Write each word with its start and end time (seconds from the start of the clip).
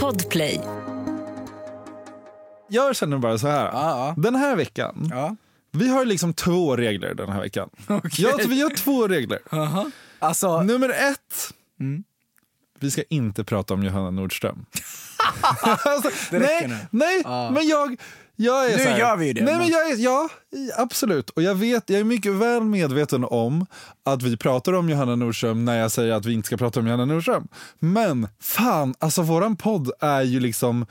Podplay. 0.00 0.60
Jag 2.68 2.96
känner 2.96 3.18
bara 3.18 3.38
så 3.38 3.48
här. 3.48 3.64
Ja, 3.64 4.14
Den 4.16 4.34
här 4.34 4.56
veckan, 4.56 5.08
ja. 5.10 5.36
vi 5.72 5.88
har 5.88 6.04
liksom 6.04 6.34
två 6.34 6.76
regler 6.76 7.14
den 7.14 7.28
här 7.28 7.40
veckan. 7.40 7.70
Okej. 7.88 8.24
Ja, 8.38 8.38
vi 8.48 8.62
har 8.62 8.70
två 8.70 9.08
regler. 9.08 9.38
Aha. 9.50 9.90
Alltså, 10.18 10.62
Nummer 10.62 10.88
ett. 10.88 11.54
Mm. 11.80 12.04
Vi 12.78 12.90
ska 12.90 13.02
inte 13.08 13.44
prata 13.44 13.74
om 13.74 13.82
Johanna 13.84 14.10
Nordström. 14.10 14.66
alltså, 15.62 16.10
nej, 16.30 16.68
nu. 16.68 16.76
nej 16.90 17.22
men 17.52 17.68
jag, 17.68 17.96
jag 18.36 18.70
är 18.70 18.76
Nu 18.76 18.82
här, 18.84 18.98
gör 18.98 19.16
vi 19.16 19.26
ju 19.26 19.32
det, 19.32 19.44
Nej, 19.44 19.56
men- 19.58 19.68
jag 19.68 19.90
är, 19.90 19.96
ja, 19.96 20.28
absolut. 20.76 21.30
Och 21.30 21.42
jag, 21.42 21.54
vet, 21.54 21.90
jag 21.90 22.00
är 22.00 22.04
mycket 22.04 22.32
väl 22.32 22.60
medveten 22.62 23.24
om 23.24 23.66
att 24.04 24.22
vi 24.22 24.36
pratar 24.36 24.72
om 24.72 24.88
Johanna 24.90 25.16
Nordström 25.16 25.64
när 25.64 25.78
jag 25.80 25.90
säger 25.92 26.12
att 26.12 26.26
vi 26.26 26.32
inte 26.32 26.46
ska 26.46 26.56
prata 26.56 26.80
om 26.80 26.86
Johanna 26.86 27.04
Nordström. 27.04 27.48
Men 27.78 28.28
fan, 28.42 28.94
alltså 28.98 29.22
våran 29.22 29.56
podd 29.56 29.90
är 30.00 30.22
ju 30.22 30.40
liksom 30.40 30.86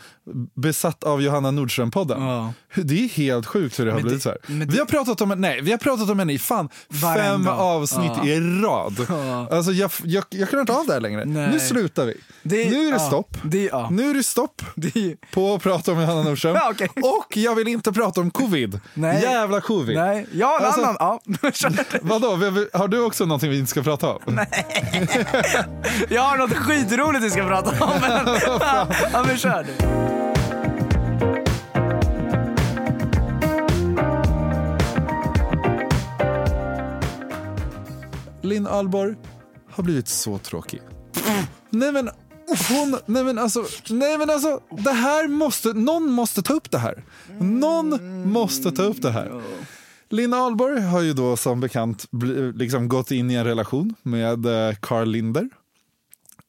besatt 0.56 1.04
av 1.04 1.22
Johanna 1.22 1.52
Nordström-podden. 1.52 2.22
Ja. 2.28 2.54
Det 2.84 3.04
är 3.04 3.08
helt 3.10 3.46
sjukt 3.46 3.80
hur 3.80 3.86
det 3.86 3.92
har 3.92 3.98
Men 4.00 4.04
blivit 4.04 4.24
det- 4.24 4.30
så 4.48 4.54
här. 4.56 4.66
Vi 4.66 4.80
har 4.80 4.86
pratat 4.86 5.22
om, 5.22 5.30
nej, 5.30 5.62
vi 5.62 5.72
har 5.72 5.78
pratat 5.78 6.10
om 6.10 6.20
henne 6.20 6.34
i 6.34 6.40
fan 6.40 6.70
fem 6.92 7.00
Varenda. 7.02 7.52
avsnitt 7.54 8.12
Ja. 8.18 8.26
i 8.26 8.40
rad. 8.40 9.06
Ja. 9.10 9.48
Alltså 9.52 9.72
jag, 9.72 9.92
jag, 10.04 10.24
jag 10.30 10.50
klarar 10.50 10.62
inte 10.62 10.74
av 10.74 10.86
det 10.88 10.94
här 10.94 11.00
längre. 11.02 11.26
Nej. 11.26 11.50
Nu 11.52 11.60
slutar 11.60 12.06
vi. 12.06 12.14
Det- 12.44 12.70
nu 12.70 12.88
är 12.88 12.92
det 12.92 13.00
stopp. 13.00 13.38
det-. 13.44 13.88
Nu 13.92 14.10
är 14.10 14.14
det 14.14 14.24
stopp 14.24 14.62
på 15.34 15.54
att 15.56 15.62
prata 15.64 15.92
om 15.92 16.00
Johanna 16.02 16.24
Nordström. 16.24 16.56
Ja, 16.64 16.70
okej. 16.72 16.90
Och 17.34 17.38
jag 17.38 17.56
vill 17.56 17.68
inte 17.68 17.92
prata 17.92 18.22
om 18.22 18.32
covid. 18.32 18.80
Nej. 18.94 19.22
Jävla 19.24 19.62
covid. 19.62 19.96
nej, 19.98 20.28
ja 20.34 20.58
en 20.60 20.66
Alltså- 20.66 20.82
annan. 20.82 20.96
Ja. 21.00 21.20
Vadå, 22.02 22.28
har 22.74 22.88
du 22.88 23.00
också 23.06 23.26
någonting 23.26 23.50
vi 23.50 23.60
inte 23.60 23.72
ska 23.72 23.84
prata 23.84 24.10
om? 24.14 24.40
Jag 26.10 26.22
har 26.22 26.38
något 26.38 26.54
skitroligt 26.54 27.24
vi 27.24 27.30
ska 27.30 27.44
prata 27.48 27.86
om. 27.86 27.92
Men, 28.02 28.28
ja, 29.14 29.24
men 29.28 29.38
kör 29.38 29.64
du. 29.64 29.74
Linn 38.42 38.68
Ahlborg 38.68 39.16
har 39.72 39.84
blivit 39.84 40.08
så 40.08 40.38
tråkig. 40.38 40.82
Nej 41.70 41.92
men 41.92 42.10
hon, 42.70 42.98
nej 43.06 43.24
men 43.24 43.40
alltså, 43.40 43.66
nej 43.90 44.18
men 44.18 44.30
alltså, 44.30 44.60
det 44.70 44.92
här 44.92 45.28
måste, 45.28 45.74
någon 45.74 46.12
måste 46.12 46.42
ta 46.42 46.54
upp 46.54 46.72
det 46.72 46.78
här. 46.78 47.04
Någon 47.40 48.00
måste 48.32 48.72
ta 48.72 48.84
upp 48.84 49.02
det 49.02 49.12
här. 49.12 49.42
Linn 50.10 50.34
Ahlborg 50.34 50.82
har 50.82 51.02
ju 51.02 51.14
då 51.14 51.38
som 51.38 51.60
bekant 51.60 52.06
liksom 52.56 52.88
gått 52.88 53.12
in 53.12 53.32
i 53.32 53.34
en 53.34 53.46
relation 53.46 53.96
med 54.04 54.46
eh, 54.46 54.76
Carl 54.80 55.08
Linder. 55.08 55.50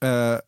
Eh, 0.03 0.39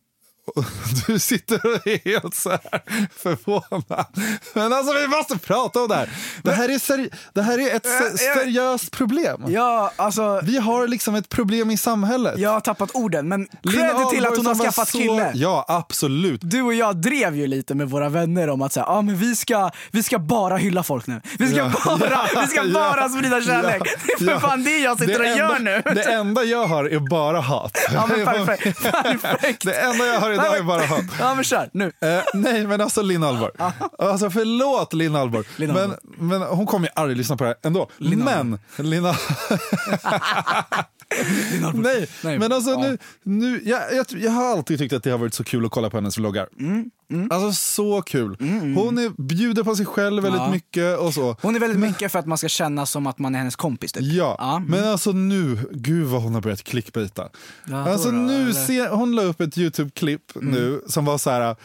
och 0.46 0.64
du 1.06 1.18
sitter 1.18 1.66
och 1.66 1.86
är 1.86 2.04
helt 2.04 2.34
så 2.34 2.50
här 2.50 2.82
förvånad. 3.16 4.06
Men 4.54 4.72
alltså 4.72 4.92
vi 4.94 5.06
måste 5.08 5.38
prata 5.38 5.80
om 5.82 5.88
det 5.88 5.94
här. 5.94 6.08
Det 6.42 6.52
här 6.52 6.68
är, 6.68 6.78
seri- 6.78 7.10
det 7.34 7.42
här 7.42 7.58
är 7.58 7.76
ett 7.76 7.86
se- 7.86 8.24
jag- 8.24 8.36
seriöst 8.38 8.90
problem. 8.90 9.44
Ja, 9.48 9.92
alltså. 9.96 10.40
Vi 10.42 10.58
har 10.58 10.88
liksom 10.88 11.14
ett 11.14 11.28
problem 11.28 11.70
i 11.70 11.76
samhället. 11.76 12.38
Jag 12.38 12.50
har 12.50 12.60
tappat 12.60 12.90
orden, 12.94 13.28
men 13.28 13.46
credit 13.62 14.10
till 14.10 14.26
att 14.26 14.36
hon 14.36 14.46
har 14.46 14.54
skaffat 14.54 14.88
så- 14.88 14.98
kille. 14.98 15.30
Ja, 15.34 15.64
absolut. 15.68 16.40
Du 16.44 16.62
och 16.62 16.74
jag 16.74 16.96
drev 16.96 17.36
ju 17.36 17.46
lite 17.46 17.74
med 17.74 17.90
våra 17.90 18.08
vänner 18.08 18.48
om 18.50 18.62
att 18.62 18.72
säga, 18.72 18.86
ah, 18.86 19.02
men 19.02 19.16
vi, 19.16 19.36
ska, 19.36 19.70
vi 19.90 20.02
ska 20.02 20.18
bara 20.18 20.56
hylla 20.56 20.82
folk 20.82 21.06
nu. 21.06 21.20
Vi 21.38 21.48
ska 21.48 21.56
Ja. 21.56 21.72
bara, 22.00 22.26
vi 22.40 22.46
ska 22.46 22.62
Ja. 22.64 22.72
bara 22.74 23.08
sprida 23.08 23.42
kärlek. 23.42 23.82
Ja. 23.84 23.96
Det 24.06 24.12
är 24.12 24.26
för 24.26 24.32
Ja. 24.32 24.40
fan 24.40 24.64
det 24.64 24.78
jag 24.78 24.98
sitter 24.98 25.18
Det 25.22 25.32
och 25.32 25.38
gör 25.38 25.58
nu. 25.58 25.82
Det 25.94 26.02
enda 26.02 26.44
jag 26.44 26.66
har 26.66 26.84
är 26.84 26.98
bara 26.98 27.40
hat. 27.40 27.78
Ja 27.92 28.06
men 28.06 28.24
perfekt. 28.46 28.82
perfekt. 29.22 29.64
Det 29.64 29.74
enda 29.74 30.06
jag 30.06 30.20
har 30.20 30.30
idag 30.36 30.50
Nej, 30.50 30.58
är 30.58 30.62
bara 30.62 30.86
hat. 30.86 31.04
Ja 31.20 31.34
men 31.34 31.44
kör, 31.44 31.70
nu. 31.72 31.84
Eh, 31.84 32.22
nej, 32.34 32.66
men 32.66 32.80
alltså 32.80 33.02
Linn 33.02 33.24
Ahlborg. 33.24 33.52
Alltså 33.98 34.30
förlåt 34.30 34.92
Linn 34.92 35.16
Ahlborg. 35.16 35.44
Linn 35.56 35.72
Men, 35.72 35.94
men 36.02 36.42
hon 36.42 36.66
kommer 36.66 36.86
ju 36.86 36.92
aldrig 36.94 37.16
lyssna 37.16 37.36
på 37.36 37.44
det 37.44 37.48
här 37.48 37.56
ändå. 37.62 37.90
men 37.98 38.58
Linn 38.76 39.06
Nej, 41.74 42.08
Nej. 42.24 42.38
men 42.38 42.52
alltså 42.52 42.70
Ja. 42.70 42.78
nu, 42.82 42.98
nu 43.22 43.60
jag, 43.64 43.94
jag, 43.94 44.06
jag 44.18 44.30
har 44.30 44.44
alltid 44.52 44.78
tyckt 44.78 44.92
att 44.94 45.02
det 45.02 45.10
har 45.10 45.18
varit 45.18 45.34
så 45.34 45.44
kul 45.44 45.64
att 45.64 45.70
kolla 45.70 45.90
på 45.90 45.96
hennes 45.96 46.18
vloggar. 46.18 46.48
Mm, 46.58 46.90
Alltså 47.30 47.52
så 47.52 48.02
kul. 48.02 48.36
Hon 48.76 48.98
är, 48.98 49.22
bjuder 49.22 49.62
på 49.64 49.76
sig 49.76 49.86
själv 49.86 50.22
väldigt 50.22 50.40
Ja. 50.40 50.50
mycket 50.50 50.98
och 50.98 51.14
så. 51.14 51.36
Hon 51.42 51.56
är 51.56 51.60
väldigt 51.60 51.78
mycket 51.78 52.12
för 52.12 52.18
att 52.18 52.26
man 52.26 52.38
ska 52.38 52.48
känna 52.48 52.86
som 52.86 53.06
att 53.06 53.18
man 53.18 53.34
är 53.34 53.38
hennes 53.38 53.56
kompis 53.56 53.92
typ. 53.92 54.02
Ja, 54.02 54.36
Ja. 54.38 54.58
men 54.68 54.84
alltså 54.84 55.12
nu, 55.12 55.58
gud 55.72 56.06
vad 56.06 56.22
hon 56.22 56.34
har 56.34 56.40
börjat 56.40 56.62
clickbaita. 56.64 57.28
Ja, 57.68 57.90
alltså 57.92 58.10
då 58.10 58.16
nu, 58.16 58.34
eller? 58.34 58.40
Mm. 58.50 58.66
ser, 58.66 58.88
hon 58.88 59.16
la 59.16 59.22
upp 59.22 59.40
ett 59.40 59.58
YouTube-klipp 59.58 60.22
nu 60.34 60.80
som 60.86 61.04
var 61.04 61.18
så 61.18 61.30
här, 61.30 61.56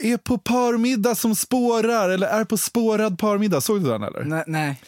är 0.00 0.16
på 0.16 0.38
parmiddag 0.38 1.14
som 1.14 1.34
spårar 1.34 2.08
eller 2.08 2.26
är 2.26 2.44
på 2.44 2.56
spårad 2.56 3.18
parmiddag. 3.18 3.60
Såg 3.60 3.82
du 3.84 3.88
den 3.90 4.02
eller? 4.02 4.24
Nej, 4.24 4.44
Nej, 4.46 4.80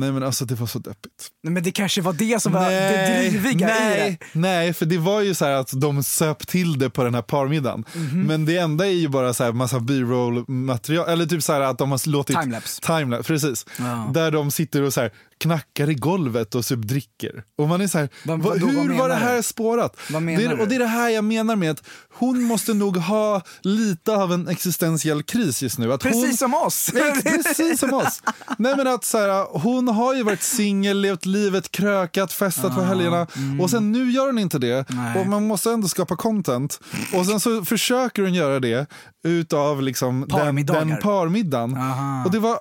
nej. 0.00 0.12
men 0.12 0.22
alltså 0.22 0.44
det 0.44 0.54
var 0.54 0.66
så 0.66 0.78
deppigt. 0.78 1.28
Nej, 1.42 1.52
men 1.52 1.62
det 1.62 1.70
kanske 1.70 2.00
var 2.00 2.12
det 2.12 2.42
som 2.42 2.52
var 2.52 2.70
det 2.70 3.30
driviga 3.30 3.68
i 3.68 3.80
nej, 3.80 4.18
det. 4.20 4.38
nej, 4.40 4.72
för 4.72 4.86
det 4.86 4.98
var 4.98 5.20
ju 5.20 5.34
så 5.34 5.44
här 5.44 5.52
att 5.52 5.70
de 5.80 6.02
söp 6.02 6.46
till 6.46 6.78
det 6.78 6.90
på 6.90 7.04
den 7.04 7.14
här 7.14 7.22
parmiddagen. 7.22 7.84
Mhm. 7.94 8.22
Men 8.22 8.44
det 8.44 8.56
enda 8.58 8.86
är 8.86 8.90
ju 8.90 9.08
bara 9.08 9.34
så 9.34 9.44
här 9.44 9.52
massa 9.52 9.80
b-roll 9.80 10.44
material, 10.48 11.08
eller 11.08 11.26
typ 11.26 11.42
så 11.42 11.52
att 11.52 11.78
de 11.78 11.90
har 11.90 12.08
låtit 12.08 12.40
Timelapse. 12.40 12.82
Timelapse, 12.82 13.26
precis. 13.32 13.66
Ja. 13.78 14.10
Där 14.14 14.30
de 14.30 14.50
sitter 14.50 14.82
och 14.82 14.94
så 14.94 15.00
här 15.00 15.10
knackar 15.40 15.90
i 15.90 15.94
golvet 15.94 16.54
och 16.54 16.64
typ 16.64 16.78
dricker. 16.82 17.42
Och 17.58 17.68
man 17.68 17.80
är 17.80 17.86
så 17.88 17.98
här, 17.98 18.08
vad, 18.24 18.42
vad 18.42 18.58
hur 18.58 18.98
var 18.98 19.08
det 19.08 19.14
här 19.14 19.36
du? 19.36 19.42
spårat? 19.42 19.96
Det, 20.08 20.14
är- 20.16 20.60
och 20.60 20.68
det 20.68 20.74
är 20.74 20.78
det 20.78 20.86
här 20.86 21.08
jag 21.10 21.24
menar 21.24 21.56
med 21.56 21.70
att 21.70 21.82
hon 22.14 22.42
måste 22.42 22.74
nog 22.74 22.96
ha 22.96 23.42
lite 23.62 24.12
av 24.16 24.32
en 24.32 24.48
existentiell 24.48 25.22
kris 25.22 25.62
just 25.62 25.78
nu. 25.78 25.92
Att 25.92 26.02
hon, 26.02 26.12
Precis 26.12 26.38
som 26.38 26.54
oss. 26.54 26.90
Nej, 26.94 27.22
Precis 27.22 27.80
som 27.80 27.92
oss. 27.94 28.22
Nej, 28.58 28.76
men 28.76 28.86
att, 28.86 29.04
så 29.04 29.18
här, 29.18 29.58
hon 29.58 29.85
har 29.92 30.14
ju 30.14 30.22
varit 30.22 30.42
singel, 30.42 31.00
levt 31.00 31.26
livet, 31.26 31.70
krökat, 31.70 32.32
festat 32.32 32.74
på 32.74 32.80
helgerna 32.82 33.26
och 33.60 33.70
sen 33.70 33.92
nu 33.92 34.10
gör 34.10 34.26
hon 34.26 34.38
inte 34.38 34.58
det. 34.58 34.78
Ah, 34.88 34.92
mm. 34.92 35.04
Nej. 35.04 35.20
Och 35.20 35.26
man 35.26 35.46
måste 35.46 35.70
ändå 35.70 35.88
skapa 35.88 36.16
content. 36.16 36.80
Och 37.14 37.26
sen 37.26 37.40
så 37.40 37.64
försöker 37.64 38.22
hon 38.22 38.34
göra 38.34 38.60
det 38.60 38.86
utav 39.24 39.82
liksom 39.82 40.26
den, 40.28 40.66
den 40.66 40.98
parmiddagen. 41.02 41.76
Aha. 41.76 42.24
Och 42.24 42.30
det 42.30 42.38
var 42.38 42.58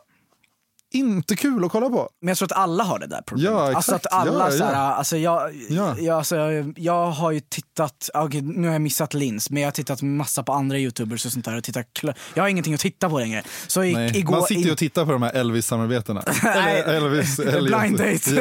inte 0.96 1.36
kul 1.36 1.66
att 1.66 1.72
kolla 1.72 1.90
på. 1.90 2.10
Men 2.22 2.28
jag 2.28 2.38
tror 2.38 2.46
att 2.46 2.58
alla 2.58 2.84
har 2.84 3.00
det 3.00 3.08
där 3.08 3.22
problemet. 3.28 3.52
Ja, 3.60 3.76
Alltså 3.76 3.96
att 3.96 4.06
exakt. 4.06 4.28
alla 4.28 4.46
Ja, 4.46 4.58
så 4.58 4.64
här, 4.64 4.74
ja. 4.74 4.80
alltså 4.94 5.18
jag, 5.18 5.56
Ja. 5.70 5.96
jag, 6.00 6.18
alltså, 6.18 6.36
jag 6.76 7.12
har 7.12 7.32
ju 7.32 7.40
tittat, 7.40 8.10
okej 8.14 8.42
nu 8.42 8.68
har 8.68 8.74
jag 8.74 8.82
missat 8.82 9.14
Lins, 9.14 9.50
men 9.50 9.62
jag 9.62 9.68
har 9.68 9.72
tittat 9.72 10.02
massa 10.02 10.44
på 10.44 10.54
andra 10.54 10.78
youtubers 10.78 11.26
och 11.26 11.32
sånt 11.32 11.46
där 11.46 11.58
och 11.58 11.64
tittat, 11.64 11.86
jag 12.34 12.44
har 12.44 12.48
ingenting 12.48 12.74
att 12.74 12.80
titta 12.80 13.10
på 13.10 13.20
längre. 13.20 13.44
Så 13.68 13.84
i, 13.84 13.94
Nej. 13.94 14.18
igår, 14.18 14.32
Man 14.36 14.44
sitter 14.44 14.62
ju 14.62 14.72
och 14.72 14.78
tittar 14.78 15.06
på 15.06 15.12
de 15.12 15.22
här 15.22 15.32
Elvis-samarbetena. 15.34 16.22
Elvis, 16.86 17.40
Elliot. 17.40 17.80
Blind 17.82 17.98
date. 17.98 18.32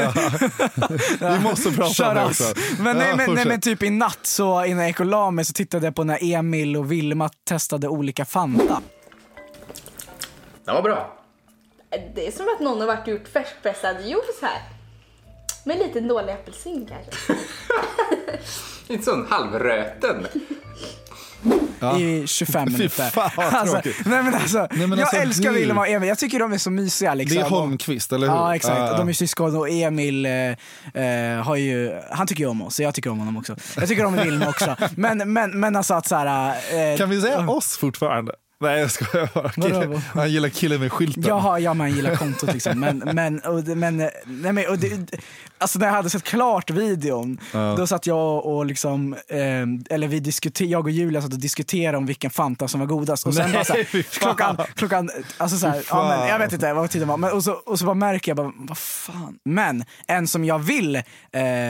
Ja. 1.21 1.29
Vi 1.39 1.39
måste 1.41 1.71
prata 1.71 2.09
om 2.09 2.15
det 2.15 2.25
också. 2.25 2.45
Men, 2.79 2.97
nej, 2.97 3.09
Ja, 3.11 3.17
men, 3.17 3.35
nej 3.35 3.47
men 3.47 3.61
typ 3.61 3.83
i 3.83 3.91
natt 3.91 4.19
så 4.23 4.65
innan 4.65 4.79
jag 4.79 4.89
gick 4.89 5.01
och 5.01 5.07
la 5.07 5.31
mig 5.31 5.45
så 5.45 5.53
tittade 5.53 5.87
jag 5.87 5.95
på 5.95 6.05
när 6.05 6.19
Emil 6.35 6.77
och 6.77 6.93
Vilma 6.93 7.31
testade 7.49 7.89
olika 7.89 8.25
Fanta. 8.25 8.81
Det 10.67 10.73
var 10.73 10.83
bra. 10.83 11.24
Det 12.15 12.27
är 12.27 12.33
som 12.33 12.47
att 12.57 12.61
någon 12.61 12.81
har 12.81 12.87
varit 12.87 13.03
och 13.03 13.09
gjort 13.09 13.29
färskpressad 13.29 13.97
juice 14.05 14.43
här. 14.43 14.63
Med 15.65 15.77
en 15.77 15.83
liten 15.87 16.09
dålig 16.09 16.33
apelsin 16.33 16.87
kanske. 16.91 17.35
Inte 18.93 19.05
sån 19.05 19.27
halvröten. 19.31 20.27
i 21.99 22.27
25 22.27 22.67
Fy 22.67 22.73
minuter. 22.73 23.11
fan, 23.11 23.31
alltså, 23.55 23.81
nej 23.85 24.23
men 24.23 24.35
alltså, 24.35 24.59
Nej, 24.71 24.87
men 24.87 24.91
jag 24.91 25.01
alltså, 25.01 25.17
älskar 25.17 25.51
hur? 25.53 25.59
Vilma 25.59 25.81
och 25.81 25.89
Emil, 25.89 26.09
jag 26.09 26.19
tycker 26.19 26.39
de 26.39 26.53
är 26.53 26.59
så 26.59 26.71
mysiga. 26.71 27.15
Liksom. 27.15 27.37
Det 27.39 27.43
är 27.47 27.49
Holmqvist, 27.51 28.13
eller 28.13 28.27
hur? 28.27 28.35
Ja 28.35 28.57
exakt, 28.57 28.79
Ja, 28.79 28.87
ja. 28.91 28.97
de 28.99 29.09
är 29.09 29.13
syskon 29.13 29.57
och 29.57 29.69
Emil 29.69 30.27
eh, 30.27 30.33
eh, 31.05 31.43
har 31.43 31.57
ju, 31.57 32.01
han 32.11 32.27
tycker 32.27 32.45
ju 32.45 32.51
om 32.51 32.63
oss, 32.63 32.75
så 32.75 32.83
jag 32.83 32.95
tycker 32.95 33.11
om 33.11 33.19
honom 33.19 33.37
också. 33.37 33.57
Jag 33.77 33.89
tycker 33.89 34.05
om 34.05 34.17
Vilma 34.17 34.49
också. 34.49 34.77
Men, 34.97 35.33
men, 35.33 35.61
men 35.61 35.77
alltså 35.77 35.95
att 35.95 36.07
såhär... 36.09 36.49
Eh, 36.93 36.99
Kan 36.99 37.11
vi 37.11 37.21
säga 37.21 37.51
oss 37.51 37.77
fortfarande? 37.77 38.33
Nej 38.65 38.81
jag 38.81 38.91
skojar 38.91 39.29
bara. 39.35 40.01
Han 40.15 40.31
gillar 40.31 40.49
killen 40.49 40.81
med 40.81 40.93
skylten. 40.93 41.23
Jaha, 41.23 41.59
ja 41.59 41.75
man 41.75 41.93
gillar 41.93 42.17
kontot 42.17 42.53
liksom. 42.53 42.81
Men, 42.81 42.99
men, 42.99 43.39
och, 43.41 43.65
men, 43.77 43.97
nej, 44.25 44.53
men 44.53 44.67
och 44.69 44.79
det, 44.79 45.19
alltså 45.59 45.79
när 45.79 45.87
jag 45.87 45.95
hade 45.95 46.11
sett 46.11 46.23
klart 46.23 46.71
videon, 46.71 47.39
då 47.77 47.87
satt 47.87 48.07
jag 48.07 48.47
och 48.47 48.67
liksom, 48.67 49.13
eh, 49.29 49.39
eller 49.95 50.09
vi 50.09 50.21
diskuterade, 50.21 50.71
jag 50.73 50.85
och 50.85 50.91
Julia 50.91 51.23
satt 51.23 51.33
och 51.33 51.39
diskuterade 51.39 51.99
om 51.99 52.07
vilken 52.07 52.31
Fanta 52.31 52.69
som 52.69 52.81
var 52.81 52.87
godast. 52.87 53.27
Och 53.27 53.35
sen 53.35 53.45
Nej, 53.45 53.53
bara 53.53 53.65
så 53.65 53.73
här, 53.73 53.85
fy 53.85 54.03
fan. 54.03 54.21
klockan, 54.37 54.57
klockan, 54.75 55.11
alltså 55.39 55.57
så 55.59 55.67
här, 55.67 55.81
Fy 55.81 55.87
ja, 55.91 56.09
men, 56.09 56.29
jag 56.29 56.39
vet 56.39 56.53
inte 56.53 56.73
vad 56.73 56.91
tiden 56.91 57.09
var. 57.09 57.17
Men, 57.17 57.33
och, 57.33 57.45
så, 57.45 57.53
och 57.53 57.79
så 57.79 57.85
bara 57.85 57.95
märker 57.95 58.31
jag 58.31 58.37
bara, 58.37 58.53
vad 58.57 58.79
fan. 58.79 59.39
Men 59.45 59.85
en 60.07 60.29
som 60.29 60.45
jag 60.45 60.59
vill, 60.59 60.97
eh, 60.97 61.03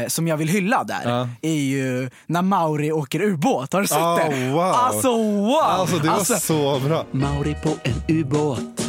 som 0.09 0.29
jag 0.29 0.37
vill 0.37 0.49
hylla 0.49 0.85
där, 0.85 1.01
Ja. 1.05 1.29
är 1.43 1.55
ju 1.55 2.11
när 2.27 2.43
Mauri 2.43 2.93
åker 2.93 3.23
ubåt. 3.23 3.73
Har 3.73 3.81
du 3.81 3.87
sett 3.87 3.99
Oh, 3.99 4.17
det? 4.31 4.51
wow. 4.53 4.61
Alltså 4.61 5.09
wow! 5.17 5.57
Alltså 5.63 5.99
det 5.99 6.09
var 6.09 6.15
Alltså, 6.15 6.37
så 6.39 6.81
bra. 6.81 7.05
Mauri 7.11 7.57
på 7.63 7.71
en 7.83 8.17
ubåt. 8.19 8.84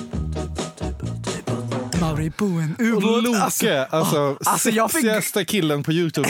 Mauri 2.05 2.31
på 2.31 2.45
en 2.45 2.75
Och 2.79 2.85
ubåt. 2.85 3.23
Loke, 3.23 3.39
Alltså, 3.41 3.85
alltså, 3.89 4.37
alltså, 4.45 4.69
jag 4.69 4.91
sexigaste 4.91 5.45
killen 5.45 5.83
på 5.83 5.91
Youtube 5.91 6.29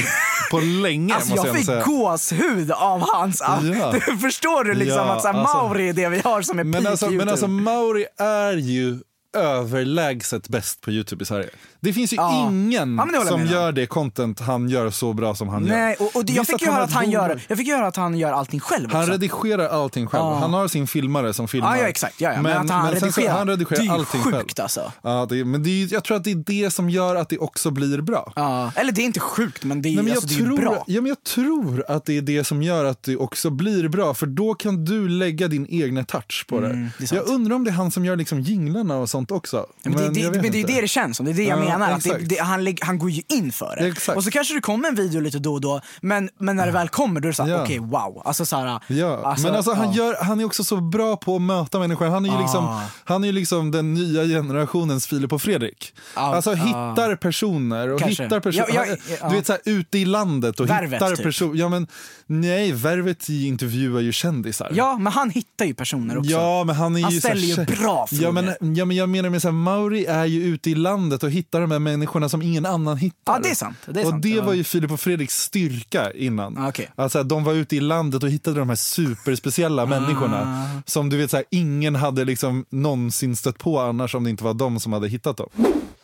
på 0.52 0.60
länge 0.60 1.16
Alltså 1.16 1.36
jag 1.36 1.48
jag 1.48 1.56
fick 1.56 1.66
säga. 1.66 1.84
gåshud 1.84 2.72
av 2.72 3.02
hans... 3.14 3.42
Ja. 3.42 3.92
Du 4.08 4.18
förstår 4.22 4.64
du 4.64 4.74
liksom 4.74 4.98
Ja, 4.98 5.16
att 5.16 5.22
så 5.22 5.28
här, 5.28 5.34
alltså- 5.40 5.58
Mauri 5.58 5.90
är 5.90 5.94
det 5.94 6.10
vi 6.10 6.20
har 6.20 6.42
som 6.42 6.60
är 6.60 6.64
Men 6.64 6.84
peak 6.84 6.92
alltså, 6.92 7.06
men 7.06 7.14
YouTube. 7.14 7.32
alltså 7.32 7.48
Mauri 7.48 8.06
är 8.20 8.54
ju 8.58 9.00
överlägset 9.36 10.50
bäst 10.50 10.82
på 10.82 10.92
Youtube 10.92 11.24
i 11.24 11.26
Sverige. 11.26 11.50
Det 11.80 11.94
finns 11.94 12.14
ju 12.14 12.18
Ja. 12.18 12.48
ingen 12.50 12.96
Ja, 12.98 13.06
men 13.06 13.12
det 13.22 13.28
som 13.28 13.46
gör 13.46 13.72
det 13.72 13.86
content 13.86 14.40
han 14.40 14.70
gör 14.70 14.90
så 14.90 15.14
bra 15.14 15.36
som 15.36 15.48
han 15.50 15.64
Nej, 15.64 15.96
gör. 16.00 16.08
och, 16.08 16.16
och 16.16 16.26
det- 16.26 16.34
jag 16.34 16.48
fick, 16.48 16.62
ju 16.62 16.68
höra 16.72 16.84
att 16.84 16.94
han 16.94 17.12
gör, 17.12 17.42
jag 17.48 17.58
fick 17.58 17.68
höra 17.70 17.88
att 17.88 17.96
han 17.96 18.18
gör 18.18 18.32
allting 18.32 18.60
själv 18.60 18.92
Han 18.92 19.02
också. 19.02 19.12
redigerar 19.14 19.68
allting 19.70 20.08
själv. 20.08 20.24
Ja. 20.24 20.34
Han 20.40 20.54
har 20.54 20.68
sin 20.68 20.88
filmare 20.88 21.34
som 21.34 21.48
filmar. 21.48 21.78
Ja, 21.78 21.84
exakt. 21.88 22.22
Ja. 22.22 22.42
Men, 22.42 22.58
att 22.58 22.70
han 22.70 22.88
så- 23.00 23.06
redigerar, 23.06 23.38
han 23.38 23.48
redigerar 23.50 23.82
det 23.82 23.88
är 23.88 23.92
allting 23.94 24.22
sjukt 24.22 24.36
själv. 24.36 24.46
alltså. 24.62 24.92
Ja, 25.02 25.26
det, 25.30 25.46
men 25.46 25.64
det 25.64 25.70
är, 25.84 25.94
jag 25.94 26.04
tror 26.04 26.18
att 26.18 26.24
det 26.24 26.32
är 26.32 26.44
det 26.46 26.72
som 26.74 26.90
gör 26.90 27.16
att 27.16 27.30
det 27.30 27.38
också 27.38 27.72
blir 27.72 28.02
bra. 28.02 28.34
Ja. 28.36 28.72
Eller 28.76 28.92
det 28.92 29.02
är 29.02 29.06
inte 29.06 29.20
sjukt 29.20 29.64
men 29.64 29.82
det 29.82 29.90
är, 29.90 29.96
Nej, 29.96 30.04
men 30.04 30.08
jag, 30.08 30.16
alltså, 30.16 30.28
det 30.44 30.54
är 30.54 30.58
bra. 30.58 30.84
ja, 30.88 31.02
men 31.02 31.10
jag 31.10 31.24
tror 31.24 31.84
att 31.88 32.06
det 32.06 32.18
är 32.18 32.22
det 32.22 32.44
som 32.44 32.64
gör 32.64 32.86
att 32.86 33.04
det 33.04 33.18
också 33.18 33.50
blir 33.50 33.88
bra, 33.88 34.14
för 34.14 34.26
då 34.26 34.54
kan 34.54 34.86
du 34.86 35.10
lägga 35.10 35.48
din 35.48 35.68
egna 35.70 36.04
touch 36.04 36.46
på 36.48 36.58
Mm, 36.58 36.90
det. 36.98 37.06
det 37.10 37.16
jag 37.16 37.28
undrar 37.28 37.56
om 37.56 37.64
det 37.64 37.70
är 37.70 37.74
han 37.74 37.92
som 37.92 38.06
gör 38.06 38.16
liksom 38.16 38.42
jinglarna 38.42 38.98
och 38.98 39.10
sånt 39.10 39.25
också. 39.32 39.58
Ja, 39.58 39.90
Men, 39.90 40.14
det, 40.14 40.30
det, 40.30 40.42
men 40.42 40.52
det 40.52 40.62
är 40.62 40.68
det 40.68 40.82
det 40.82 40.88
känns 40.88 41.18
som, 41.18 41.26
det 41.26 41.32
är 41.32 41.36
det 41.36 41.44
jag 41.44 41.60
Ja, 41.60 41.64
menar. 41.64 41.92
Att 41.92 42.04
det, 42.30 42.38
han, 42.42 42.76
han 42.82 43.00
går 43.00 43.10
ju 43.10 43.22
in 43.30 43.52
för 43.52 43.76
det. 43.80 43.88
Exakt. 43.88 44.18
Och 44.18 44.24
så 44.24 44.32
kanske 44.32 44.54
det 44.54 44.62
kommer 44.62 44.90
en 44.90 44.96
video 44.96 45.22
lite 45.22 45.40
då 45.40 45.54
och 45.54 45.62
då, 45.62 45.82
men, 46.02 46.30
men 46.40 46.56
när 46.56 46.66
det 46.66 46.72
väl 46.72 46.90
kommer 46.90 47.20
då 47.20 47.26
är 47.26 47.30
det 47.30 47.36
såhär, 47.36 47.50
Ja. 47.50 47.64
okej 47.64 47.80
wow. 47.80 48.22
Alltså, 48.26 48.46
såhär, 48.46 48.80
Ja, 48.88 49.36
men 49.44 49.56
alltså, 49.56 49.74
han, 49.74 49.88
ja. 49.94 49.94
gör, 50.04 50.16
han 50.24 50.40
är 50.40 50.46
också 50.46 50.64
så 50.64 50.78
bra 50.82 51.18
på 51.18 51.36
att 51.36 51.42
möta 51.42 51.80
människor. 51.80 52.06
Han 52.06 52.26
är 52.26 52.30
ju, 52.30 52.36
Ah. 52.36 52.42
liksom, 52.42 52.82
han 53.04 53.24
är 53.24 53.28
ju 53.28 53.34
liksom 53.34 53.72
den 53.72 53.94
nya 53.94 54.24
generationens 54.24 55.08
Filip 55.08 55.34
och 55.34 55.42
Fredrik. 55.42 55.94
Ja, 56.16 56.22
alltså 56.36 56.52
ah. 56.52 56.54
hittar 56.54 57.16
personer 57.16 57.90
och 57.94 58.00
Kanske. 58.00 58.24
hittar 58.24 58.40
personer. 58.40 58.66
Ja, 58.74 58.86
ja, 58.90 58.96
ja. 59.22 59.30
Du 59.30 59.36
vet 59.36 59.46
såhär 59.46 59.62
ute 59.66 59.98
i 60.00 60.06
landet 60.06 60.60
och 60.60 60.70
Värvet, 60.70 60.94
hittar 60.94 61.16
typ. 61.16 61.26
personer. 61.26 61.60
Ja, 61.60 61.70
men, 61.70 61.88
nej, 62.26 62.72
Värvet 62.72 63.30
intervjuar 63.30 64.02
ju 64.02 64.12
kändisar. 64.12 64.72
ja, 64.74 64.98
men 64.98 65.14
han 65.14 65.30
hittar 65.30 65.66
ju 65.66 65.74
personer 65.74 66.18
också. 66.18 66.32
Ja, 66.32 66.64
men 66.64 66.76
han 66.76 66.96
är 66.96 67.02
Han 67.02 67.12
ju 67.12 67.22
så 67.22 67.28
ställer 67.28 67.42
ju 67.42 67.66
bra 67.66 68.08
ja 68.12 68.32
men, 68.32 68.76
ja, 68.76 68.86
men 68.86 68.98
jag 68.98 69.10
menar 69.16 69.30
med 69.30 69.42
så 69.42 69.48
här, 69.48 69.54
Mauri 69.54 70.06
är 70.06 70.26
ju 70.26 70.44
ute 70.44 70.70
i 70.70 70.76
landet 70.76 71.24
och 71.24 71.32
hittar 71.32 71.62
de 71.62 71.72
här 71.72 71.80
människorna 71.80 72.30
som 72.30 72.42
ingen 72.42 72.66
annan 72.66 72.98
hittar. 72.98 73.34
Ja, 73.34 73.40
det 73.44 73.50
är 73.50 73.56
sant. 73.56 73.78
Det 73.86 74.00
är 74.00 74.04
och 74.06 74.10
sant, 74.10 74.24
det 74.24 74.30
ja. 74.30 74.44
var 74.44 74.54
ju 74.54 74.64
Filip 74.64 74.92
och 74.92 75.00
Fredriks 75.00 75.36
styrka 75.42 76.12
innan. 76.12 76.58
Ah, 76.58 76.70
okej. 76.70 76.90
Alltså, 76.96 77.24
de 77.24 77.44
var 77.44 77.54
ute 77.54 77.76
i 77.76 77.80
landet 77.80 78.24
och 78.24 78.30
hittade 78.30 78.60
de 78.60 78.70
här 78.70 78.76
superspeciella 78.76 79.84
Ah. 79.84 79.86
människorna 79.86 80.70
som 80.86 81.10
du 81.10 81.18
vet 81.18 81.32
så 81.32 81.38
här, 81.38 81.46
ingen 81.50 81.96
hade 81.96 82.26
liksom 82.26 82.66
någonsin 82.70 83.36
stött 83.36 83.58
på 83.58 83.80
annars 83.80 84.16
om 84.16 84.24
det 84.24 84.30
inte 84.30 84.44
var 84.44 84.54
de 84.54 84.80
som 84.80 84.94
hade 84.94 85.08
hittat 85.08 85.38
dem. 85.38 85.50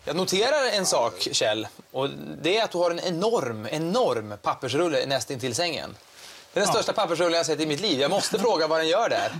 Jag 0.05 0.15
noterar 0.15 0.77
en 0.77 0.85
sak, 0.85 1.13
Kjell. 1.31 1.67
Och 1.91 2.09
det 2.43 2.57
är 2.57 2.63
att 2.63 2.71
du 2.71 2.77
har 2.77 2.91
en 2.91 2.99
enorm, 2.99 3.67
enorm 3.71 4.33
pappersrulle 4.41 5.05
näst 5.05 5.31
intill 5.31 5.55
sängen. 5.55 5.89
Det 6.53 6.59
är 6.59 6.63
den 6.63 6.73
största 6.73 6.93
pappersrulle 6.93 7.37
jag 7.37 7.45
sett 7.45 7.59
i 7.59 7.65
mitt 7.65 7.81
liv. 7.81 7.99
Jag 7.99 8.11
måste 8.11 8.39
fråga 8.39 8.67
vad 8.67 8.79
den 8.79 8.87
gör 8.87 9.09
där. 9.09 9.31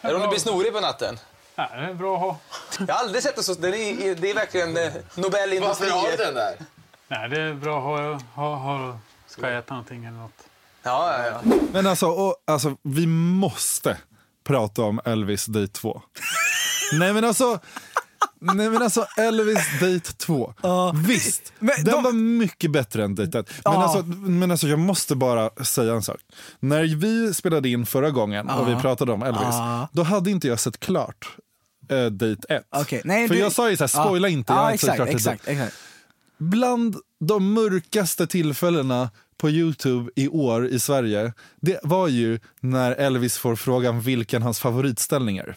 Är 0.00 0.08
det 0.08 0.14
om 0.14 0.22
du 0.22 0.28
blir 0.28 0.38
snorig 0.38 0.72
på 0.72 0.80
natten? 0.80 1.18
Ja, 1.68 1.68
det 1.76 1.86
är 1.86 1.94
bra 1.94 2.14
att 2.14 2.20
ha. 2.20 2.38
Jag 2.88 2.94
har 2.94 3.00
aldrig 3.04 3.22
sett 3.22 3.36
det 3.36 3.42
så. 3.42 3.54
Det 3.54 3.68
är, 3.68 4.14
det 4.14 4.30
är 4.30 4.34
verkligen 4.34 4.76
eh, 4.76 4.92
Nobel 5.14 5.52
industri. 5.52 5.88
där? 6.16 6.54
Nej, 7.08 7.28
det 7.28 7.40
är 7.40 7.54
bra 7.54 7.78
att 7.78 8.22
ha, 8.34 8.44
ha, 8.46 8.56
ha 8.56 8.98
ska 9.26 9.48
jag 9.50 9.58
äta 9.58 9.74
någonting 9.74 10.04
eller 10.04 10.18
något. 10.18 10.32
Ja, 10.82 11.12
ja, 11.18 11.26
ja. 11.44 11.52
Men 11.72 11.86
alltså, 11.86 12.06
och, 12.06 12.36
alltså, 12.44 12.76
vi 12.82 13.06
måste 13.06 13.98
prata 14.44 14.82
om 14.82 15.00
Elvis 15.04 15.46
Date 15.46 15.72
2. 15.72 16.02
Nej 16.98 17.12
men 17.12 17.24
alltså, 17.24 17.58
nej 18.40 18.70
men 18.70 18.82
alltså 18.82 19.06
Elvis 19.16 19.80
Date 19.80 20.12
2. 20.16 20.54
Visst, 20.94 21.52
Men 21.58 21.84
den 21.84 21.94
de- 21.94 22.02
var 22.02 22.12
mycket 22.12 22.70
bättre 22.70 23.04
än 23.04 23.14
Date 23.14 23.38
1. 23.38 23.50
Men, 23.64 23.74
Ja. 23.74 23.82
alltså, 23.82 24.02
men 24.06 24.50
alltså 24.50 24.66
jag 24.68 24.78
måste 24.78 25.14
bara 25.16 25.50
säga 25.64 25.92
en 25.94 26.02
sak. 26.02 26.20
När 26.60 26.82
vi 26.96 27.34
spelade 27.34 27.68
in 27.68 27.86
förra 27.86 28.10
gången 28.10 28.50
och 28.50 28.68
vi 28.68 28.76
pratade 28.76 29.12
om 29.12 29.22
Elvis, 29.22 29.54
då 29.92 30.02
hade 30.02 30.30
inte 30.30 30.48
jag 30.48 30.60
sett 30.60 30.80
klart 30.80 31.36
uh, 31.92 32.06
Date 32.06 32.54
1. 32.54 32.64
Okej, 32.70 33.02
nej, 33.04 33.28
För 33.28 33.34
du- 33.34 33.40
jag 33.40 33.52
sa 33.52 33.70
ju 33.70 33.76
så 33.76 33.82
här, 33.82 33.88
spoila 33.88 34.28
Ja. 34.28 34.32
inte, 34.32 34.52
jag 34.52 34.66
sett 34.70 34.74
exakt, 34.74 34.96
klart 34.96 35.06
Date 35.08 35.10
1. 35.10 35.16
exakt, 35.16 35.48
exakt. 35.48 35.74
Bland 36.38 36.96
de 37.20 37.52
mörkaste 37.52 38.26
tillfällena 38.26 39.10
på 39.38 39.50
Youtube 39.50 40.10
i 40.16 40.28
år 40.28 40.66
i 40.66 40.78
Sverige, 40.78 41.32
det 41.60 41.80
var 41.82 42.08
ju 42.08 42.40
när 42.60 42.92
Elvis 42.92 43.38
får 43.38 43.56
frågan 43.56 44.00
vilken 44.00 44.42
hans 44.42 44.60
favoritställning 44.60 45.38
är. 45.38 45.56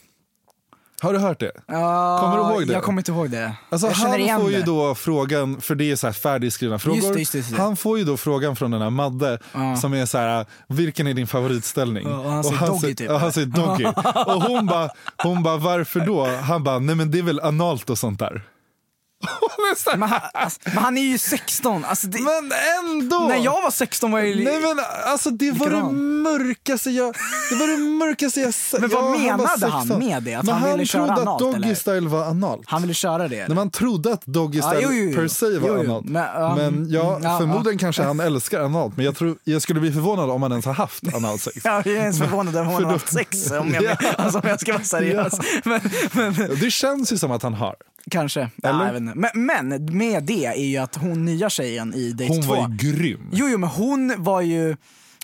Har 1.01 1.13
du 1.13 1.19
hört 1.19 1.40
det? 1.40 1.51
Ja, 1.68 2.18
Kommer 2.22 2.38
du 2.38 2.42
ihåg 2.54 2.68
det? 2.68 2.74
Jag 2.74 2.84
kommer 2.84 3.01
inte 3.01 3.12
ihåg 3.12 3.30
det. 3.30 3.51
Alltså, 3.69 3.88
han 3.88 4.12
får 4.12 4.50
det. 4.50 4.56
ju 4.57 4.62
då 4.62 4.96
frågan, 4.96 5.62
för 5.62 5.75
det 5.75 5.92
är 5.92 5.96
så 5.96 6.07
här 6.07 6.13
färdigskrivna 6.13 6.80
frågor. 6.80 6.98
Just 6.98 7.13
det, 7.13 7.19
just 7.19 7.31
det, 7.31 7.38
just. 7.38 7.57
Han 7.57 7.75
får 7.78 7.98
ju 7.98 8.04
då 8.04 8.18
frågan 8.18 8.56
från 8.56 8.72
den 8.72 8.81
här 8.81 8.90
Madde 8.90 9.40
Ja. 9.54 9.75
som 9.75 9.94
är 9.94 10.06
så 10.06 10.18
här, 10.18 10.46
vilken 10.68 11.07
är 11.07 11.13
din 11.13 11.28
favoritställning? 11.28 12.07
Ja, 12.10 12.18
och 12.19 12.31
han 12.31 12.44
säger 12.44 12.68
doggy, 12.68 12.80
säger- 12.80 12.96
typ. 12.96 13.10
Ja, 13.10 13.18
han 13.18 13.31
säger 13.31 13.48
doggy. 13.48 13.86
och 14.25 14.44
hon 14.44 14.66
bara, 14.66 14.90
hon 15.24 15.44
bara, 15.44 15.57
varför 15.57 16.00
då? 16.00 16.25
Han 16.25 16.63
bara, 16.63 16.80
nej 16.80 16.96
men 16.96 17.12
det 17.12 17.19
är 17.19 17.24
väl 17.24 17.40
analt 17.40 17.90
och 17.90 17.98
sånt 17.98 18.19
där. 18.19 18.42
Men 19.98 20.10
han, 20.10 20.19
alltså, 20.33 20.60
men 20.66 20.77
han 20.77 20.98
är 20.98 21.01
ju 21.01 21.18
16. 21.18 21.86
Alltså, 21.86 22.07
det, 22.07 22.19
Men 22.21 22.51
ändå! 22.80 23.27
när 23.27 23.36
jag 23.36 23.62
var 23.62 23.71
16 23.71 24.12
var 24.12 24.19
jag 24.19 24.27
ju... 24.27 24.44
Nej 24.44 24.62
men 24.62 24.80
alltså 25.06 25.30
det 25.30 25.51
var 25.51 25.69
det 25.69 25.83
mörkaste 25.94 26.89
jag, 26.89 27.16
det 27.50 27.56
var 27.56 27.68
det 27.68 27.77
mörkaste 27.77 28.42
jag 28.42 28.54
sett. 28.54 28.81
Men 28.81 28.89
vad 28.89 29.00
Ja, 29.00 29.06
var 29.06 29.18
menade 29.18 29.68
han 29.68 29.81
16. 29.88 30.00
med 30.00 30.24
det? 30.24 30.33
Att 30.33 30.45
Men 30.45 30.56
han 30.56 30.71
ville 30.71 30.86
köra 30.86 31.06
trodde 31.06 31.21
analt, 31.21 31.42
att 31.42 31.51
Doggy 31.51 31.66
eller? 31.66 31.75
Style 31.75 32.07
var 32.07 32.25
analt. 32.25 32.62
Han 32.66 32.81
ville 32.81 32.94
köra 32.94 33.27
det. 33.27 33.48
När 33.48 33.56
man 33.56 33.69
trodde 33.69 34.13
att 34.13 34.25
Doggy 34.25 34.62
Style 34.62 34.80
jo, 34.81 34.89
jo, 34.92 35.04
jo. 35.04 35.16
per 35.16 35.27
se 35.27 35.57
var 35.57 35.77
analt. 35.77 36.06
Men, 36.06 36.24
ja, 36.24 36.56
men 36.56 36.89
ja, 36.89 37.15
mm, 37.15 37.24
ja, 37.24 37.38
förmodligen 37.38 37.77
kanske 37.80 38.04
han 38.04 38.19
älskar 38.19 38.62
analt. 38.62 38.95
Men 38.98 39.06
jag, 39.06 39.15
tror, 39.15 39.38
jag 39.44 39.62
skulle 39.62 39.80
bli 39.80 39.92
förvånad 39.92 40.30
om 40.30 40.42
han 40.42 40.51
ens 40.51 40.65
har 40.65 40.74
haft 40.74 41.13
analsex. 41.13 41.57
Jag 41.65 41.88
är 41.88 41.95
ens 41.95 42.19
förvånad 42.19 42.57
om 42.57 42.68
han 42.68 42.83
har 42.83 42.92
haft 42.92 43.13
sex, 43.13 43.51
om 43.51 43.74
jag, 43.74 43.83
Ja. 44.01 44.12
alltså, 44.18 44.39
om 44.39 44.50
jag 44.50 44.60
ska 44.62 44.74
vara 44.74 44.83
seriös. 44.83 45.33
Men, 45.63 45.81
men, 46.12 46.33
Det 46.62 46.72
känns 46.72 47.13
ju 47.13 47.18
som 47.18 47.31
att 47.31 47.44
han 47.44 47.54
har. 47.54 47.75
Kanske. 48.12 48.50
Eller? 48.63 49.00
Nej. 49.00 49.13
Men, 49.16 49.46
men 49.46 49.98
med 49.98 50.24
det 50.24 50.46
är 50.46 50.66
ju 50.66 50.78
att 50.78 50.96
hon 50.96 51.25
nya 51.25 51.50
tjejen 51.50 51.94
i 51.94 52.12
Date 52.12 52.34
Hon 52.34 52.42
2. 52.42 52.50
var 52.50 52.69
ju 52.69 52.75
grym. 52.78 53.30
Jo, 53.31 53.48
jo, 53.50 53.57
men 53.57 53.69
hon 53.69 54.13
var 54.18 54.42
ju 54.42 54.75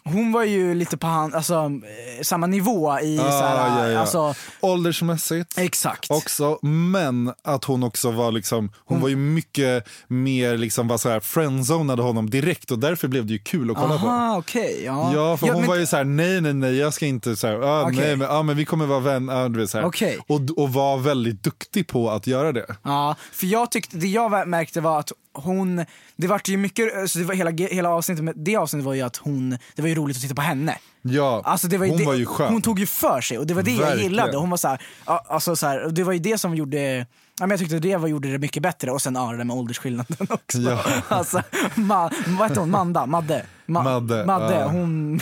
hon 0.09 0.31
var 0.31 0.43
ju 0.43 0.73
lite 0.75 0.97
på 0.97 1.07
han, 1.07 1.33
alltså, 1.33 1.55
eh, 1.55 2.21
samma 2.23 2.47
nivå 2.47 2.99
i 2.99 3.19
Ah, 3.19 3.31
såhär, 3.31 3.79
ja, 3.85 3.91
ja. 3.91 3.99
alltså, 3.99 4.33
Åldersmässigt. 4.61 5.57
exakt. 5.57 6.11
Också, 6.11 6.59
men 6.61 7.33
att 7.43 7.63
hon 7.63 7.83
också 7.83 8.11
var 8.11 8.31
liksom, 8.31 8.71
hon 8.85 9.01
var 9.01 9.09
ju 9.09 9.15
mycket 9.15 9.87
mer 10.07 10.57
liksom 10.57 10.87
var 10.87 10.97
så 10.97 11.09
här 11.09 11.19
friendzonade 11.19 12.01
honom 12.01 12.29
direkt 12.29 12.71
och 12.71 12.79
därför 12.79 13.07
blev 13.07 13.25
det 13.25 13.33
ju 13.33 13.39
kul 13.39 13.71
att 13.71 13.77
kolla 13.77 13.97
på. 13.99 14.07
Aha, 14.07 14.37
okej. 14.37 14.81
ja. 14.85 15.11
Ja, 15.13 15.37
för 15.37 15.47
hon 15.47 15.57
men- 15.61 15.67
var 15.69 15.75
ju 15.75 15.85
så 15.85 15.95
här: 15.97 16.03
nej, 16.03 16.41
nej, 16.41 16.53
nej, 16.53 16.75
jag 16.77 16.93
ska 16.93 17.05
inte 17.05 17.35
så 17.35 17.47
här, 17.47 17.61
ah, 17.61 17.81
Okej. 17.83 17.95
nej, 17.97 18.15
men, 18.15 18.27
ah, 18.31 18.43
men 18.43 18.57
vi 18.57 18.65
kommer 18.65 18.85
vara 18.85 18.99
vänner. 18.99 19.33
Ah, 19.45 19.49
du 19.49 19.59
vet, 19.59 19.69
så 19.69 19.77
här. 19.77 19.85
Okej. 19.85 20.17
och, 20.27 20.41
och 20.57 20.73
var 20.73 20.97
väldigt 20.97 21.43
duktig 21.43 21.87
på 21.87 22.09
att 22.09 22.27
göra 22.27 22.51
det. 22.51 22.65
Ja, 22.83 23.15
för 23.31 23.47
jag 23.47 23.71
tyckte, 23.71 23.97
det 23.97 24.07
jag 24.07 24.47
märkte 24.47 24.81
var 24.81 24.99
att 24.99 25.11
hon, 25.35 25.85
det 26.15 26.27
var 26.27 26.41
ju 26.45 26.57
mycket, 26.57 26.97
alltså 26.97 27.19
det 27.19 27.25
var 27.25 27.35
hela, 27.35 27.51
hela 27.51 27.89
avsnittet, 27.89 28.23
men 28.23 28.33
det 28.43 28.55
avsnittet 28.55 28.85
var 28.85 28.93
ju 28.93 29.01
att 29.01 29.17
hon, 29.17 29.49
det 29.75 29.81
var 29.81 29.89
ju 29.89 29.95
roligt 29.95 30.17
att 30.17 30.21
titta 30.21 30.35
på 30.35 30.41
henne. 30.41 30.77
Ja, 31.01 31.41
Alltså 31.45 31.67
det 31.67 31.77
var 31.77 31.85
ju 31.85 31.91
hon 31.91 31.99
det, 31.99 32.05
var 32.05 32.13
ju 32.13 32.25
skön. 32.25 32.53
Hon 32.53 32.61
tog 32.61 32.79
ju 32.79 32.85
för 32.85 33.21
sig 33.21 33.37
och 33.37 33.47
det 33.47 33.53
var 33.53 33.63
det 33.63 33.71
jag 33.71 33.79
Verkligen. 33.79 34.03
gillade. 34.03 34.37
Hon 34.37 34.49
var 34.49 34.57
så 34.57 34.67
här, 34.67 34.81
alltså 35.05 35.55
så 35.55 35.67
här, 35.67 35.89
det 35.91 36.03
var 36.03 36.13
ju 36.13 36.19
det 36.19 36.37
som 36.37 36.55
gjorde 36.55 37.05
Ja, 37.39 37.45
men 37.45 37.49
jag 37.49 37.59
tyckte 37.59 37.79
det 37.79 37.97
var, 37.97 38.07
gjorde 38.07 38.31
det 38.31 38.37
mycket 38.37 38.63
bättre 38.63 38.91
och 38.91 39.01
sen 39.01 39.15
ja, 39.15 39.31
det 39.31 39.37
där 39.37 39.43
med 39.43 39.55
åldersskillnaden 39.55 40.17
också. 40.29 40.57
Ja. 40.57 40.83
Alltså, 41.07 41.41
ma, 41.75 42.09
vad 42.27 42.47
hette 42.49 42.59
hon? 42.59 42.71
Manda? 42.71 43.05
Madde? 43.05 43.45
Ma, 43.65 43.83
Madde, 43.83 44.25
Madde 44.25 44.59
ja. 44.59 44.67
hon, 44.67 45.21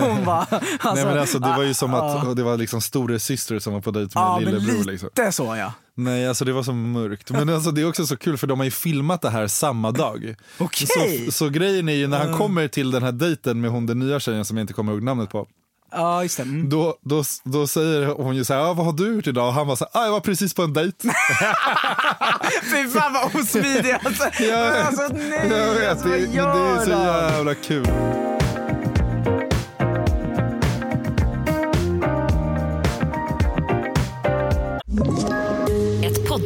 hon 0.00 0.24
var... 0.24 0.46
Alltså, 0.50 0.94
nej, 0.94 1.04
men 1.04 1.18
alltså, 1.18 1.38
det 1.38 1.48
var 1.56 1.62
ju 1.62 1.74
som 1.74 1.94
att 1.94 2.36
det 2.36 2.42
var 2.42 2.56
liksom 2.56 2.80
store 2.80 3.18
syster 3.18 3.58
som 3.58 3.72
var 3.72 3.80
på 3.80 3.90
dejt 3.90 4.18
med 4.18 4.22
Ja, 4.24 4.38
lillebror. 4.38 4.78
lite 4.78 4.90
Liksom. 4.90 5.32
så 5.32 5.56
ja. 5.56 5.72
Nej, 5.94 6.28
alltså 6.28 6.44
det 6.44 6.52
var 6.52 6.62
så 6.62 6.72
mörkt. 6.72 7.30
Men 7.30 7.48
alltså, 7.48 7.70
det 7.70 7.80
är 7.80 7.88
också 7.88 8.06
så 8.06 8.16
kul 8.16 8.38
för 8.38 8.46
de 8.46 8.58
har 8.58 8.64
ju 8.64 8.70
filmat 8.70 9.22
det 9.22 9.30
här 9.30 9.46
samma 9.46 9.90
dag. 9.90 10.34
Okej. 10.58 10.86
Så, 11.26 11.32
så 11.32 11.48
grejen 11.48 11.88
är 11.88 11.92
ju 11.92 12.06
när 12.06 12.18
han 12.18 12.38
kommer 12.38 12.68
till 12.68 12.90
den 12.90 13.02
här 13.02 13.12
dejten 13.12 13.60
med 13.60 13.70
hon 13.70 13.86
den 13.86 13.98
nya 13.98 14.20
tjejen 14.20 14.44
som 14.44 14.56
jag 14.56 14.62
inte 14.64 14.72
kommer 14.72 14.92
ihåg 14.92 15.02
namnet 15.02 15.30
på. 15.30 15.48
Ja, 15.92 16.22
just 16.22 16.36
det. 16.36 16.42
Mm. 16.42 16.68
Då, 16.68 16.98
då, 17.00 17.24
då 17.44 17.66
säger 17.66 18.06
hon 18.06 18.36
ju 18.36 18.44
så 18.44 18.54
här, 18.54 18.60
ah, 18.60 18.74
vad 18.74 18.86
har 18.86 18.92
du 18.92 19.14
gjort 19.14 19.26
idag? 19.26 19.46
Och 19.48 19.54
han 19.54 19.66
var 19.66 19.76
så 19.76 19.86
här, 19.92 20.02
ah, 20.02 20.04
jag 20.04 20.12
var 20.12 20.20
precis 20.20 20.54
på 20.54 20.62
en 20.62 20.72
dejt. 20.72 20.96
Fy 22.62 22.88
fan 22.88 23.12
vad 23.12 23.42
osmidig 23.42 23.98
alltså. 24.04 24.42
Jag 24.42 24.76
alltså 24.76 25.08
nej, 25.12 25.48
jag 25.50 25.74
vet 25.74 25.90
alltså, 25.90 26.08
det, 26.08 26.26
det 26.26 26.40
är 26.40 26.84
så 26.84 26.90
jävla 26.90 27.54
kul. 27.54 27.86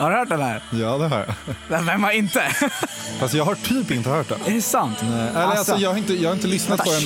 Har 0.00 0.10
du 0.10 0.16
hört 0.16 0.28
den 0.28 0.40
här? 0.40 0.62
Ja, 0.70 0.98
det 0.98 1.08
har 1.08 1.26
jag. 1.68 1.82
Vem 1.82 2.02
har 2.04 2.10
inte? 2.10 2.42
Fast 3.20 3.34
jag 3.34 3.44
har 3.44 3.54
typ 3.54 3.90
inte 3.90 4.10
hört 4.10 4.28
den. 4.28 4.38
Är 4.46 4.50
det 4.50 4.62
sant? 4.62 4.98
Nej, 5.02 5.28
Eller, 5.28 5.40
alltså, 5.40 5.76
jag, 5.76 5.90
har 5.90 5.96
inte, 5.96 6.14
jag 6.14 6.28
har 6.28 6.34
inte 6.34 6.46
lyssnat 6.46 6.84
på 6.84 6.90
den. 6.90 7.02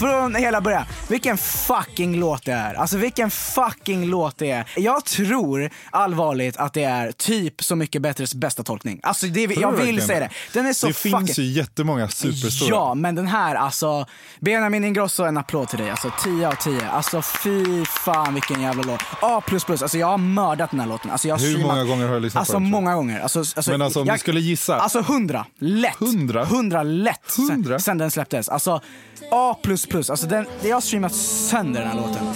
Från 0.00 0.34
hela 0.34 0.60
början. 0.60 0.84
Vilken 1.08 1.38
fucking 1.38 2.16
låt 2.20 2.44
det 2.44 2.52
är. 2.52 2.74
Alltså 2.74 2.96
vilken 2.96 3.30
fucking 3.30 4.06
låt 4.06 4.38
det 4.38 4.50
är. 4.50 4.64
Jag 4.76 5.04
tror 5.04 5.70
allvarligt 5.90 6.56
att 6.56 6.72
det 6.72 6.84
är 6.84 7.12
typ 7.12 7.62
Så 7.64 7.76
mycket 7.76 8.02
bättres 8.02 8.34
bästa 8.34 8.62
tolkning. 8.62 9.00
Alltså 9.02 9.26
det, 9.26 9.40
jag 9.40 9.78
du 9.78 9.82
vill 9.84 10.02
säga 10.06 10.20
det? 10.20 10.30
Den 10.52 10.66
är 10.66 10.72
så 10.72 10.86
Det 10.86 10.92
fucking... 10.92 11.26
finns 11.26 11.38
ju 11.38 11.42
jättemånga 11.42 12.08
superstora. 12.08 12.70
Ja, 12.70 12.94
men 12.94 13.14
den 13.14 13.26
här 13.26 13.54
alltså. 13.54 14.06
Benjamin 14.40 14.84
Ingrosso, 14.84 15.22
en 15.24 15.36
applåd 15.38 15.68
till 15.68 15.78
dig. 15.78 15.90
Alltså 15.90 16.12
10 16.24 16.48
av 16.48 16.54
10. 16.54 16.88
Alltså 16.90 17.22
fy 17.22 17.84
fan 17.84 18.34
vilken 18.34 18.60
jävla 18.62 18.82
låt. 18.82 19.00
A++. 19.20 19.42
Alltså 19.68 19.98
jag 19.98 20.06
har 20.06 20.18
mördat 20.18 20.70
den 20.70 20.80
här 20.80 20.86
låten. 20.86 21.10
Alltså, 21.10 21.28
jag 21.28 21.36
Hur 21.38 21.46
streamat- 21.54 21.66
många 21.66 21.84
gånger 21.84 22.06
har 22.06 22.14
du 22.14 22.20
lyssnat 22.20 22.40
alltså, 22.40 22.52
på 22.52 22.58
den, 22.58 22.64
du? 22.64 22.70
många 22.70 22.94
gånger. 22.94 23.20
Alltså, 23.20 23.38
alltså, 23.38 23.70
Men 23.70 23.82
alltså, 23.82 24.00
om 24.00 24.06
du 24.06 24.18
skulle 24.18 24.40
gissa? 24.40 24.76
Alltså 24.76 24.98
100. 24.98 25.46
Lätt. 25.58 26.00
100? 26.00 26.42
100 26.42 26.82
lätt. 26.82 27.38
100? 27.38 27.70
Sen, 27.70 27.80
sen 27.80 27.98
den 27.98 28.10
släpptes. 28.10 28.48
Alltså 28.48 28.80
A++ 29.32 29.56
plus. 29.90 30.10
Alltså 30.10 30.26
den, 30.26 30.46
jag 30.62 30.76
har 30.76 30.80
streamat 30.80 31.14
sönder 31.14 31.80
den 31.80 31.88
här 31.88 31.96
låten. 31.96 32.26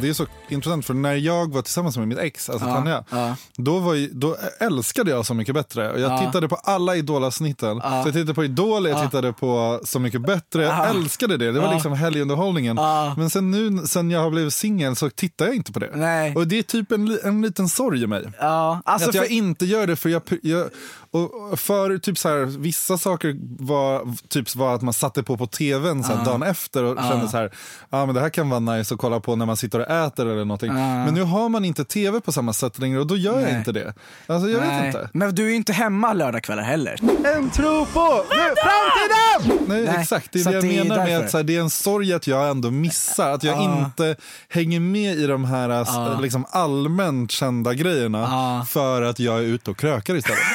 Det 0.00 0.08
är 0.08 0.14
så 0.14 0.26
intressant 0.48 0.86
för 0.86 0.94
när 0.94 1.14
jag 1.14 1.52
var 1.52 1.62
tillsammans 1.62 1.96
med 1.96 2.08
mitt 2.08 2.18
ex, 2.18 2.50
alltså 2.50 2.68
Ja, 2.68 2.74
Tanja, 2.74 3.04
ja. 3.10 3.36
då, 3.56 3.78
var 3.78 4.14
då 4.14 4.36
älskade 4.60 5.10
jag 5.10 5.26
Så 5.26 5.34
mycket 5.34 5.54
bättre. 5.54 5.92
Och 5.92 6.00
Jag 6.00 6.12
Ja. 6.12 6.26
tittade 6.26 6.48
på 6.48 6.56
alla 6.56 6.96
Idol-avsnitten. 6.96 7.80
Så 7.80 7.86
jag 7.86 8.04
tittade 8.04 8.34
på 8.34 8.44
Idol, 8.44 8.86
jag 8.88 9.02
tittade 9.02 9.32
på 9.32 9.80
Så 9.84 9.98
mycket 10.00 10.20
bättre. 10.22 10.62
Jag 10.62 10.72
Ja. 10.72 10.84
älskade 10.86 11.36
det, 11.36 11.52
det 11.52 11.60
var 11.60 11.66
Ja. 11.68 11.72
liksom 11.74 11.92
helgunderhållningen. 11.92 12.76
Ja. 12.76 13.14
Men 13.18 13.30
sen 13.30 13.50
nu, 13.50 13.86
sen 13.86 14.10
jag 14.10 14.20
har 14.20 14.30
blivit 14.30 14.54
singel 14.54 14.96
så 14.96 15.10
tittar 15.10 15.46
jag 15.46 15.54
inte 15.54 15.72
på 15.72 15.78
det. 15.78 15.90
Nej. 15.94 16.34
Och 16.36 16.46
det 16.46 16.58
är 16.58 16.62
typ 16.62 16.92
en, 16.92 17.18
en 17.24 17.42
liten 17.42 17.68
sorg 17.68 18.02
i 18.02 18.06
mig. 18.06 18.24
Ja, 18.40 18.80
alltså 18.84 19.08
att 19.08 19.14
jag 19.14 19.26
för- 19.26 19.32
inte 19.32 19.66
gör 19.66 19.86
det 19.86 19.96
för 19.96 20.08
jag, 20.08 20.22
jag 20.42 20.68
och 21.10 21.52
och 21.52 21.60
för 21.60 21.98
typ 21.98 22.18
så 22.18 22.28
här, 22.28 22.44
vissa 22.44 22.98
saker 22.98 23.36
var, 23.64 24.14
typ 24.28 24.56
var 24.56 24.74
att 24.74 24.82
man 24.82 24.94
satte 24.94 25.22
på 25.22 25.36
på 25.36 25.46
tvn 25.46 26.04
så 26.04 26.12
här, 26.12 26.24
dagen 26.24 26.42
efter 26.42 26.84
och 26.84 26.98
kände 27.10 27.28
så 27.28 27.36
här, 27.36 27.52
ah, 27.90 28.06
men 28.06 28.14
det 28.14 28.20
här 28.20 28.28
kan 28.30 28.50
vara 28.50 28.60
nice 28.60 28.94
att 28.94 29.00
kolla 29.00 29.20
på 29.20 29.36
när 29.36 29.46
man 29.46 29.56
sitter 29.56 29.78
och 29.80 29.90
äter 29.90 30.26
eller 30.36 30.44
någonting. 30.44 30.74
Men 30.74 31.14
nu 31.14 31.22
har 31.22 31.48
man 31.48 31.64
inte 31.64 31.84
tv 31.84 32.20
på 32.20 32.32
samma 32.32 32.52
sätt 32.52 32.78
längre 32.78 33.00
och 33.00 33.06
då 33.06 33.16
gör 33.16 33.34
jag 33.34 33.42
Nej. 33.42 33.58
inte 33.58 33.72
det. 33.72 33.94
Alltså 34.26 34.48
jag 34.48 34.60
vet 34.60 34.68
Nej. 34.68 34.86
inte. 34.86 35.08
Men 35.12 35.34
du 35.34 35.44
är 35.44 35.48
ju 35.48 35.54
inte 35.54 35.72
hemma 35.72 36.12
lördagskvällar 36.12 36.62
heller. 36.62 36.98
En 37.36 37.50
tro 37.50 37.86
på 37.86 38.24
framtiden! 38.28 39.66
Nej, 39.68 39.82
Nej, 39.82 40.00
exakt, 40.00 40.32
det 40.32 40.38
är 40.38 40.42
så 40.42 40.50
det 40.50 40.54
jag 40.54 40.64
det 40.64 40.84
menar 40.84 41.04
med 41.04 41.18
att 41.18 41.30
så 41.30 41.36
här, 41.36 41.44
det 41.44 41.56
är 41.56 41.60
en 41.60 41.70
sorg 41.70 42.12
att 42.12 42.26
jag 42.26 42.50
ändå 42.50 42.70
missar, 42.70 43.30
att 43.30 43.44
jag 43.44 43.56
Ja. 43.56 43.84
inte 43.84 44.16
hänger 44.48 44.80
med 44.80 45.16
i 45.16 45.26
de 45.26 45.44
här 45.44 45.80
uh. 45.80 46.20
liksom, 46.20 46.46
allmänt 46.50 47.30
kända 47.30 47.74
grejerna 47.74 48.64
för 48.68 49.02
att 49.02 49.18
jag 49.18 49.38
är 49.38 49.42
ute 49.42 49.70
och 49.70 49.78
krökar 49.78 50.14
istället. 50.14 50.38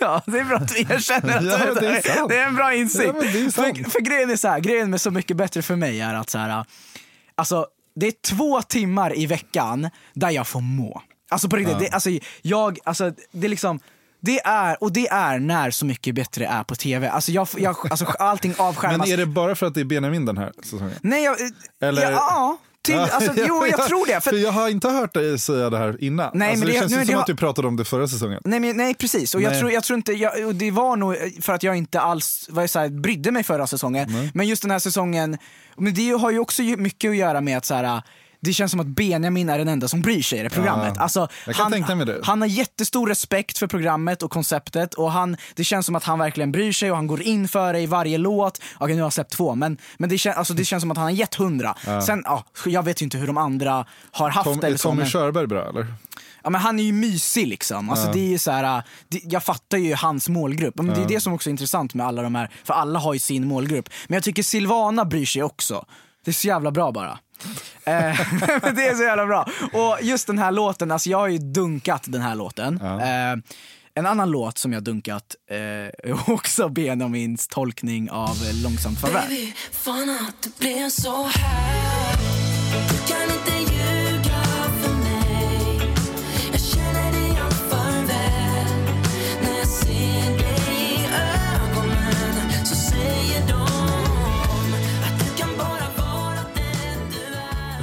Ja, 0.00 0.22
det 0.26 0.38
är 0.38 0.44
bra 0.44 0.56
att 0.56 0.68
du 0.68 0.78
erkänner 0.80 1.36
att 1.36 1.44
Ja, 1.44 1.74
det 1.80 1.86
är 1.86 2.28
det 2.28 2.38
är 2.38 2.46
en 2.46 2.54
bra 2.54 2.74
insikt. 2.74 3.12
Ja, 3.14 3.22
för, 3.22 3.90
för 3.90 4.00
grejen 4.00 4.30
är 4.30 4.36
så 4.36 4.48
här, 4.48 4.60
grejen 4.60 4.90
med 4.90 5.00
Så 5.00 5.10
mycket 5.10 5.36
bättre 5.36 5.62
för 5.62 5.76
mig 5.76 6.00
är 6.00 6.14
att 6.14 6.30
så 6.30 6.38
här, 6.38 6.64
alltså 7.34 7.66
det 8.00 8.06
är 8.06 8.12
två 8.36 8.62
timmar 8.62 9.18
i 9.18 9.26
veckan 9.26 9.90
där 10.14 10.30
jag 10.30 10.46
får 10.46 10.60
må. 10.60 11.02
Alltså 11.30 11.48
på 11.48 11.56
riktigt, 11.56 11.78
det, 11.78 11.90
alltså, 11.90 12.10
jag, 12.42 12.78
alltså 12.84 13.12
det 13.32 13.46
är 13.46 13.50
liksom 13.50 13.80
det 14.20 14.40
är, 14.44 14.82
och 14.82 14.92
det 14.92 15.08
är 15.08 15.38
när 15.38 15.70
Så 15.70 15.86
mycket 15.86 16.14
bättre 16.14 16.46
är 16.46 16.64
på 16.64 16.74
tv. 16.74 17.08
Alltså, 17.08 17.32
jag, 17.32 17.48
jag, 17.56 17.76
alltså 17.90 18.04
allting 18.04 18.54
avskärmas. 18.58 18.98
Men 18.98 19.08
är 19.08 19.16
det 19.16 19.26
bara 19.26 19.54
för 19.54 19.66
att 19.66 19.74
det 19.74 19.80
är 19.80 19.84
Benjamin 19.84 20.26
den 20.26 20.38
här 20.38 20.52
säsongen? 20.62 20.94
Nej, 21.02 21.24
jag, 21.24 21.36
Eller- 21.80 22.02
ja, 22.02 22.10
ja, 22.10 22.56
till, 22.92 22.98
alltså, 22.98 23.32
jo 23.48 23.66
jag 23.66 23.86
tror 23.88 24.06
det. 24.06 24.20
För, 24.20 24.30
För 24.30 24.36
jag 24.38 24.52
har 24.52 24.68
inte 24.68 24.88
hört 24.88 25.14
dig 25.14 25.38
säga 25.38 25.70
det 25.70 25.78
här 25.78 26.04
innan. 26.04 26.30
Nej, 26.34 26.48
alltså, 26.50 26.64
men 26.64 26.66
det, 26.66 26.72
det- 26.74 26.80
känns 26.80 26.92
nu 26.92 27.04
som 27.04 27.14
det- 27.14 27.20
att 27.20 27.26
du 27.26 27.36
pratade 27.36 27.68
om 27.68 27.76
det 27.76 27.84
förra 27.84 28.08
säsongen. 28.08 28.40
Nej, 28.44 28.60
men, 28.60 28.76
nej 28.76 28.94
precis, 28.94 29.34
och 29.34 29.42
jag 29.42 29.50
Nej. 29.50 29.58
tror, 29.60 29.72
jag 29.72 29.82
tror 29.84 29.96
inte, 29.96 30.12
jag, 30.12 30.54
det 30.54 30.70
var 30.70 30.96
nog 30.96 31.16
för 31.40 31.52
att 31.52 31.62
jag 31.62 31.76
inte 31.76 32.00
alls 32.00 32.46
var 32.50 32.66
så 32.66 32.78
här, 32.78 32.88
brydde 32.88 33.30
mig 33.30 33.42
förra 33.42 33.66
säsongen. 33.66 34.30
Men 34.34 34.46
just 34.48 34.62
den 34.62 34.70
här 34.70 34.78
säsongen, 34.78 35.38
men 35.76 35.94
det 35.94 36.10
har 36.10 36.30
ju 36.30 36.38
också 36.38 36.62
mycket 36.62 37.10
att 37.10 37.16
göra 37.16 37.40
med 37.40 37.58
att 37.58 37.64
så 37.64 37.74
här, 37.74 38.02
det 38.40 38.52
känns 38.52 38.70
som 38.70 38.80
att 38.80 38.86
Benjamin 38.86 39.48
är 39.48 39.58
den 39.58 39.68
enda 39.68 39.88
som 39.88 40.00
bryr 40.00 40.22
sig 40.22 40.38
i 40.38 40.42
det 40.42 40.50
programmet. 40.50 40.92
Ja, 40.96 41.02
Alltså, 41.02 41.28
han, 41.54 41.84
han 42.22 42.40
har 42.40 42.48
jättestor 42.48 43.06
respekt 43.06 43.58
för 43.58 43.66
programmet 43.66 44.22
och 44.22 44.30
konceptet 44.30 44.94
och 44.94 45.12
han, 45.12 45.36
det 45.54 45.64
känns 45.64 45.86
som 45.86 45.94
att 45.94 46.04
han 46.04 46.18
verkligen 46.18 46.52
bryr 46.52 46.72
sig 46.72 46.90
och 46.90 46.96
han 46.96 47.06
går 47.06 47.22
in 47.22 47.48
för 47.48 47.72
det 47.72 47.80
i 47.80 47.86
varje 47.86 48.18
låt. 48.18 48.60
Okej 48.78 48.94
nu 48.94 49.02
har 49.02 49.06
jag 49.06 49.12
släppt 49.12 49.32
två 49.32 49.54
men, 49.54 49.78
men 49.98 50.08
det, 50.10 50.18
kän, 50.18 50.34
alltså, 50.36 50.54
det 50.54 50.64
känns 50.64 50.80
som 50.82 50.90
att 50.90 50.96
han 50.96 51.04
har 51.04 51.12
gett 51.12 51.34
hundra. 51.34 51.74
Sen, 52.06 52.22
ja, 52.24 52.44
jag 52.66 52.82
vet 52.82 53.02
ju 53.02 53.04
inte 53.04 53.18
hur 53.18 53.26
de 53.26 53.36
andra 53.36 53.86
har 54.10 54.30
haft 54.30 54.44
Tom, 54.44 54.60
det. 54.60 54.66
är 54.66 54.68
eller 54.68 54.78
så, 54.78 54.88
Tommy 54.88 55.04
Körberg 55.06 55.46
bra 55.46 55.68
eller? 55.68 55.86
Ja, 56.42 56.50
men 56.50 56.60
han 56.60 56.78
är 56.78 56.82
ju 56.82 56.92
mysig 56.92 57.46
liksom. 57.48 57.90
Alltså, 57.90 58.12
det 58.12 58.34
är 58.34 58.38
så 58.38 58.50
här, 58.50 58.76
äh, 58.78 58.82
det, 59.08 59.20
jag 59.24 59.44
fattar 59.44 59.78
ju 59.78 59.94
hans 59.94 60.28
målgrupp. 60.28 60.76
Men 60.76 60.86
Det 60.86 61.02
är 61.02 61.08
det 61.08 61.20
som 61.20 61.32
också 61.32 61.48
är 61.48 61.50
intressant 61.50 61.94
med 61.94 62.06
alla 62.06 62.22
de 62.22 62.34
här, 62.34 62.50
för 62.64 62.74
alla 62.74 62.98
har 62.98 63.12
ju 63.14 63.18
sin 63.18 63.48
målgrupp. 63.48 63.88
Men 64.06 64.14
jag 64.14 64.24
tycker 64.24 64.42
Silvana 64.42 65.04
bryr 65.04 65.26
sig 65.26 65.42
också. 65.42 65.84
Det 66.24 66.30
är 66.30 66.32
så 66.32 66.46
jävla 66.46 66.70
bra 66.70 66.92
bara. 66.92 67.18
Eh, 67.84 67.92
det 68.74 68.86
är 68.86 68.94
så 68.94 69.02
jävla 69.02 69.26
bra. 69.26 69.48
Och 69.72 69.98
just 70.02 70.26
den 70.26 70.38
här 70.38 70.52
låten, 70.52 70.90
alltså 70.90 71.10
jag 71.10 71.18
har 71.18 71.28
ju 71.28 71.38
dunkat 71.38 72.02
den 72.06 72.20
här 72.22 72.34
låten. 72.34 72.80
Eh, 72.80 73.36
en 73.94 74.06
annan 74.06 74.30
låt 74.30 74.58
som 74.58 74.72
jag 74.72 74.82
dunkat 74.82 75.36
eh, 75.50 75.56
är 75.56 76.30
också 76.30 76.68
Benjamins 76.68 77.48
tolkning 77.48 78.10
av 78.10 78.36
Långsamt 78.64 79.00
farväl. 79.00 79.52
Fan 79.72 80.10
att 80.10 80.42
det 80.42 80.58
blev 80.58 80.88
så 80.88 81.22
här 81.22 82.16
kan 83.08 83.22
inte 83.22 83.77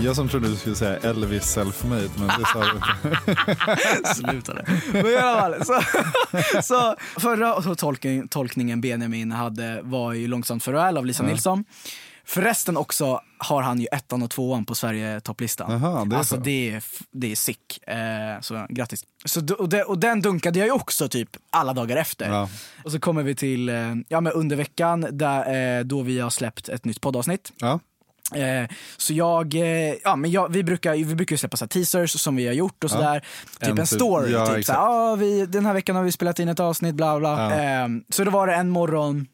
Jag 0.05 0.15
som 0.15 0.29
trodde 0.29 0.47
du 0.47 0.55
skulle 0.55 0.75
säga 0.75 0.97
Elvis 0.97 1.57
self-made, 1.57 2.09
men 2.17 2.27
det 2.27 2.45
sa 2.53 2.63
du 2.63 2.71
inte. 2.75 4.13
Sluta 4.15 4.53
det. 4.53 4.65
Men 4.93 5.05
i 5.05 5.15
alla 5.15 5.41
fall, 5.41 5.65
så, 5.65 5.81
så 6.61 6.95
förra 7.19 7.75
tolkning, 7.75 8.27
tolkningen 8.27 8.81
Benjamin 8.81 9.31
hade 9.31 9.81
var 9.83 10.13
ju 10.13 10.27
Långsamt 10.27 10.63
farväl 10.63 10.97
av 10.97 11.05
Lisa 11.05 11.23
Nilsson. 11.23 11.65
Förresten 12.25 12.77
också 12.77 13.21
har 13.37 13.61
han 13.61 13.79
ju 13.79 13.87
ettan 13.91 14.23
och 14.23 14.29
tvåan 14.29 14.65
på 14.65 14.75
Sverige-topplistan. 14.75 15.83
Alltså 16.13 16.35
så. 16.35 16.41
det 16.41 16.71
är, 16.71 16.83
det 17.11 17.31
är 17.31 17.35
sick. 17.35 17.87
Eh, 17.87 18.41
så 18.41 18.65
grattis. 18.69 19.03
Så, 19.25 19.53
och, 19.53 19.69
det, 19.69 19.83
och 19.83 19.99
den 19.99 20.21
dunkade 20.21 20.59
jag 20.59 20.65
ju 20.65 20.71
också 20.71 21.07
typ 21.07 21.29
alla 21.49 21.73
dagar 21.73 21.97
efter. 21.97 22.29
Ja. 22.29 22.49
Och 22.83 22.91
så 22.91 22.99
kommer 22.99 23.23
vi 23.23 23.35
till 23.35 23.69
eh, 23.69 23.95
ja, 24.07 24.21
men 24.21 24.33
under 24.33 24.55
veckan 24.55 25.07
där, 25.11 25.77
eh, 25.79 25.83
då 25.83 26.01
vi 26.01 26.19
har 26.19 26.29
släppt 26.29 26.69
ett 26.69 26.85
nytt 26.85 27.01
poddavsnitt. 27.01 27.51
Ja. 27.57 27.79
Eh, 28.33 28.69
så 28.97 29.13
jag, 29.13 29.55
eh, 29.55 29.93
ja 30.03 30.15
men 30.15 30.31
jag, 30.31 30.49
vi 30.51 30.63
brukar, 30.63 30.95
vi 30.95 31.15
brukar 31.15 31.33
ju 31.33 31.37
släppa 31.37 31.57
så 31.57 31.67
teasers 31.67 32.11
som 32.21 32.35
vi 32.35 32.47
har 32.47 32.53
gjort 32.53 32.83
och 32.83 32.91
sådär. 32.91 33.19
Typ 33.19 33.63
en, 33.63 33.69
En 33.69 33.77
typ- 33.77 33.87
story. 33.87 34.31
ja, 34.31 34.47
typ, 34.47 34.65
såhär, 34.65 34.79
ah, 34.79 35.15
vi, 35.15 35.45
den 35.45 35.65
här 35.65 35.73
veckan 35.73 35.95
har 35.95 36.03
vi 36.03 36.11
spelat 36.11 36.39
in 36.39 36.49
ett 36.49 36.59
avsnitt, 36.59 36.95
bla 36.95 37.19
bla. 37.19 37.29
Ja. 37.55 37.63
Eh, 37.83 37.87
så 38.09 38.23
då 38.23 38.31
var 38.31 38.47
det 38.47 38.53
en 38.55 38.69
morgon 38.69 39.27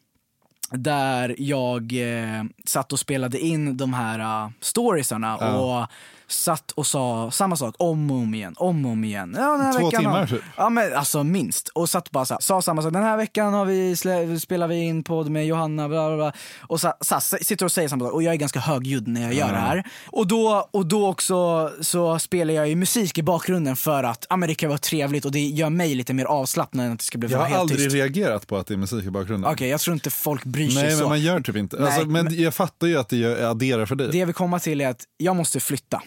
där 0.70 1.34
jag 1.38 1.92
eh, 1.92 2.42
satt 2.66 2.92
och 2.92 2.98
spelade 2.98 3.38
in 3.38 3.76
de 3.76 3.94
här 3.94 4.44
uh, 4.44 4.50
storiesarna 4.60 5.36
Ja. 5.40 5.52
och 5.56 5.86
satt 6.32 6.70
och 6.70 6.86
sa 6.86 7.30
samma 7.30 7.56
sak 7.56 7.74
om 7.78 8.10
och 8.10 8.16
om 8.16 8.34
igen, 8.34 8.54
om 8.56 8.86
och 8.86 8.92
om 8.92 9.04
igen. 9.04 9.34
Ja, 9.38 9.50
den 9.52 9.60
här 9.60 9.72
Två 9.72 9.86
veckan 9.86 10.00
timmar, 10.02 10.26
typ? 10.26 10.42
Ja 10.56 10.68
men 10.70 10.94
alltså 10.94 11.24
minst. 11.24 11.68
Och 11.68 11.90
satt 11.90 12.10
bara 12.10 12.24
så 12.24 12.34
här, 12.34 12.40
sa 12.40 12.62
samma 12.62 12.82
sak. 12.82 12.92
Den 12.92 13.02
här 13.02 13.16
veckan 13.16 13.54
har 13.54 13.64
vi 13.64 13.96
spelar 14.40 14.68
vi 14.68 14.76
in 14.76 15.04
podd 15.04 15.30
med 15.30 15.46
Johanna, 15.46 15.88
bla 15.88 16.08
bla 16.08 16.16
bla. 16.16 16.32
Och 16.60 16.80
så, 16.80 16.92
så, 17.00 17.20
sitter 17.20 17.64
och 17.64 17.72
säger 17.72 17.88
samma 17.88 18.04
sak. 18.04 18.14
Och 18.14 18.22
jag 18.22 18.34
är 18.34 18.38
ganska 18.38 18.60
högljudd 18.60 19.08
när 19.08 19.22
jag 19.22 19.34
gör 19.34 19.48
det 19.52 19.58
här. 19.58 19.84
Och 20.06 20.26
då, 20.26 20.68
och 20.70 20.86
då 20.86 21.08
också 21.08 21.70
så 21.80 22.18
spelar 22.18 22.54
jag 22.54 22.68
ju 22.68 22.76
musik 22.76 23.18
i 23.18 23.22
bakgrunden 23.22 23.76
för 23.76 24.04
att 24.04 24.26
ja, 24.30 24.36
men 24.36 24.48
det 24.48 24.54
kan 24.54 24.68
vara 24.68 24.78
trevligt 24.78 25.24
och 25.24 25.32
det 25.32 25.40
gör 25.40 25.70
mig 25.70 25.94
lite 25.94 26.14
mer 26.14 26.24
avslappnad 26.24 26.86
än 26.86 26.92
att 26.92 26.98
det 26.98 27.04
ska 27.04 27.18
bli 27.18 27.28
Jag 27.32 27.38
har 27.38 27.58
aldrig 27.58 27.80
tyst. 27.80 27.94
reagerat 27.94 28.46
på 28.46 28.56
att 28.56 28.66
det 28.66 28.74
är 28.74 28.78
musik 28.78 29.04
i 29.04 29.10
bakgrunden. 29.10 29.52
Okej, 29.52 29.68
jag 29.68 29.80
tror 29.80 29.94
inte 29.94 30.10
folk 30.10 30.44
bryr 30.44 30.68
sig 30.68 30.82
Nej, 30.82 30.92
så. 30.92 30.98
men 30.98 31.08
man 31.08 31.20
gör 31.20 31.40
typ 31.40 31.56
inte. 31.56 31.76
Nej, 31.76 31.86
alltså, 31.86 32.06
men, 32.08 32.24
men- 32.24 32.42
jag 32.42 32.54
fattar 32.54 32.86
ju 32.86 32.98
att 32.98 33.08
det 33.08 33.48
adderar 33.50 33.86
för 33.86 33.94
dig. 33.94 34.08
Det 34.12 34.18
jag 34.18 34.26
vill 34.26 34.34
komma 34.34 34.58
till 34.58 34.80
är 34.80 34.88
att 34.88 35.04
jag 35.16 35.36
måste 35.36 35.60
flytta. 35.60 36.02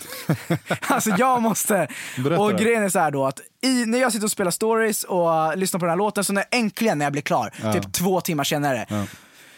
alltså 0.88 1.10
jag 1.10 1.42
måste. 1.42 1.88
Berätta 2.18 2.42
och 2.42 2.52
grejen 2.58 2.82
är 2.82 2.88
så 2.88 2.98
här 2.98 3.10
då 3.10 3.26
att 3.26 3.40
i, 3.62 3.86
när 3.86 3.98
jag 3.98 4.12
sitter 4.12 4.24
och 4.26 4.30
spelar 4.30 4.50
stories 4.50 5.04
och 5.04 5.28
uh, 5.28 5.56
lyssnar 5.56 5.80
på 5.80 5.86
den 5.86 5.90
här 5.90 5.96
låten, 5.96 6.24
så 6.24 6.32
när 6.32 6.44
äntligen 6.50 6.98
när 6.98 7.04
jag 7.06 7.12
blir 7.12 7.22
klar, 7.22 7.72
typ 7.72 7.92
två 7.92 8.20
timmar 8.20 8.44
senare, 8.44 9.06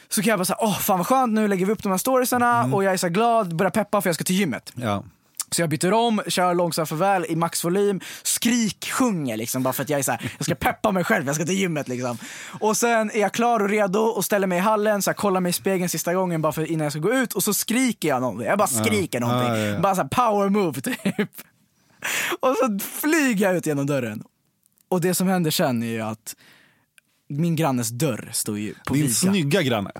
så 0.09 0.23
kan 0.23 0.31
jag 0.31 0.39
bara 0.39 0.45
säga, 0.45 0.57
åh 0.61 0.79
fan 0.79 0.99
vad 0.99 1.07
skönt, 1.07 1.33
nu 1.33 1.49
lägger 1.49 1.67
vi 1.67 1.73
upp 1.73 1.83
de 1.83 1.93
här 1.93 1.99
storiesarna 1.99 2.59
Mm. 2.61 2.75
och 2.75 2.85
jag 2.85 2.93
är 2.93 2.97
så 2.97 3.09
glad, 3.09 3.57
börjar 3.57 3.71
peppa 3.71 4.01
för 4.01 4.09
jag 4.09 4.15
ska 4.15 4.25
till 4.25 4.37
gymmet. 4.37 4.73
Ja. 4.75 5.05
Så 5.51 5.63
jag 5.63 5.71
byter 5.71 5.93
om, 5.93 6.23
kör 6.27 6.55
långsamt 6.55 6.89
farväl 6.89 7.27
i 7.29 7.37
maxvolym, 7.37 8.01
skrik, 8.23 8.91
sjunger 8.93 9.37
liksom 9.37 9.63
bara 9.63 9.73
för 9.73 9.83
att 9.83 9.89
jag 9.91 9.99
är 9.99 10.03
så 10.03 10.13
här, 10.13 10.33
jag 10.39 10.45
ska 10.45 10.55
peppa 10.55 10.93
mig 10.93 11.05
själv, 11.05 11.27
jag 11.27 11.35
ska 11.37 11.45
till 11.45 11.55
gymmet 11.59 11.89
liksom. 11.89 12.19
Och 12.61 12.77
sen 12.77 13.11
är 13.11 13.21
jag 13.21 13.33
klar 13.33 13.61
och 13.61 13.69
redo 13.69 13.99
och 14.01 14.25
ställer 14.25 14.47
mig 14.47 14.59
i 14.59 14.61
hallen, 14.61 15.03
så 15.03 15.11
här, 15.11 15.15
kollar 15.15 15.41
mig 15.41 15.51
i 15.51 15.53
spegeln 15.53 15.89
sista 15.89 16.15
gången 16.15 16.43
bara 16.43 16.53
för 16.53 16.71
innan 16.71 16.85
jag 16.85 16.93
ska 16.93 17.01
gå 17.01 17.15
ut 17.15 17.33
och 17.33 17.43
så 17.43 17.55
skriker 17.55 18.09
jag 18.09 18.21
någonting. 18.21 18.47
Jag 18.47 18.59
bara 18.59 18.69
skriker 18.69 19.21
någonting. 19.21 19.49
Ja, 19.53 19.57
ja, 19.59 19.65
ja. 19.67 19.81
Bara 19.81 19.95
så 19.95 20.03
här 20.03 20.09
power 20.09 20.49
move 20.49 20.81
typ. 20.81 21.31
Och 22.41 22.57
så 22.57 22.79
flyger 23.01 23.47
jag 23.47 23.57
ut 23.57 23.67
genom 23.67 23.87
dörren. 23.87 24.23
Och 24.89 25.01
det 25.01 25.15
som 25.15 25.29
händer 25.29 25.51
sen 25.51 25.83
är 25.83 25.87
ju 25.87 26.01
att 26.01 26.37
min 27.29 27.57
grannes 27.57 27.89
dörr 27.89 28.31
står 28.33 28.59
ju 28.59 28.75
på 28.87 28.95
Din 28.95 29.03
vika. 29.03 29.15
snygga 29.15 29.63
granne. 29.63 29.91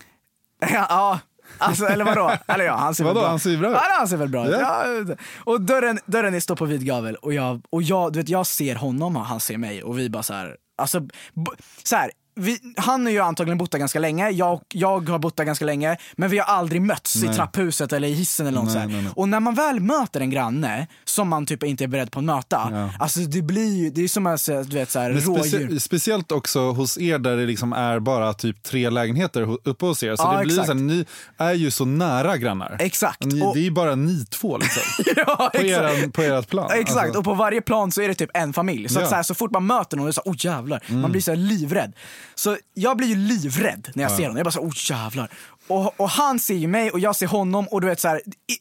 Ja, 0.73 1.21
alltså, 1.59 1.87
eller 1.87 2.05
vadå? 2.05 2.33
Eller 2.47 2.65
ja, 2.65 2.77
han 2.77 2.95
ser 2.95 3.05
Vadå, 3.05 3.15
väl 3.15 3.23
bra 3.23 3.31
han 3.31 3.39
ser 3.41 3.57
bra 3.57 3.69
ut? 3.71 3.75
Ja, 3.75 3.83
han 3.99 4.09
ser 4.09 4.17
väl 4.17 4.29
bra 4.29 4.47
ut. 4.47 4.53
Ja. 4.61 4.85
Ja. 5.09 5.15
och 5.45 5.61
dörren, 5.61 5.99
dörren 6.07 6.35
är- 6.35 6.41
står 6.41 6.57
på 6.57 6.65
vid 6.65 6.87
gavel 6.87 7.15
och, 7.17 7.33
jag, 7.35 7.63
och 7.71 7.83
jag, 7.83 8.13
du 8.13 8.19
vet, 8.19 8.29
jag 8.29 8.47
ser 8.47 8.75
honom 8.75 9.17
och 9.17 9.25
han 9.25 9.41
ser 9.41 9.59
mig 9.59 9.83
och 9.83 9.99
vi 9.99 10.11
bara 10.11 10.23
så 10.23 10.35
här, 10.35 10.57
alltså, 10.79 11.01
så 11.83 11.97
här, 11.97 12.11
vi, 12.37 12.59
han 12.77 13.05
har 13.05 13.13
ju 13.13 13.21
antagligen 13.21 13.59
bott 13.59 13.71
där 13.73 13.79
ganska 13.79 13.99
länge, 13.99 14.31
jag, 14.31 14.61
jag 14.75 15.09
har 15.09 15.19
bott 15.19 15.37
där 15.37 15.45
ganska 15.45 15.65
länge, 15.65 15.97
men 16.17 16.31
vi 16.31 16.39
har 16.39 16.45
aldrig 16.47 16.83
mötts 16.83 17.17
i 17.17 17.27
Nej. 17.27 17.35
trapphuset 17.37 17.93
eller 17.93 18.09
i 18.09 18.13
hissen 18.13 18.47
eller 18.47 18.61
något 18.61 18.75
Nej. 18.75 19.05
Och 19.15 19.29
när 19.29 19.41
man 19.41 19.55
väl 19.55 19.81
möter 19.81 20.21
en 20.21 20.31
granne 20.31 20.87
som 21.05 21.29
man 21.29 21.47
typ 21.47 21.63
inte 21.63 21.85
är 21.85 21.89
beredd 21.89 22.11
på 22.11 22.19
att 22.19 22.25
möta, 22.25 22.69
Ja. 22.73 22.91
alltså 22.99 23.21
det 23.21 23.43
blir 23.43 23.75
ju, 23.77 23.91
det 23.91 24.05
är 24.05 24.09
som 24.09 24.27
att 24.27 24.47
du 24.47 24.77
vet 24.77 24.91
så 24.91 24.99
här, 25.01 25.13
specie- 25.13 25.79
speciellt 25.81 26.33
också 26.33 26.71
hos 26.73 26.99
er 26.99 27.19
där 27.19 27.37
det 27.37 27.47
liksom 27.47 27.73
är 27.73 27.99
bara 28.01 28.35
typ 28.35 28.63
tre 28.63 28.91
lägenheter 28.91 29.57
uppe 29.69 29.87
hos 29.87 30.03
er. 30.03 30.17
Så 30.17 30.23
Ja, 30.23 30.39
det 30.39 30.45
blir 30.45 30.55
så 30.55 30.61
exakt. 30.61 30.79
här, 30.81 30.87
ni 30.87 31.05
är 31.39 31.53
ju 31.55 31.71
så 31.71 31.85
nära 31.85 32.37
grannar. 32.37 32.77
Exakt. 32.81 33.25
Ni, 33.25 33.43
Och- 33.43 33.55
Det 33.55 33.61
är 33.61 33.65
ju 33.65 33.71
bara 33.71 33.95
ni 33.95 34.25
två 34.25 34.59
liksom. 34.59 34.83
ja, 35.27 35.51
på, 35.55 35.59
exakt. 35.59 35.65
eran, 36.01 36.13
på 36.13 36.23
ert 36.23 36.49
plan. 36.49 36.71
Exakt, 36.75 37.05
Alltså, 37.05 37.19
och 37.19 37.25
på 37.25 37.35
varje 37.35 37.61
plan 37.61 37.93
så 37.93 38.03
är 38.03 38.09
det 38.09 38.15
typ 38.15 38.31
en 38.35 38.53
familj. 38.53 38.89
Så, 38.89 39.01
att 39.01 39.09
så, 39.09 39.15
här, 39.15 39.23
så 39.23 39.35
fort 39.35 39.51
man 39.51 39.67
möter 39.67 39.97
någon, 39.97 40.13
så 40.13 40.23
här, 40.25 40.33
oh 40.33 40.37
jävlar, 40.39 40.83
man 40.89 41.11
blir 41.13 41.21
så 41.23 41.35
livrädd. 41.35 41.93
Så 42.35 42.57
jag 42.75 42.97
blir 42.97 43.09
ju 43.09 43.17
livrädd 43.17 43.89
när 43.95 44.03
jag 44.03 44.13
ser 44.13 44.23
honom. 44.23 44.37
Jag 44.37 44.45
bara 44.45 44.51
så 44.51 44.61
oh 44.61 44.73
jävlar. 44.77 45.31
Och, 45.67 46.01
och 46.01 46.11
han 46.11 46.39
ser 46.39 46.55
ju 46.55 46.67
mig 46.67 46.91
och 46.91 47.01
jag 47.01 47.17
ser 47.17 47.27
honom 47.27 47.69
och 47.69 47.81
du 47.81 47.87
vet 47.87 48.01
så 48.01 48.09
här, 48.09 48.19
i, 48.27 48.57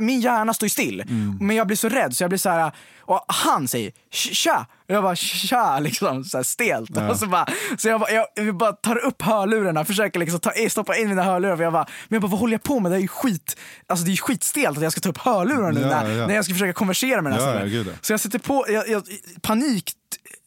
min 0.00 0.20
hjärna 0.20 0.54
står 0.54 0.66
ju 0.66 0.70
still. 0.70 1.04
Men 1.40 1.56
jag 1.56 1.66
blir 1.66 1.76
så 1.76 1.88
rädd 1.88 2.16
så 2.16 2.22
jag 2.22 2.30
blir 2.30 2.38
så 2.38 2.50
här, 2.50 2.72
och 3.10 3.24
han 3.28 3.68
säger 3.68 3.92
tja. 4.10 4.66
Och 4.88 4.94
jag 4.94 5.02
bara 5.02 5.16
tja, 5.16 5.78
liksom 5.78 6.24
så 6.24 6.36
här 6.38 6.44
stelt. 6.44 6.96
Och 7.10 7.16
så, 7.18 7.26
bara, 7.26 7.46
så 7.78 7.88
jag, 7.88 8.00
bara, 8.00 8.10
jag, 8.10 8.26
jag 8.34 8.56
bara 8.56 8.72
tar 8.72 8.96
upp 9.04 9.22
hörlurarna, 9.22 9.84
försöker 9.84 10.20
liksom 10.20 10.40
ta, 10.40 10.52
stoppa 10.70 10.96
in 10.96 11.08
mina 11.08 11.22
hörlurar. 11.22 11.56
För 11.56 11.62
jag 11.64 11.72
bara, 11.72 11.86
men 12.08 12.16
jag 12.16 12.22
bara, 12.22 12.28
vad 12.30 12.40
håller 12.40 12.54
jag 12.54 12.62
på 12.62 12.80
med? 12.80 12.92
Det 12.92 12.96
är 12.96 13.00
ju 13.00 13.08
skit, 13.08 13.56
alltså 13.86 14.04
det 14.04 14.08
är 14.10 14.12
ju 14.12 14.20
skitstelt 14.20 14.76
att 14.76 14.82
jag 14.82 14.92
ska 14.92 15.00
ta 15.00 15.08
upp 15.08 15.18
hörlurarna 15.18 15.70
nu 15.70 15.80
Ja, 15.80 15.88
när, 16.02 16.10
ja. 16.10 16.26
när 16.26 16.34
jag 16.34 16.44
ska 16.44 16.54
försöka 16.54 16.72
konversera 16.72 17.22
med 17.22 17.32
den 17.32 17.40
här 17.40 17.60
Ja, 17.60 17.66
ja, 17.66 17.84
ja. 17.86 17.92
Så 18.00 18.12
jag 18.12 18.20
sätter 18.20 18.38
på, 18.38 18.64
jag, 18.68 18.88
jag, 18.88 19.02
panik 19.42 19.92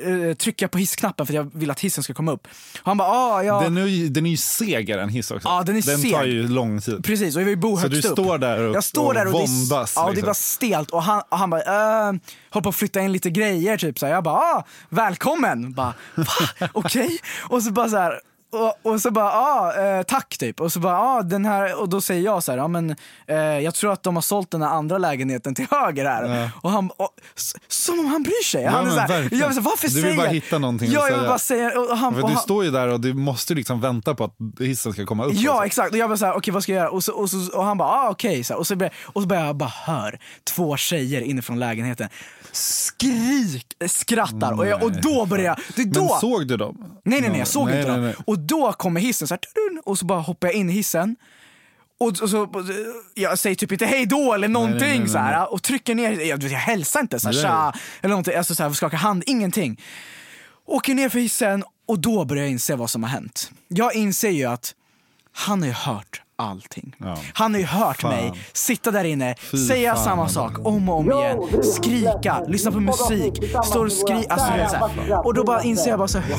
eh, 0.03 0.33
trycker 0.37 0.63
jag 0.63 0.71
på 0.71 0.77
hissknappen 0.77 1.27
för 1.27 1.33
jag 1.33 1.51
vill 1.53 1.71
att 1.71 1.79
hissen 1.79 2.03
ska 2.03 2.13
komma 2.13 2.31
upp. 2.31 2.47
Och 2.81 2.85
han 2.85 2.97
bara, 2.97 3.09
ah, 3.09 3.43
ja. 3.43 3.61
den, 3.61 3.77
är 3.77 3.85
ju, 3.85 4.09
den 4.09 4.25
är 4.25 4.29
ju 4.29 4.37
segare 4.37 5.01
än 5.03 5.09
hiss 5.09 5.31
också. 5.31 5.47
Ja, 5.47 5.63
den 5.65 5.75
är 5.77 5.81
den 5.81 5.97
seg. 5.99 6.11
tar 6.13 6.23
ju 6.23 6.47
lång 6.47 6.81
tid. 6.81 7.03
Precis, 7.03 7.35
och 7.35 7.41
jag 7.41 7.45
vill 7.45 7.57
bo 7.57 7.75
Så 7.77 7.81
högst 7.81 8.01
du 8.01 8.07
upp. 8.09 8.13
står 8.19 8.37
där 8.37 8.59
och- 8.59 8.75
jag 8.75 8.83
står 8.83 9.05
och 9.07 9.13
där 9.13 9.25
och 9.25 9.31
våndas, 9.33 9.93
Det 9.93 9.99
är, 9.99 10.03
ja, 10.03 10.05
det 10.05 10.11
är 10.11 10.15
liksom. 10.15 10.25
bara 10.27 10.33
stelt 10.33 10.91
och 10.91 11.03
han, 11.03 11.21
och 11.29 11.37
han 11.37 11.49
bara, 11.49 12.09
äh, 12.09 12.13
håller 12.53 12.63
på 12.63 12.69
att 12.69 12.75
flytta 12.75 13.01
in 13.01 13.11
lite 13.11 13.29
grejer 13.29 13.77
typ. 13.77 13.99
Så 13.99 14.05
här. 14.05 14.13
Jag 14.13 14.23
bara, 14.23 14.35
ah, 14.35 14.65
välkommen. 14.89 15.73
Bara? 15.73 15.93
Okej? 16.73 17.19
Och 17.49 17.63
så 17.63 17.71
bara 17.71 17.89
så 17.89 17.97
här. 17.97 18.19
Och, 18.53 18.91
och 18.93 19.01
så 19.01 19.11
bara, 19.11 19.31
ah, 19.31 19.73
eh, 19.73 20.03
tack 20.03 20.37
typ. 20.37 20.61
Och 20.61 20.71
så 20.71 20.79
bara, 20.79 20.99
ah, 20.99 21.21
den 21.21 21.45
här, 21.45 21.79
och 21.81 21.89
då 21.89 22.01
säger 22.01 22.21
jag 22.21 22.43
så 22.43 22.51
här, 22.51 22.57
ja 22.57 22.67
men 22.67 22.95
eh, 23.27 23.37
jag 23.37 23.75
tror 23.75 23.93
att 23.93 24.03
de 24.03 24.15
har 24.15 24.21
sålt 24.21 24.51
den 24.51 24.61
här 24.61 24.69
andra 24.69 24.97
lägenheten 24.97 25.55
till 25.55 25.65
höger 25.71 26.05
här. 26.05 26.49
Och 26.61 26.71
han, 26.71 26.89
och, 26.97 27.09
som 27.67 27.99
om 27.99 28.05
han 28.05 28.23
bryr 28.23 28.43
sig. 28.43 28.63
Ja, 28.63 28.71
han 28.71 28.87
är 28.87 28.91
så 28.91 28.99
här, 28.99 29.07
verkligen. 29.07 29.39
jag 29.39 29.47
vill 29.47 29.55
så 29.55 29.61
här, 29.61 29.69
varför 29.69 29.87
Du 29.87 29.93
vill 29.93 30.03
säger 30.03 30.17
bara 30.17 30.27
hitta 30.27 30.57
någonting 30.57 30.91
Ja, 30.91 31.09
jag 31.09 31.17
vill 31.17 31.27
bara 31.27 31.39
säga. 31.39 31.79
Och 31.79 31.97
han, 31.97 32.13
och 32.13 32.29
du 32.29 32.33
han, 32.33 32.43
står 32.43 32.63
ju 32.63 32.71
där 32.71 32.87
och 32.87 32.99
du 32.99 33.13
måste 33.13 33.53
liksom 33.53 33.81
vänta 33.81 34.15
på 34.15 34.23
att 34.23 34.35
hissen 34.59 34.93
ska 34.93 35.05
komma 35.05 35.25
upp. 35.25 35.33
Ja 35.35 35.51
också. 35.51 35.65
exakt, 35.65 35.91
och 35.91 35.97
jag 35.97 36.07
var 36.07 36.15
såhär, 36.15 36.33
okej 36.33 36.53
vad 36.53 36.63
ska 36.63 36.71
jag 36.71 36.79
göra? 36.79 36.89
Och, 36.89 37.03
så, 37.03 37.13
och, 37.13 37.29
så, 37.29 37.57
och 37.57 37.63
han 37.63 37.77
bara, 37.77 37.89
ah, 37.89 38.09
okej. 38.09 38.43
Så, 38.43 38.55
och, 38.55 38.67
så 38.67 38.75
började, 38.75 38.95
och 39.03 39.21
så 39.21 39.27
började 39.27 39.47
jag 39.47 39.55
bara 39.55 39.73
hör 39.85 40.19
två 40.43 40.77
tjejer 40.77 41.21
inifrån 41.21 41.59
lägenheten 41.59 42.09
skrik, 42.55 43.73
skrattar 43.87 44.51
och, 44.51 44.67
jag, 44.67 44.83
och 44.83 44.91
då 45.01 45.25
började 45.25 45.61
jag, 45.75 45.75
det 45.85 45.99
då, 45.99 46.09
Men 46.09 46.19
såg 46.19 46.47
du 46.47 46.57
dem? 46.57 46.99
nej 47.03 47.21
nej 47.21 47.29
nej 47.29 47.39
jag 47.39 47.47
såg 47.47 47.67
Nej, 47.67 47.79
inte 47.79 47.97
nej, 47.97 48.13
dem. 48.13 48.23
Och 48.27 48.39
då 48.39 48.73
kommer 48.73 49.01
hissen 49.01 49.27
så 49.27 49.33
här, 49.33 49.39
och 49.83 49.99
så 49.99 50.05
bara 50.05 50.19
hoppar 50.19 50.47
jag 50.47 50.55
in 50.55 50.69
i 50.69 50.73
hissen. 50.73 51.15
Och, 51.99 52.21
och 52.21 52.29
så, 52.29 52.63
jag 53.13 53.39
säger 53.39 53.55
typ 53.55 53.71
inte 53.71 53.85
hej 53.85 54.05
då 54.05 54.33
eller 54.33 54.47
någonting 54.47 55.07
så 55.07 55.17
här, 55.17 55.53
och 55.53 55.63
trycker 55.63 55.95
ner, 55.95 56.19
jag, 56.21 56.43
jag 56.43 56.49
hälsar 56.59 56.99
inte 56.99 57.19
så 57.19 57.27
här, 57.27 57.41
tja, 57.41 57.73
eller 58.01 58.09
någonting, 58.09 58.35
alltså 58.35 58.55
så 58.55 58.63
här, 58.63 58.69
skakar 58.73 58.97
hand, 58.97 59.23
ingenting. 59.25 59.81
Åker 60.65 60.93
ner 60.95 61.09
för 61.09 61.19
hissen 61.19 61.63
och 61.87 61.99
då 61.99 62.25
börjar 62.25 62.43
jag 62.43 62.51
inse 62.51 62.75
vad 62.75 62.89
som 62.89 63.03
har 63.03 63.09
hänt. 63.09 63.51
Jag 63.67 63.95
inser 63.95 64.29
ju 64.29 64.45
att 64.45 64.75
han 65.33 65.61
har 65.61 65.67
ju 65.67 65.73
hört 65.73 66.21
allting. 66.35 66.95
Ja. 66.97 67.17
Han 67.33 67.53
har 67.53 67.59
ju 67.59 67.65
hört 67.65 68.01
Fan. 68.01 68.11
mig 68.11 68.31
sitta 68.53 68.91
där 68.91 69.03
inne, 69.03 69.35
Fy 69.39 69.57
säga 69.67 69.95
fan. 69.95 70.03
samma 70.03 70.29
sak 70.29 70.65
om 70.67 70.89
och 70.89 70.97
om 70.99 71.11
igen, 71.11 71.63
skrika, 71.63 72.39
lyssna 72.47 72.71
på 72.71 72.79
musik, 72.79 73.33
står 73.65 73.85
och 73.85 73.91
skrika. 73.91 74.33
Alltså, 74.33 74.51
du 74.51 74.57
vet, 74.57 74.69
så 74.71 74.75
här. 74.77 75.25
Och 75.25 75.33
då 75.33 75.43
bara 75.43 75.63
inser 75.63 75.89
jag 75.89 75.99
bara 75.99 76.07
så 76.07 76.19
här, 76.19 76.35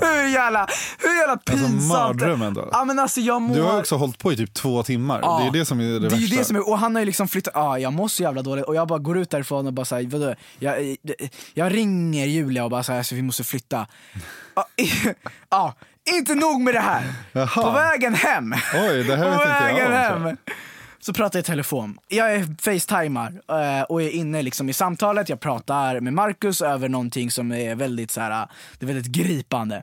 hur 0.22 0.28
jävla, 0.28 0.66
hur 0.98 1.20
jävla 1.20 1.36
pinsamt. 1.36 1.82
mardröm 1.84 2.42
ändå. 2.42 2.68
Ja, 2.72 2.84
men 2.84 2.98
alltså, 2.98 3.20
jag 3.20 3.42
mår... 3.42 3.54
Du 3.54 3.62
har 3.62 3.78
också 3.78 3.96
hållit 3.96 4.18
på 4.18 4.32
i 4.32 4.36
typ 4.36 4.54
två 4.54 4.82
timmar. 4.82 5.20
Ja. 5.22 5.38
Det 5.38 5.46
är 5.58 5.60
det 5.60 5.66
som 5.66 5.80
är 5.80 5.84
det, 5.84 5.98
Det 5.98 6.06
är 6.06 6.10
värsta. 6.10 6.36
det 6.36 6.44
som 6.44 6.56
är, 6.56 6.68
och 6.68 6.78
han 6.78 6.94
har 6.94 7.02
ju 7.02 7.06
liksom 7.06 7.28
flyttat, 7.28 7.52
ja 7.56 7.78
jag 7.78 7.92
mår 7.92 8.08
så 8.08 8.22
jävla 8.22 8.42
dåligt 8.42 8.64
och 8.64 8.74
jag 8.74 8.88
bara 8.88 8.98
går 8.98 9.18
ut 9.18 9.30
därifrån 9.30 9.66
och 9.66 9.72
bara 9.72 9.84
såhär, 9.86 10.06
vadå, 10.06 10.34
jag, 10.58 10.96
jag 11.54 11.74
ringer 11.74 12.26
Julia 12.26 12.64
och 12.64 12.70
bara 12.70 12.82
såhär, 12.82 13.02
så 13.02 13.14
vi 13.14 13.22
måste 13.22 13.44
flytta. 13.44 13.86
Ja, 15.50 15.74
inte 16.16 16.34
nog 16.34 16.60
med 16.60 16.74
det 16.74 16.80
här. 16.80 17.02
Jaha. 17.32 17.46
På 17.46 17.70
vägen 17.70 18.14
hem, 18.14 18.54
Oj, 18.74 19.04
det 19.04 19.16
här 19.16 19.24
på 19.24 19.30
vet 19.30 19.40
inte 19.40 19.82
jag 19.82 19.90
vägen 19.90 20.16
om, 20.16 20.24
hem 20.24 20.36
så 21.00 21.12
pratar 21.12 21.38
jag 21.38 21.42
i 21.42 21.46
telefon. 21.46 21.98
Jag 22.08 22.34
är 22.34 22.56
facetimar 22.62 23.32
eh, 23.48 23.82
och 23.82 24.02
är 24.02 24.10
inne 24.10 24.42
liksom 24.42 24.68
i 24.68 24.72
samtalet. 24.72 25.28
Jag 25.28 25.40
pratar 25.40 26.00
med 26.00 26.12
Marcus 26.12 26.62
över 26.62 26.88
någonting 26.88 27.30
som 27.30 27.52
är 27.52 27.74
väldigt, 27.74 28.10
så 28.10 28.20
här, 28.20 28.48
det 28.78 28.84
är 28.84 28.86
väldigt 28.86 29.12
gripande. 29.12 29.82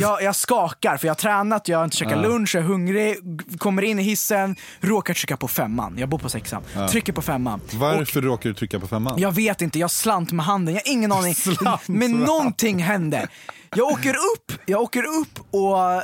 Jag, 0.00 0.22
jag 0.22 0.36
skakar 0.36 0.96
för 0.96 1.06
jag 1.06 1.14
har 1.14 1.16
tränat, 1.16 1.68
jag 1.68 1.78
har 1.78 1.84
inte 1.84 1.96
käkat 1.96 2.22
lunch, 2.22 2.54
jag 2.54 2.64
är 2.64 2.68
hungrig, 2.68 3.16
kommer 3.58 3.82
in 3.82 3.98
i 3.98 4.02
hissen, 4.02 4.56
råkar 4.80 5.14
trycka 5.14 5.36
på 5.36 5.48
femman. 5.48 5.96
Jag 5.98 6.08
bor 6.08 6.18
på 6.18 6.28
sexan. 6.28 6.62
Trycker 6.90 7.12
på 7.12 7.22
femman. 7.22 7.60
Varför 7.72 8.22
råkar 8.22 8.48
du 8.48 8.54
trycka 8.54 8.80
på 8.80 8.86
femman? 8.88 9.20
Jag 9.20 9.32
vet 9.32 9.62
inte, 9.62 9.78
jag 9.78 9.90
slant 9.90 10.32
med 10.32 10.46
handen, 10.46 10.74
jag 10.74 10.82
har 10.86 10.92
ingen 10.92 11.12
aning. 11.18 11.34
Slant 11.34 11.88
Men 11.88 12.12
någonting 12.12 12.82
hände. 12.82 13.28
Jag 13.76 13.86
åker 13.92 14.10
upp, 14.14 14.60
jag 14.66 14.80
åker 14.82 15.02
upp 15.02 15.38
och, 15.50 15.72
och 15.96 16.02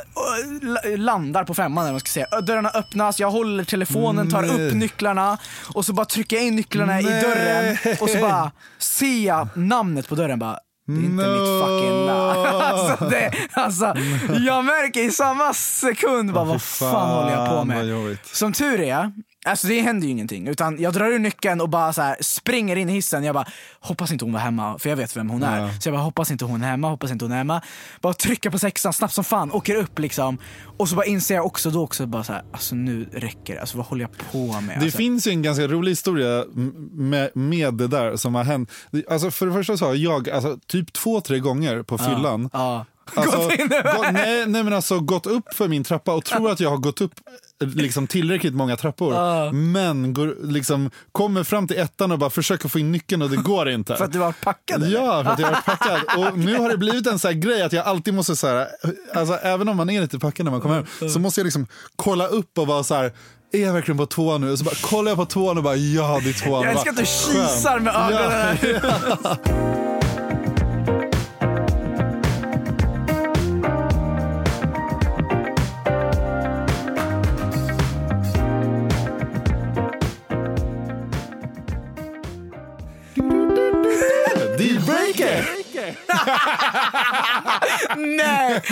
la- 0.62 0.96
landar 0.96 1.44
på 1.44 1.54
femman 1.54 1.84
eller 1.84 1.92
man 1.92 2.00
ska 2.00 2.08
säga. 2.08 2.40
Dörrarna 2.40 2.68
öppnas, 2.74 3.20
jag 3.20 3.30
håller 3.30 3.64
telefonen, 3.64 4.30
tar 4.30 4.44
upp 4.44 4.74
nycklarna 4.74 5.38
och 5.74 5.84
så 5.84 5.92
bara 5.92 6.06
trycker 6.06 6.36
jag 6.36 6.44
in 6.46 6.56
nycklarna 6.56 7.00
i 7.00 7.04
Nej. 7.04 7.22
dörren 7.22 7.76
och 8.00 8.10
så 8.10 8.18
bara 8.18 8.50
ser 8.78 9.26
jag 9.26 9.48
namnet 9.54 10.08
på 10.08 10.14
dörren 10.14 10.38
bara 10.38 10.58
det 10.86 10.92
är 10.92 10.96
inte 10.96 11.26
No. 11.26 11.32
mitt 11.32 11.62
fucking 11.64 12.06
namn. 12.06 12.46
Alltså, 12.62 13.04
det, 13.04 13.32
alltså, 13.52 13.94
jag 14.46 14.64
märker 14.64 15.00
i 15.00 15.10
samma 15.10 15.54
sekund 15.54 16.32
bara, 16.32 16.44
fy 16.44 16.50
vad 16.50 16.62
fan 16.62 17.10
håller 17.10 17.30
jag 17.36 17.48
på 17.48 17.54
fan, 17.54 17.66
med? 17.68 18.18
Som 18.32 18.52
tur 18.52 18.80
är 18.80 19.12
Alltså 19.44 19.66
det 19.66 19.80
händer 19.80 20.06
ju 20.06 20.10
ingenting. 20.12 20.48
Utan 20.48 20.80
jag 20.80 20.92
drar 20.92 21.06
ur 21.06 21.18
nyckeln 21.18 21.60
och 21.60 21.68
bara 21.68 21.92
så 21.92 22.02
här, 22.02 22.16
springer 22.20 22.76
in 22.76 22.88
i 22.88 22.92
hissen. 22.92 23.24
Jag 23.24 23.34
bara, 23.34 23.46
hoppas 23.80 24.12
inte 24.12 24.24
hon 24.24 24.32
var 24.32 24.40
hemma, 24.40 24.78
för 24.78 24.88
jag 24.88 24.96
vet 24.96 25.16
vem 25.16 25.30
hon 25.30 25.42
är. 25.42 25.80
Så 25.80 25.88
jag 25.88 25.94
bara, 25.94 26.02
hoppas 26.02 26.30
inte 26.30 26.44
hon 26.44 26.62
är 26.62 26.68
hemma, 26.68 26.88
hoppas 26.88 27.10
inte 27.10 27.24
hon 27.24 27.32
är 27.32 27.36
hemma. 27.36 27.62
Bara 28.00 28.14
trycka 28.14 28.50
på 28.50 28.58
sexan 28.58 28.92
snabbt 28.92 29.14
som 29.14 29.24
fan, 29.24 29.52
åker 29.52 29.74
upp 29.74 29.98
liksom. 29.98 30.38
Och 30.76 30.88
så 30.88 30.96
bara 30.96 31.06
inser 31.06 31.34
jag 31.34 31.46
också 31.46 31.70
då 31.70 31.82
också 31.82 32.06
bara 32.06 32.24
så 32.24 32.32
här, 32.32 32.42
alltså 32.52 32.74
nu 32.74 33.08
räcker 33.12 33.54
det. 33.54 33.60
Alltså 33.60 33.76
vad 33.76 33.86
håller 33.86 34.02
jag 34.02 34.32
på 34.32 34.60
med? 34.60 34.78
Det 34.78 34.84
alltså, 34.84 34.98
finns 34.98 35.26
ju 35.26 35.30
en 35.30 35.42
ganska 35.42 35.66
rolig 35.66 35.90
historia 35.90 36.44
med, 36.92 37.30
med 37.36 37.74
det 37.74 37.86
där 37.86 38.16
som 38.16 38.34
har 38.34 38.44
hänt. 38.44 38.70
Alltså 39.10 39.30
för 39.30 39.46
det 39.46 39.52
första 39.52 39.76
så 39.76 39.86
har 39.86 39.94
jag 39.94 40.30
alltså, 40.30 40.58
typ 40.66 40.92
två, 40.92 41.20
tre 41.20 41.38
gånger 41.38 41.82
på 41.82 41.98
fyllan 41.98 42.50
Ja. 42.52 42.86
Alltså, 43.14 43.38
Gått 43.38 43.58
in 43.58 43.68
gå, 43.68 44.10
nej, 44.12 44.46
nej 44.46 44.64
men 44.64 44.72
alltså 44.72 45.00
gått 45.00 45.26
upp 45.26 45.54
för 45.54 45.68
min 45.68 45.84
trappa 45.84 46.14
och 46.14 46.24
tror 46.24 46.50
att 46.50 46.60
jag 46.60 46.70
har 46.70 46.76
gått 46.76 47.00
upp 47.00 47.14
liksom 47.66 48.06
tillräckligt 48.06 48.54
många 48.54 48.76
trappor. 48.76 49.52
Men 49.52 50.14
går, 50.14 50.36
liksom, 50.42 50.90
kommer 51.12 51.44
fram 51.44 51.68
till 51.68 51.78
ettan 51.78 52.12
och 52.12 52.18
bara 52.18 52.30
försöker 52.30 52.68
få 52.68 52.78
in 52.78 52.92
nyckeln 52.92 53.22
och 53.22 53.30
det 53.30 53.36
går 53.36 53.70
inte. 53.70 53.96
För 53.96 54.04
att 54.04 54.12
du 54.12 54.18
var 54.18 54.32
packad? 54.32 54.82
eller? 54.82 54.98
Ja, 55.00 55.24
för 55.24 55.30
att 55.30 55.38
jag 55.38 55.50
varit 55.50 55.64
packad. 55.64 56.00
Och 56.18 56.38
nu 56.38 56.56
har 56.56 56.68
det 56.68 56.76
blivit 56.76 57.06
en 57.06 57.18
här 57.24 57.32
grej 57.32 57.62
att 57.62 57.72
jag 57.72 57.86
alltid 57.86 58.14
måste, 58.14 58.36
så 58.36 58.46
här, 58.46 58.68
alltså, 59.14 59.34
även 59.34 59.68
om 59.68 59.76
man 59.76 59.90
är 59.90 60.00
lite 60.00 60.18
packad 60.18 60.44
när 60.44 60.50
man 60.50 60.60
kommer 60.60 60.74
hem, 60.74 61.10
så 61.10 61.18
måste 61.18 61.40
jag 61.40 61.44
liksom 61.44 61.66
kolla 61.96 62.26
upp 62.26 62.58
och 62.58 62.66
vara 62.66 62.84
så 62.84 62.94
här, 62.94 63.12
är 63.52 63.60
jag 63.60 63.72
verkligen 63.72 63.98
på 63.98 64.06
tvåan 64.06 64.40
nu? 64.40 64.50
Och 64.50 64.58
så 64.58 64.64
bara 64.64 64.74
kollar 64.74 65.10
jag 65.10 65.18
på 65.18 65.26
tvåan 65.26 65.56
och 65.58 65.64
bara, 65.64 65.76
ja 65.76 66.20
det 66.24 66.28
är 66.28 66.44
tvåan. 66.44 66.62
Jag 66.62 66.72
älskar 66.72 66.90
att 66.90 66.96
du 66.96 67.04
kisar 67.04 67.78
med 67.78 67.94
ögonen. 67.94 68.58
Ja. 68.62 68.78
Dealbreaker! 68.80 69.88
Nej! 88.02 88.62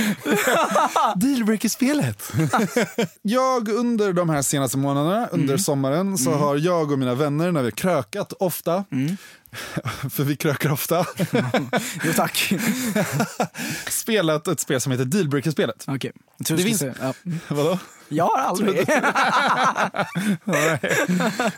Dealbreaker-spelet. 1.16 2.32
jag 3.22 3.68
under 3.68 4.12
de 4.12 4.30
här 4.30 4.42
senaste 4.42 4.78
månaderna, 4.78 5.28
under 5.32 5.56
sommaren, 5.56 6.18
så 6.18 6.30
har 6.30 6.56
jag 6.56 6.92
och 6.92 6.98
mina 6.98 7.14
vänner 7.14 7.52
när 7.52 7.62
vi 7.62 7.70
krökat 7.72 8.32
ofta, 8.32 8.84
för 10.10 10.24
vi 10.24 10.36
krökar 10.36 10.72
ofta, 10.72 11.06
Jo 12.04 12.12
tack. 12.16 12.52
spelat 13.90 14.48
ett 14.48 14.60
spel 14.60 14.80
som 14.80 14.92
heter 14.92 15.04
Dealbreaker-spelet. 15.04 15.84
Okej, 15.86 16.12
tror 16.46 16.56
Det 16.56 16.62
finns- 16.62 16.82
ja. 17.00 17.14
Vadå? 17.48 17.78
Jag 18.12 18.24
har 18.24 18.38
aldrig. 18.38 18.86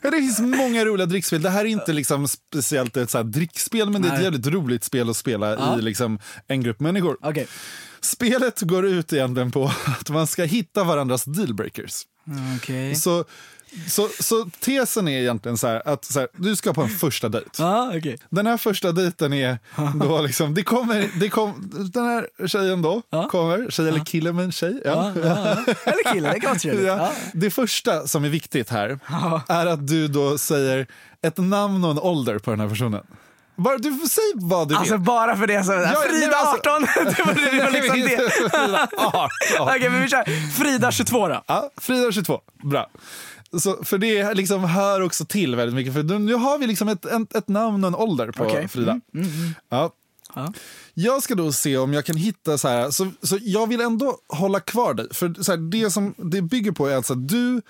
Det 0.02 0.10
finns 0.12 0.40
många 0.40 0.84
roliga 0.84 1.06
drickspel. 1.06 1.42
Det 1.42 1.50
här 1.50 1.60
är 1.60 1.68
inte 1.68 1.92
liksom 1.92 2.28
speciellt 2.28 2.96
ett 2.96 3.10
så 3.10 3.18
här 3.18 3.24
drickspel, 3.24 3.90
men 3.90 4.02
det 4.02 4.08
är 4.08 4.12
ett 4.12 4.14
Nej. 4.18 4.24
jävligt 4.24 4.46
roligt 4.46 4.84
spel 4.84 5.10
att 5.10 5.16
spela 5.16 5.50
Ja. 5.50 5.78
i 5.78 5.82
liksom 5.82 6.18
en 6.48 6.62
grupp 6.62 6.80
människor. 6.80 7.16
Okej. 7.22 7.46
Spelet 8.00 8.60
går 8.60 8.86
ut 8.86 9.12
egentligen 9.12 9.50
på 9.50 9.72
att 10.00 10.10
man 10.10 10.26
ska 10.26 10.44
hitta 10.44 10.84
varandras 10.84 11.24
dealbreakers. 11.24 12.02
Okej. 12.56 12.94
Så, 12.94 13.24
så, 13.88 14.08
så 14.20 14.50
tesen 14.60 15.08
är 15.08 15.20
egentligen 15.20 15.58
så 15.58 15.66
här 15.66 15.82
att 15.88 16.04
så 16.04 16.20
här, 16.20 16.28
du 16.36 16.56
ska 16.56 16.72
på 16.72 16.82
en 16.82 16.88
första 16.88 17.28
dejt. 17.28 17.50
Ja, 17.58 17.92
okej. 17.96 18.18
Den 18.30 18.46
här 18.46 18.56
första 18.56 18.92
dejten 18.92 19.32
är 19.32 19.58
då 20.06 20.22
liksom, 20.26 20.54
det 20.54 20.62
kommer, 20.62 21.10
det 21.20 21.28
kom, 21.28 21.70
den 21.92 22.04
här 22.06 22.46
tjejen 22.46 22.82
då 22.82 23.02
Ja. 23.10 23.28
kommer, 23.28 23.70
tjej 23.70 23.88
eller 23.88 24.04
kille 24.04 24.32
men 24.32 24.52
tjej. 24.52 24.82
Ja. 24.84 25.12
Ja, 25.16 25.20
ja, 25.24 25.56
ja. 25.66 25.74
Eller 25.92 26.12
kille, 26.12 26.32
det 26.32 26.40
kan 26.40 26.48
vara 26.50 26.58
trevligt. 26.58 26.86
Ja. 26.86 26.96
Ja. 26.96 27.12
Det 27.34 27.50
första 27.50 28.06
som 28.06 28.24
är 28.24 28.28
viktigt 28.28 28.70
här 28.70 28.98
är 29.48 29.66
att 29.66 29.88
du 29.88 30.08
då 30.08 30.38
säger 30.38 30.86
ett 31.22 31.36
namn 31.38 31.84
och 31.84 31.90
en 31.90 31.98
ålder 31.98 32.38
på 32.38 32.50
den 32.50 32.60
här 32.60 32.68
personen. 32.68 33.00
Bara, 33.56 33.78
du 33.78 33.90
säga 33.92 34.24
vad 34.34 34.68
du 34.68 34.74
Alltså 34.76 34.94
vill. 34.94 35.02
bara 35.02 35.36
för 35.36 35.46
det 35.46 35.64
så, 35.64 35.72
Frida 35.72 36.36
alltså- 36.36 36.70
18! 36.70 36.82
det 37.16 37.24
var, 37.24 37.34
det 37.58 37.64
var 37.64 37.70
liksom 37.70 38.00
det. 38.00 38.30
Frida, 38.50 38.88
18. 38.96 39.28
Okej 39.60 39.90
men 39.90 40.02
vi 40.02 40.08
kör, 40.08 40.50
Frida 40.62 40.90
22 40.92 41.28
då. 41.28 41.44
Ja, 41.46 41.70
Frida 41.76 42.12
22, 42.12 42.40
bra. 42.62 42.90
Så, 43.58 43.84
för 43.84 43.98
det 43.98 44.34
liksom 44.34 44.64
hör 44.64 45.00
också 45.00 45.24
till 45.24 45.56
väldigt 45.56 45.74
mycket. 45.74 45.92
För 45.94 46.02
nu- 46.18 46.34
har 46.34 46.58
vi 46.58 46.66
liksom 46.66 46.88
ett, 46.88 47.04
ett, 47.04 47.34
ett 47.34 47.48
namn 47.48 47.84
och 47.84 47.88
en 47.88 47.94
ålder 47.94 48.30
på 48.32 48.44
Okej. 48.44 48.68
Frida. 48.68 49.00
Ja. 49.68 49.92
Ja. 50.34 50.52
Jag 50.94 51.22
ska 51.22 51.34
då 51.34 51.52
se 51.52 51.76
om 51.76 51.92
jag 51.92 52.04
kan 52.04 52.16
hitta 52.16 52.58
så 52.58 52.68
här, 52.68 52.90
så, 52.90 53.10
så 53.22 53.38
jag 53.40 53.66
vill 53.66 53.80
ändå 53.80 54.18
hålla 54.28 54.60
kvar 54.60 54.94
dig. 54.94 55.06
För 55.10 55.42
så 55.42 55.52
här, 55.52 55.58
det 55.58 55.90
som 55.90 56.14
det 56.16 56.42
bygger 56.42 56.72
på 56.72 56.86
är 56.86 56.96
alltså 56.96 57.12
att 57.12 57.28
du 57.28 57.62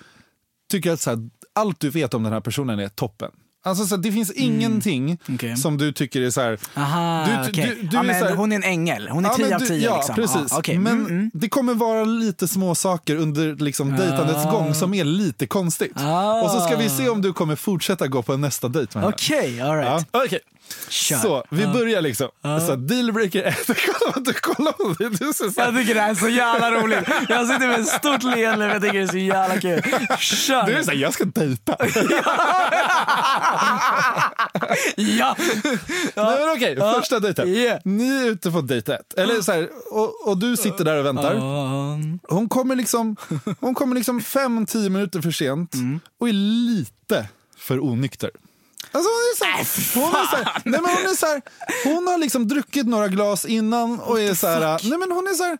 tycker 0.71 0.91
att 0.91 1.01
så 1.01 1.09
här, 1.09 1.29
allt 1.53 1.79
du 1.79 1.89
vet 1.89 2.13
om 2.13 2.23
den 2.23 2.33
här 2.33 2.41
personen 2.41 2.79
är 2.79 2.89
toppen. 2.89 3.31
Alltså 3.65 3.85
så 3.85 3.95
här, 3.95 4.01
det 4.03 4.11
finns 4.11 4.31
ingenting 4.31 5.03
Mm. 5.05 5.17
Okej. 5.35 5.57
som 5.57 5.77
du 5.77 5.91
tycker 5.91 6.21
är 6.21 6.29
så 6.29 6.41
här... 6.41 6.57
Aha, 6.75 7.25
Du- 7.27 7.49
okej. 7.49 7.77
du- 7.81 7.87
du 7.87 7.97
ja, 7.97 8.03
är 8.03 8.19
så 8.19 8.25
här- 8.25 8.35
hon 8.35 8.51
är 8.51 8.55
en 8.55 8.63
ängel, 8.63 9.07
hon 9.11 9.25
är 9.25 9.29
Ja, 9.29 9.35
10 9.35 9.43
men 9.45 9.53
av 9.53 9.59
10 9.59 9.77
Ja, 9.85 9.95
liksom. 9.97 10.15
precis. 10.15 10.47
Ja, 10.51 10.57
okej. 10.59 10.77
Men 10.77 10.93
Mm, 10.93 11.05
mm. 11.11 11.31
det 11.33 11.49
kommer 11.49 11.73
vara 11.73 12.03
lite 12.05 12.47
små 12.47 12.75
saker 12.75 13.15
under 13.15 13.55
liksom, 13.55 13.95
dejtandets 13.97 14.45
Ah. 14.45 14.51
gång 14.51 14.73
som 14.73 14.93
är 14.93 15.03
lite 15.03 15.47
konstigt. 15.47 15.91
Ah. 15.95 16.41
Och 16.41 16.49
så 16.51 16.59
ska 16.59 16.75
vi 16.75 16.89
se 16.89 17.09
om 17.09 17.21
du 17.21 17.33
kommer 17.33 17.55
fortsätta 17.55 18.07
gå 18.07 18.21
på 18.21 18.37
nästa 18.37 18.67
dejt 18.67 18.91
med 18.93 19.03
henne. 19.03 19.15
Okej, 19.15 19.61
alright. 19.61 20.07
Ja, 20.11 20.23
okej. 20.25 20.39
Kör. 20.89 21.17
Så, 21.17 21.43
vi 21.49 21.61
Ja. 21.63 21.73
börjar 21.73 22.01
liksom. 22.01 22.29
Så 22.67 22.75
dealbreaker 22.75 23.43
1. 23.43 23.57
Kolla 23.93 24.33
kollar 24.33 24.71
på 24.71 24.95
det. 24.99 25.09
Du 25.09 25.33
ser 25.33 25.49
så 25.51 25.61
här, 25.61 25.67
Jag 25.71 25.75
tycker 25.81 25.93
det 25.95 26.01
här 26.01 26.09
är 26.09 26.15
så 26.15 26.29
jävla 26.29 26.71
roligt. 26.71 26.99
Jag 27.29 27.47
sitter 27.47 27.67
med 27.67 27.79
ett 27.79 27.87
stort 27.87 28.23
leende 28.23 28.65
för 28.65 28.73
jag 28.73 28.81
tycker 28.81 28.97
det 28.97 29.03
är 29.03 29.07
så 29.07 29.17
jävla 29.17 29.61
kul. 29.61 29.81
Kör! 30.19 30.65
du 30.65 30.73
är 30.73 30.83
så 30.83 30.91
här, 30.91 30.97
jag 30.97 31.13
ska 31.13 31.25
dejta. 31.25 31.77
Ja! 34.95 35.35
Nej, 36.15 36.39
men 36.39 36.49
okej, 36.55 36.75
första 36.99 37.19
dejten. 37.19 37.47
Yeah. 37.49 37.79
Ni 37.85 38.15
är 38.25 38.25
ute 38.29 38.51
på 38.51 38.61
dejt 38.61 38.93
ett. 38.93 39.13
Eller 39.17 39.41
så 39.41 39.51
här, 39.51 39.69
och, 39.91 40.27
och 40.27 40.37
du 40.37 40.57
sitter 40.57 40.83
där 40.85 40.97
och 40.99 41.05
väntar. 41.05 41.35
Hon 42.33 42.49
kommer 42.49 42.75
liksom, 42.75 43.15
hon 43.59 43.75
kommer 43.75 43.95
liksom 43.95 44.21
fem, 44.21 44.65
tio 44.65 44.89
minuter 44.89 45.21
för 45.21 45.31
sent 45.31 45.73
Mm. 45.73 45.99
och 46.19 46.29
är 46.29 46.33
lite 46.33 47.27
för 47.57 47.83
onykter. 47.83 48.31
Alltså 48.91 49.09
hon 49.09 49.23
är 49.33 49.37
så 49.37 49.45
här, 49.45 50.01
hon 50.03 50.15
är 50.15 50.25
så 50.27 50.35
här, 50.35 50.61
nej 50.65 50.81
men 50.81 50.91
hon 50.91 51.05
är 51.05 51.15
så 51.15 51.25
här, 51.25 51.41
hon 51.83 52.07
har 52.07 52.17
liksom 52.17 52.47
druckit 52.47 52.87
några 52.87 53.07
glas 53.07 53.45
innan 53.45 53.99
och 53.99 54.19
är 54.21 54.33
så 54.33 54.47
här, 54.47 54.79
nej 54.89 54.97
men 54.99 55.11
hon 55.11 55.27
är 55.27 55.33
så 55.33 55.43
här, 55.43 55.57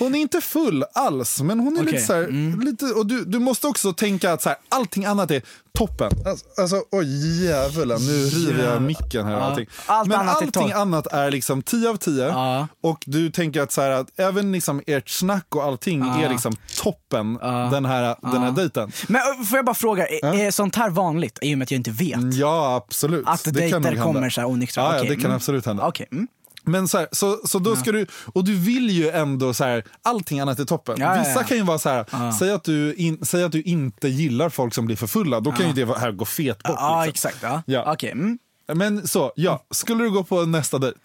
hon 0.00 0.14
är 0.14 0.18
inte 0.18 0.40
full 0.40 0.84
alls, 0.94 1.40
men 1.42 1.60
hon 1.60 1.76
är 1.76 1.80
lite 1.80 1.90
Okej, 1.96 2.00
så 2.06 2.12
här, 2.12 2.64
lite, 2.64 2.84
och 2.86 3.06
du, 3.06 3.24
du 3.24 3.38
måste 3.38 3.66
också 3.66 3.92
tänka 3.92 4.32
att 4.32 4.42
så 4.42 4.48
här, 4.48 4.58
allting 4.68 5.04
annat 5.04 5.30
är 5.30 5.42
toppen. 5.78 6.10
Alltså, 6.26 6.46
alltså 6.60 6.82
oj 6.92 7.44
jävlar, 7.46 7.98
nu 7.98 8.24
river 8.26 8.72
jag 8.72 8.82
micken 8.82 9.26
här 9.26 9.32
Ja. 9.32 9.40
allting. 9.40 9.66
Allt 9.86 10.08
men 10.08 10.18
annat 10.20 10.42
är 10.42 10.46
allting 10.46 10.68
topp. 10.68 10.74
annat 10.76 11.06
är 11.06 11.30
liksom 11.30 11.62
10 11.62 11.88
av 11.90 11.96
10 11.96 12.26
Ja. 12.28 12.68
och 12.82 13.02
du 13.06 13.30
tänker 13.30 13.60
att, 13.62 13.72
så 13.72 13.80
här, 13.80 13.90
att 13.90 14.20
även 14.20 14.52
liksom 14.52 14.82
ert 14.86 15.08
snack 15.08 15.54
och 15.56 15.64
allting 15.64 16.00
Ja. 16.06 16.24
är 16.24 16.28
liksom 16.28 16.56
toppen 16.82 17.38
Ja. 17.42 17.48
den, 17.72 17.84
här, 17.84 18.16
den 18.32 18.42
här 18.42 18.52
dejten. 18.52 18.92
Men 19.08 19.20
får 19.44 19.58
jag 19.58 19.64
bara 19.64 19.74
fråga, 19.74 20.06
är, 20.06 20.34
är 20.34 20.50
sånt 20.50 20.76
här 20.76 20.90
vanligt 20.90 21.38
i 21.42 21.54
och 21.54 21.58
med 21.58 21.64
att 21.64 21.70
jag 21.70 21.78
inte 21.78 21.90
vet? 21.90 22.34
Ja, 22.34 22.76
absolut. 22.86 23.24
Att 23.26 23.44
Det 23.44 23.50
kan 23.50 23.60
dejter 23.60 23.80
hända. 23.80 24.02
kommer 24.02 24.30
så 24.30 24.40
här 24.40 24.48
onyktra? 24.48 24.82
Ja, 24.82 24.92
ja, 24.92 24.98
Okej, 24.98 25.08
det 25.08 25.14
kan 25.16 25.24
mm. 25.24 25.36
absolut 25.36 25.66
hända. 25.66 25.86
Okej. 25.88 26.06
Mm. 26.12 26.28
Men 26.62 26.88
så, 26.88 26.98
här, 26.98 27.08
så, 27.12 27.40
så 27.44 27.58
då 27.58 27.76
ska 27.76 27.92
du, 27.92 28.06
och 28.34 28.44
du 28.44 28.54
vill 28.54 28.90
ju 28.90 29.10
ändå 29.10 29.54
så 29.54 29.64
här, 29.64 29.84
allting 30.02 30.40
annat 30.40 30.58
är 30.58 30.64
toppen. 30.64 30.96
Ja, 30.98 31.16
ja, 31.16 31.22
Vissa 31.22 31.40
ja. 31.40 31.46
kan 31.46 31.56
ju 31.56 31.62
vara 31.62 31.78
så 31.78 31.88
här, 31.88 32.32
säg, 32.38 32.50
att 32.50 32.64
du 32.64 32.94
in, 32.94 33.18
säg 33.26 33.44
att 33.44 33.52
du 33.52 33.62
inte 33.62 34.08
gillar 34.08 34.48
folk 34.48 34.74
som 34.74 34.86
blir 34.86 34.96
för 34.96 35.06
fulla, 35.06 35.40
då 35.40 35.52
kan 35.52 35.66
ju 35.66 35.84
det 35.86 35.98
här 35.98 36.12
gå 36.12 36.24
fet 36.24 36.62
bort. 36.62 36.76
Ja, 36.78 37.04
liksom. 37.06 37.28
exakt. 37.28 37.42
Ja. 37.42 37.62
Ja. 37.66 37.92
Okej. 37.92 38.10
Mm. 38.10 38.38
Men 38.74 39.08
så, 39.08 39.32
ja, 39.36 39.64
skulle 39.70 40.04
du 40.04 40.10
gå 40.10 40.24
på 40.24 40.46
nästa 40.46 40.78
dejt? 40.78 40.98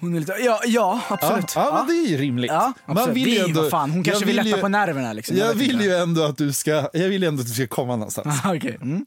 Hon 0.00 0.14
är 0.14 0.20
lite, 0.20 0.32
ja, 0.32 0.60
ja, 0.66 1.00
absolut. 1.08 1.52
Ja, 1.54 1.64
ja, 1.66 1.74
men 1.78 1.86
det 1.86 1.92
är 2.02 2.10
ju 2.10 2.16
rimligt. 2.16 2.50
Ja, 2.50 2.72
absolut. 2.86 3.16
vill 3.16 3.28
ju 3.28 3.38
ändå- 3.38 3.70
fan, 3.70 3.90
hon 3.90 4.04
kanske 4.04 4.24
vill 4.24 4.36
lätta 4.36 4.48
ju- 4.48 4.56
på 4.60 4.68
nerverna. 4.68 5.12
Liksom. 5.12 5.36
Jag 5.36 5.54
vill 5.54 5.70
inte. 5.72 5.84
ju 5.84 5.94
ändå 5.94 6.22
att 6.24 6.36
du 6.36 6.52
ska, 6.52 6.70
jag 6.92 7.08
vill 7.08 7.22
ju 7.22 7.28
ändå 7.28 7.40
att 7.40 7.46
du 7.48 7.54
ska 7.54 7.66
komma 7.66 7.96
någonstans. 7.96 8.40
Okej. 8.44 8.78
Mm. 8.82 9.06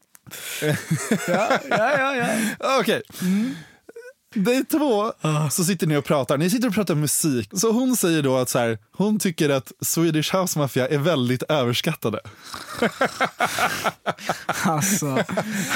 ja, 1.28 1.48
ja, 1.70 1.98
ja, 1.98 2.16
ja. 2.16 2.26
Okej. 2.80 3.02
Dejt 4.34 4.78
två 4.78 5.12
så 5.50 5.64
sitter 5.64 5.86
ni 5.86 5.96
och 5.96 6.04
pratar. 6.04 6.38
Ni 6.38 6.50
sitter 6.50 6.68
och 6.68 6.74
pratar 6.74 6.94
musik. 6.94 7.50
Så 7.52 7.72
hon 7.72 7.96
säger 7.96 8.22
då 8.22 8.36
att 8.36 8.48
så 8.48 8.58
här, 8.58 8.78
hon 8.96 9.18
tycker 9.18 9.50
att 9.50 9.72
Swedish 9.80 10.34
House 10.36 10.58
Mafia 10.58 10.88
är 10.88 10.98
väldigt 10.98 11.42
överskattade. 11.42 12.20
Alltså, 14.64 15.18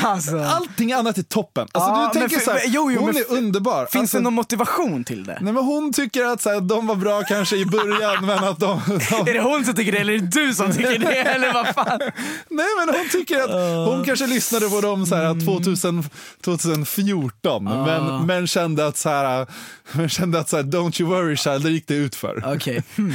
alltså. 0.02 0.38
Allting 0.38 0.92
annat 0.92 1.18
är 1.18 1.22
toppen. 1.22 1.68
Alltså, 1.72 1.90
Ja, 1.90 2.10
du 2.14 2.20
tänker 2.20 2.36
för- 2.36 2.44
så 2.44 2.50
här, 2.50 2.60
jo, 2.66 2.90
jo, 2.92 3.00
hon 3.00 3.16
är 3.16 3.30
underbar. 3.32 3.86
Finns 3.86 4.02
Alltså, 4.02 4.16
det 4.16 4.22
någon 4.22 4.34
motivation 4.34 5.04
till 5.04 5.24
det? 5.24 5.38
Nej, 5.40 5.52
men 5.52 5.64
hon 5.64 5.92
tycker 5.92 6.24
att 6.24 6.42
så 6.42 6.50
här, 6.50 6.60
de 6.60 6.86
var 6.86 6.94
bra 6.94 7.22
kanske 7.22 7.56
i 7.56 7.66
början 7.66 8.26
men 8.26 8.44
att 8.44 8.58
de... 8.60 8.80
de 9.10 9.30
Är 9.30 9.34
det 9.34 9.40
hon 9.40 9.64
som 9.64 9.74
tycker 9.74 9.92
det 9.92 9.98
eller 9.98 10.12
är 10.12 10.18
det 10.18 10.26
du 10.46 10.54
som 10.54 10.72
tycker 10.72 10.98
det? 10.98 11.14
Eller 11.30 11.52
vad 11.52 11.66
fan? 11.68 12.00
nej 12.48 12.66
men 12.78 12.94
hon 12.94 13.08
tycker 13.12 13.40
att 13.40 13.86
hon 13.88 14.04
kanske 14.04 14.26
lyssnade 14.26 14.68
på 14.70 14.80
dem 14.80 15.06
så 15.06 15.14
här, 15.14 15.46
2000, 15.46 16.04
2014 16.44 17.64
men, 17.64 18.26
men 18.26 18.39
men 18.40 18.46
kände 18.46 18.86
att 18.86 18.96
så 18.96 19.08
här, 19.08 19.46
men 19.92 20.08
kände 20.08 20.38
att 20.38 20.48
så 20.48 20.56
här, 20.56 20.64
don't 20.64 21.00
you 21.02 21.10
worry 21.10 21.36
child, 21.36 21.62
det 21.62 21.70
gick 21.70 21.86
det 21.88 21.94
ut 21.94 22.14
för. 22.16 22.54
Okej. 22.54 22.82
Hmm. 22.96 23.12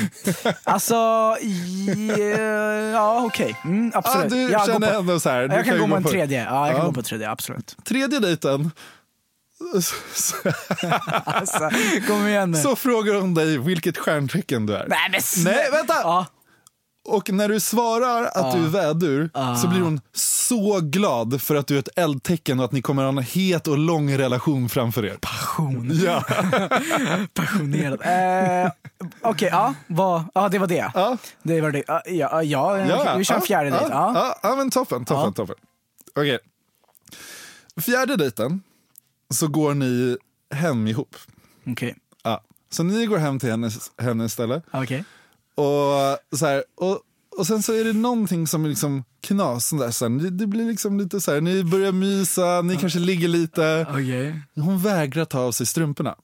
Alltså, 0.64 0.96
yeah, 1.42 2.92
ja 2.92 3.24
okej. 3.26 3.56
Mm, 3.66 3.92
Ja, 3.94 4.00
absolut. 4.00 4.30
du 4.30 4.52
jag 4.52 4.66
känner 4.66 4.92
på, 4.94 5.00
ändå 5.00 5.20
så 5.20 5.30
här. 5.30 5.42
jag 5.50 5.66
kan 5.66 5.80
gå 5.80 5.88
med 5.88 5.98
en 5.98 6.04
på- 6.04 6.10
tredje. 6.10 6.44
Ja, 6.44 6.66
jag 6.68 6.76
kan 6.76 6.82
Ja. 6.86 6.88
gå 6.88 6.94
på 6.94 7.02
tredje, 7.04 7.30
absolut. 7.30 7.76
Tredje 7.84 8.20
dejten. 8.20 8.72
Så, 9.82 9.82
så, 10.14 10.36
Alltså, 11.26 11.70
kom 12.08 12.28
igen 12.28 12.52
nu. 12.52 12.58
så 12.58 12.76
frågar 12.76 13.14
hon 13.14 13.34
dig 13.34 13.58
vilket 13.58 13.98
stjärntecken 13.98 14.66
du 14.66 14.74
är. 14.76 14.86
Nej 14.90 15.10
men 15.12 15.22
Nej, 15.44 15.72
vänta! 15.72 15.94
Ja. 15.94 16.26
Och 17.06 17.30
när 17.30 17.50
du 17.50 17.60
svarar 17.60 18.24
att 18.26 18.54
du 18.56 18.60
är 18.66 18.70
vädur 18.70 19.30
så 19.62 19.68
blir 19.68 19.82
hon 19.82 20.02
så 20.14 20.80
glad 20.84 21.42
för 21.42 21.56
att 21.56 21.68
du 21.68 21.76
är 21.76 21.80
ett 21.80 21.90
eldtecken 21.96 22.60
och 22.60 22.66
att 22.66 22.72
ni 22.72 22.82
kommer 22.82 23.04
att 23.04 23.14
ha 23.14 23.20
en 23.22 23.26
het 23.28 23.68
och 23.68 23.78
lång 23.78 24.18
relation 24.18 24.70
framför 24.70 25.06
er. 25.06 25.18
Passion. 25.22 25.90
Ja. 25.94 26.24
Passionerad. 27.34 28.02
Eh, 28.66 28.72
Okej, 29.22 29.50
ja, 29.52 29.74
vad- 29.88 30.24
ja 30.34 30.50
det 30.50 30.60
var 30.60 30.68
det. 30.68 30.92
Ja. 30.94 31.18
Det 31.44 31.62
var 31.62 31.72
det. 31.72 31.84
Ja, 31.88 32.02
ja, 32.06 32.44
ja, 32.44 32.80
Ja, 32.80 33.16
vi 33.18 33.24
kör 33.26 33.36
ja, 33.36 33.42
fjärde 33.42 33.70
ja, 33.70 33.76
dejt. 33.80 33.94
Ja. 33.94 34.12
Ja, 34.16 34.40
ja, 34.50 34.56
men 34.56 34.70
toppen, 34.72 35.06
toppen, 35.06 35.24
Ja. 35.26 35.32
toppen. 35.32 35.56
Okej. 36.16 36.40
Fjärde 37.82 38.16
dejten 38.16 38.62
så 39.34 39.48
går 39.48 39.74
ni 39.74 40.18
hem 40.56 40.88
ihop. 40.88 41.16
Okej. 41.68 41.96
Ja. 42.24 42.42
Så 42.70 42.84
ni 42.84 43.06
går 43.06 43.18
hem 43.18 43.40
till 43.40 43.50
henne, 43.52 43.70
henne 44.02 44.26
istället. 44.26 44.64
Okej. 44.74 45.04
Och, 45.56 46.38
så 46.38 46.46
här, 46.46 46.64
och, 46.78 47.00
och 47.38 47.48
sen 47.48 47.64
så 47.64 47.74
är 47.74 47.84
det 47.84 47.94
någonting 47.94 48.48
som 48.48 48.66
är 48.66 48.70
liksom 48.70 49.04
knas. 49.22 49.70
Där, 49.70 49.92
så 49.92 50.06
här, 50.10 50.20
det, 50.20 50.30
det 50.30 50.48
blir 50.48 50.66
liksom 50.66 51.00
lite 51.00 51.22
så 51.22 51.34
här, 51.34 51.42
ni 51.42 51.64
börjar 51.64 51.92
mysa, 51.92 52.62
ni 52.62 52.78
kanske 52.78 53.00
ligger 53.00 53.28
lite. 53.28 53.88
Okej. 53.90 54.42
Hon 54.56 54.80
vägrar 54.80 55.26
ta 55.26 55.40
av 55.40 55.52
sig 55.52 55.66
strumporna. 55.66 56.16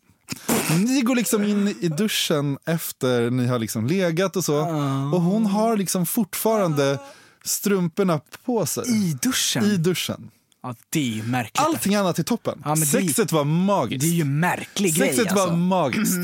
Ni 0.85 1.01
går 1.01 1.15
liksom 1.15 1.43
in 1.43 1.67
i 1.81 1.87
duschen 1.87 2.57
efter 2.65 3.29
ni 3.29 3.47
har 3.47 3.59
liksom 3.59 3.87
legat 3.87 4.35
och 4.35 4.45
så. 4.45 4.59
Och 5.13 5.21
hon 5.21 5.45
har 5.45 5.77
liksom 5.77 6.05
fortfarande 6.05 6.99
strumporna 7.43 8.19
på 8.45 8.65
sig. 8.65 8.83
I 8.87 9.17
duschen? 9.21 9.63
I 9.65 9.77
duschen. 9.77 10.29
Ja, 10.63 10.75
det 10.89 11.19
är 11.19 11.23
märkligt. 11.23 11.59
Allting 11.65 11.95
annat 11.95 12.19
i 12.19 12.23
toppen. 12.23 12.61
Ja, 12.63 12.69
men 12.69 12.79
det- 12.79 12.85
Sexet 12.85 13.31
var 13.31 13.43
magiskt. 13.43 14.01
Det 14.01 14.07
är 14.07 14.13
ju 14.15 14.23
märklig 14.25 14.95
grej 14.95 15.07
Sexet 15.15 15.35
var 15.35 15.41
alltså. 15.41 15.55
magiskt. 15.57 16.17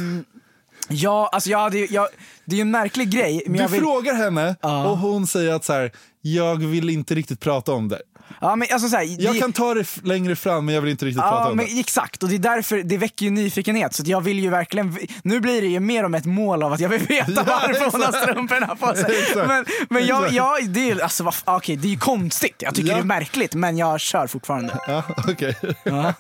Ja, 0.90 1.30
alltså 1.32 1.50
jag 1.50 1.60
hade, 1.60 1.78
jag, 1.78 2.08
det 2.46 2.56
är 2.56 2.58
ju 2.58 2.62
en 2.62 2.72
märklig 2.72 3.10
grej. 3.10 3.44
Men 3.46 3.54
Du 3.54 3.60
jag 3.60 3.70
vill, 3.70 3.82
frågar 3.82 4.14
henne 4.14 4.56
och 4.62 4.98
hon 4.98 5.28
säger 5.28 5.54
att 5.54 5.66
så 5.66 5.74
här, 5.74 5.92
jag 6.22 6.56
vill 6.66 6.90
inte 6.90 7.16
riktigt 7.16 7.40
prata 7.40 7.74
om 7.74 7.88
det. 7.88 8.02
Ja, 8.42 8.56
men 8.56 8.68
alltså 8.72 8.90
så 8.90 8.96
här, 8.98 9.22
Jag 9.22 9.36
det- 9.36 9.40
kan 9.40 9.54
ta 9.54 9.74
det 9.74 9.86
längre 10.04 10.36
fram 10.36 10.66
men 10.66 10.76
jag 10.76 10.82
vill 10.82 10.92
inte 10.92 11.06
riktigt 11.06 11.22
prata 11.22 11.36
Ja, 11.36 11.50
om 11.50 11.58
men 11.58 11.66
det. 11.66 11.80
exakt. 11.80 12.24
Och 12.24 12.30
det 12.30 12.36
är 12.36 12.40
därför 12.40 12.78
det 12.84 12.98
väcker 12.98 13.26
ju 13.26 13.32
nyfikenhet. 13.32 13.94
Så 13.96 14.04
jag 14.06 14.22
vill 14.22 14.40
ju 14.40 14.50
verkligen, 14.50 14.98
nu 15.24 15.40
blir 15.40 15.62
det 15.62 15.68
ju 15.68 15.80
mer 15.80 16.04
om 16.04 16.14
ett 16.16 16.26
mål 16.26 16.64
av 16.64 16.74
att 16.74 16.80
jag 16.80 16.90
vill 16.90 17.00
veta 17.10 17.32
Ja, 17.36 17.44
varför 17.46 17.92
hon 17.92 18.02
har 18.02 18.12
strumporna 18.12 18.76
på 18.76 18.94
sig. 18.96 19.20
Exakt. 19.28 19.48
Men, 19.48 19.66
men 19.90 20.06
jag, 20.06 20.32
jag, 20.32 20.70
det 20.70 20.92
är 20.92 21.04
alltså, 21.04 21.32
okej, 21.46 21.76
det 21.76 21.88
är 21.88 21.92
ju 21.92 21.98
konstigt. 22.00 22.56
Jag 22.58 22.76
tycker 22.76 22.90
Ja. 22.90 22.96
det 22.96 23.02
är 23.02 23.06
märkligt, 23.06 23.54
men 23.56 23.78
jag 23.78 24.00
kör 24.00 24.28
fortfarande. 24.28 24.80
Ja, 24.88 25.04
okej. 25.28 25.56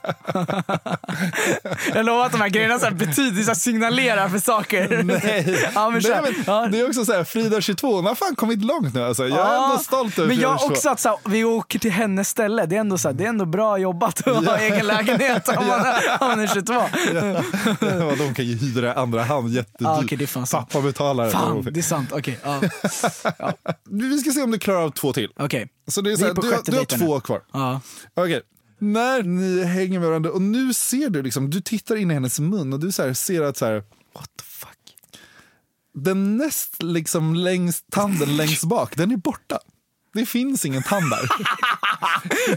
Jag 1.93 2.05
lovar 2.05 2.25
att 2.25 2.31
de 2.31 2.41
här 2.41 2.49
grejerna 2.49 2.79
så 2.79 2.85
här 2.85 2.91
betyder, 2.93 3.41
så 3.43 3.47
här 3.47 3.55
signalerar 3.55 4.29
för 4.29 4.39
saker. 4.39 5.03
Nej, 5.03 5.69
Ja, 5.75 5.89
men 5.89 6.01
Nej, 6.09 6.33
men 6.47 6.71
det 6.71 6.79
är 6.79 6.87
också 6.87 7.05
så 7.05 7.13
här, 7.13 7.23
Frida 7.23 7.61
22, 7.61 7.95
hon 7.95 8.05
har 8.05 8.15
fan 8.15 8.35
kommit 8.35 8.63
långt 8.63 8.93
nu 8.93 9.03
alltså. 9.03 9.27
Jag 9.27 9.39
är 9.39 9.43
Ja, 9.53 9.63
ändå 9.69 9.77
stolt 9.83 10.19
över 10.19 10.27
Men 10.27 10.37
Frida 10.37 10.49
jag 10.49 10.59
22. 10.59 10.73
också 10.73 10.89
att 10.89 10.99
så 10.99 11.09
här, 11.09 11.17
vi 11.25 11.43
åker 11.43 11.79
till 11.79 11.91
hennes 11.97 12.29
ställe. 12.29 12.65
Det 12.65 12.75
är 12.75 12.79
ändå, 12.79 12.97
så 12.97 13.07
här, 13.07 13.15
det 13.15 13.23
är 13.25 13.29
ändå 13.29 13.45
bra 13.45 13.77
jobbat 13.77 14.27
att 14.27 14.35
ha 14.35 14.43
Ja. 14.43 14.57
egen 14.57 14.87
lägenhet 14.87 15.47
om 15.47 15.55
man, 15.67 15.79
är- 15.79 16.21
om 16.21 16.27
man 16.27 16.39
är 16.39 16.47
22. 16.47 16.73
Ja, 17.81 18.15
de 18.17 18.33
kan 18.33 18.45
ju 18.45 18.55
hyra 18.57 18.93
andra 18.93 19.23
hand 19.23 19.49
jättedyrt. 19.53 20.19
Det 20.19 20.25
är 20.25 20.27
fan 20.27 20.47
sant. 20.47 20.69
Pappa 20.69 20.81
betalar. 20.85 21.29
Fan, 21.29 21.67
det 21.71 21.79
är 21.79 21.83
sant. 21.83 22.09
Okej. 22.11 22.39
ja. 22.43 22.61
Vi 23.89 24.17
ska 24.19 24.31
se 24.31 24.41
om 24.41 24.51
du 24.51 24.59
klarar 24.59 24.81
av 24.83 24.89
två 24.89 25.13
till. 25.13 25.29
Okej. 25.39 25.69
Så 25.87 26.01
det 26.01 26.11
är 26.11 26.15
så 26.15 26.23
är 26.23 26.27
här, 26.27 26.35
på 26.35 26.41
du, 26.41 26.47
har- 26.51 26.61
du 26.65 26.71
har 26.71 26.77
dejten 26.77 26.99
nu. 26.99 27.05
två 27.05 27.19
kvar. 27.19 27.41
Ja. 27.53 27.81
Okej. 28.15 28.41
När 28.79 29.23
ni 29.23 29.63
hänger 29.63 29.99
med 29.99 30.09
varandra 30.09 30.31
och 30.31 30.41
nu 30.41 30.73
ser 30.73 31.09
du 31.09 31.21
liksom, 31.23 31.49
du 31.49 31.61
tittar 31.61 31.95
in 31.95 32.11
i 32.11 32.13
hennes 32.13 32.39
mun 32.39 32.73
och 32.73 32.79
du 32.79 32.91
så 32.91 33.03
här, 33.03 33.13
ser 33.13 33.41
att 33.41 33.57
så 33.57 33.65
här, 33.65 33.73
What 34.15 34.29
the 34.39 34.43
fuck? 34.43 34.69
den 35.93 36.37
näst 36.37 36.83
liksom 36.83 37.35
längst, 37.35 37.85
tanden 37.91 38.37
längst 38.37 38.63
bak, 38.63 38.95
den 38.97 39.11
är 39.11 39.17
borta. 39.17 39.59
Det 40.17 40.25
finns 40.25 40.65
ingen 40.65 40.83
tand 40.83 41.09
där. 41.09 41.29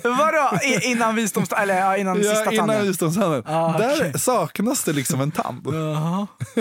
Vadå? 0.18 0.58
I- 0.64 0.84
Innan 0.90 1.14
visdoms... 1.14 1.52
Eller 1.52 1.78
ja, 1.80 1.96
innan 1.96 2.22
ja, 2.22 2.30
sista 2.34 2.52
innan 2.52 2.68
tanden? 2.68 2.86
visdomstanden. 2.86 3.42
Ah, 3.46 3.78
Där 3.78 3.94
okej. 3.96 4.12
saknas 4.20 4.84
det 4.84 4.92
liksom 4.92 5.20
en 5.20 5.30
tand. 5.30 5.66
Jaha. 5.66 6.26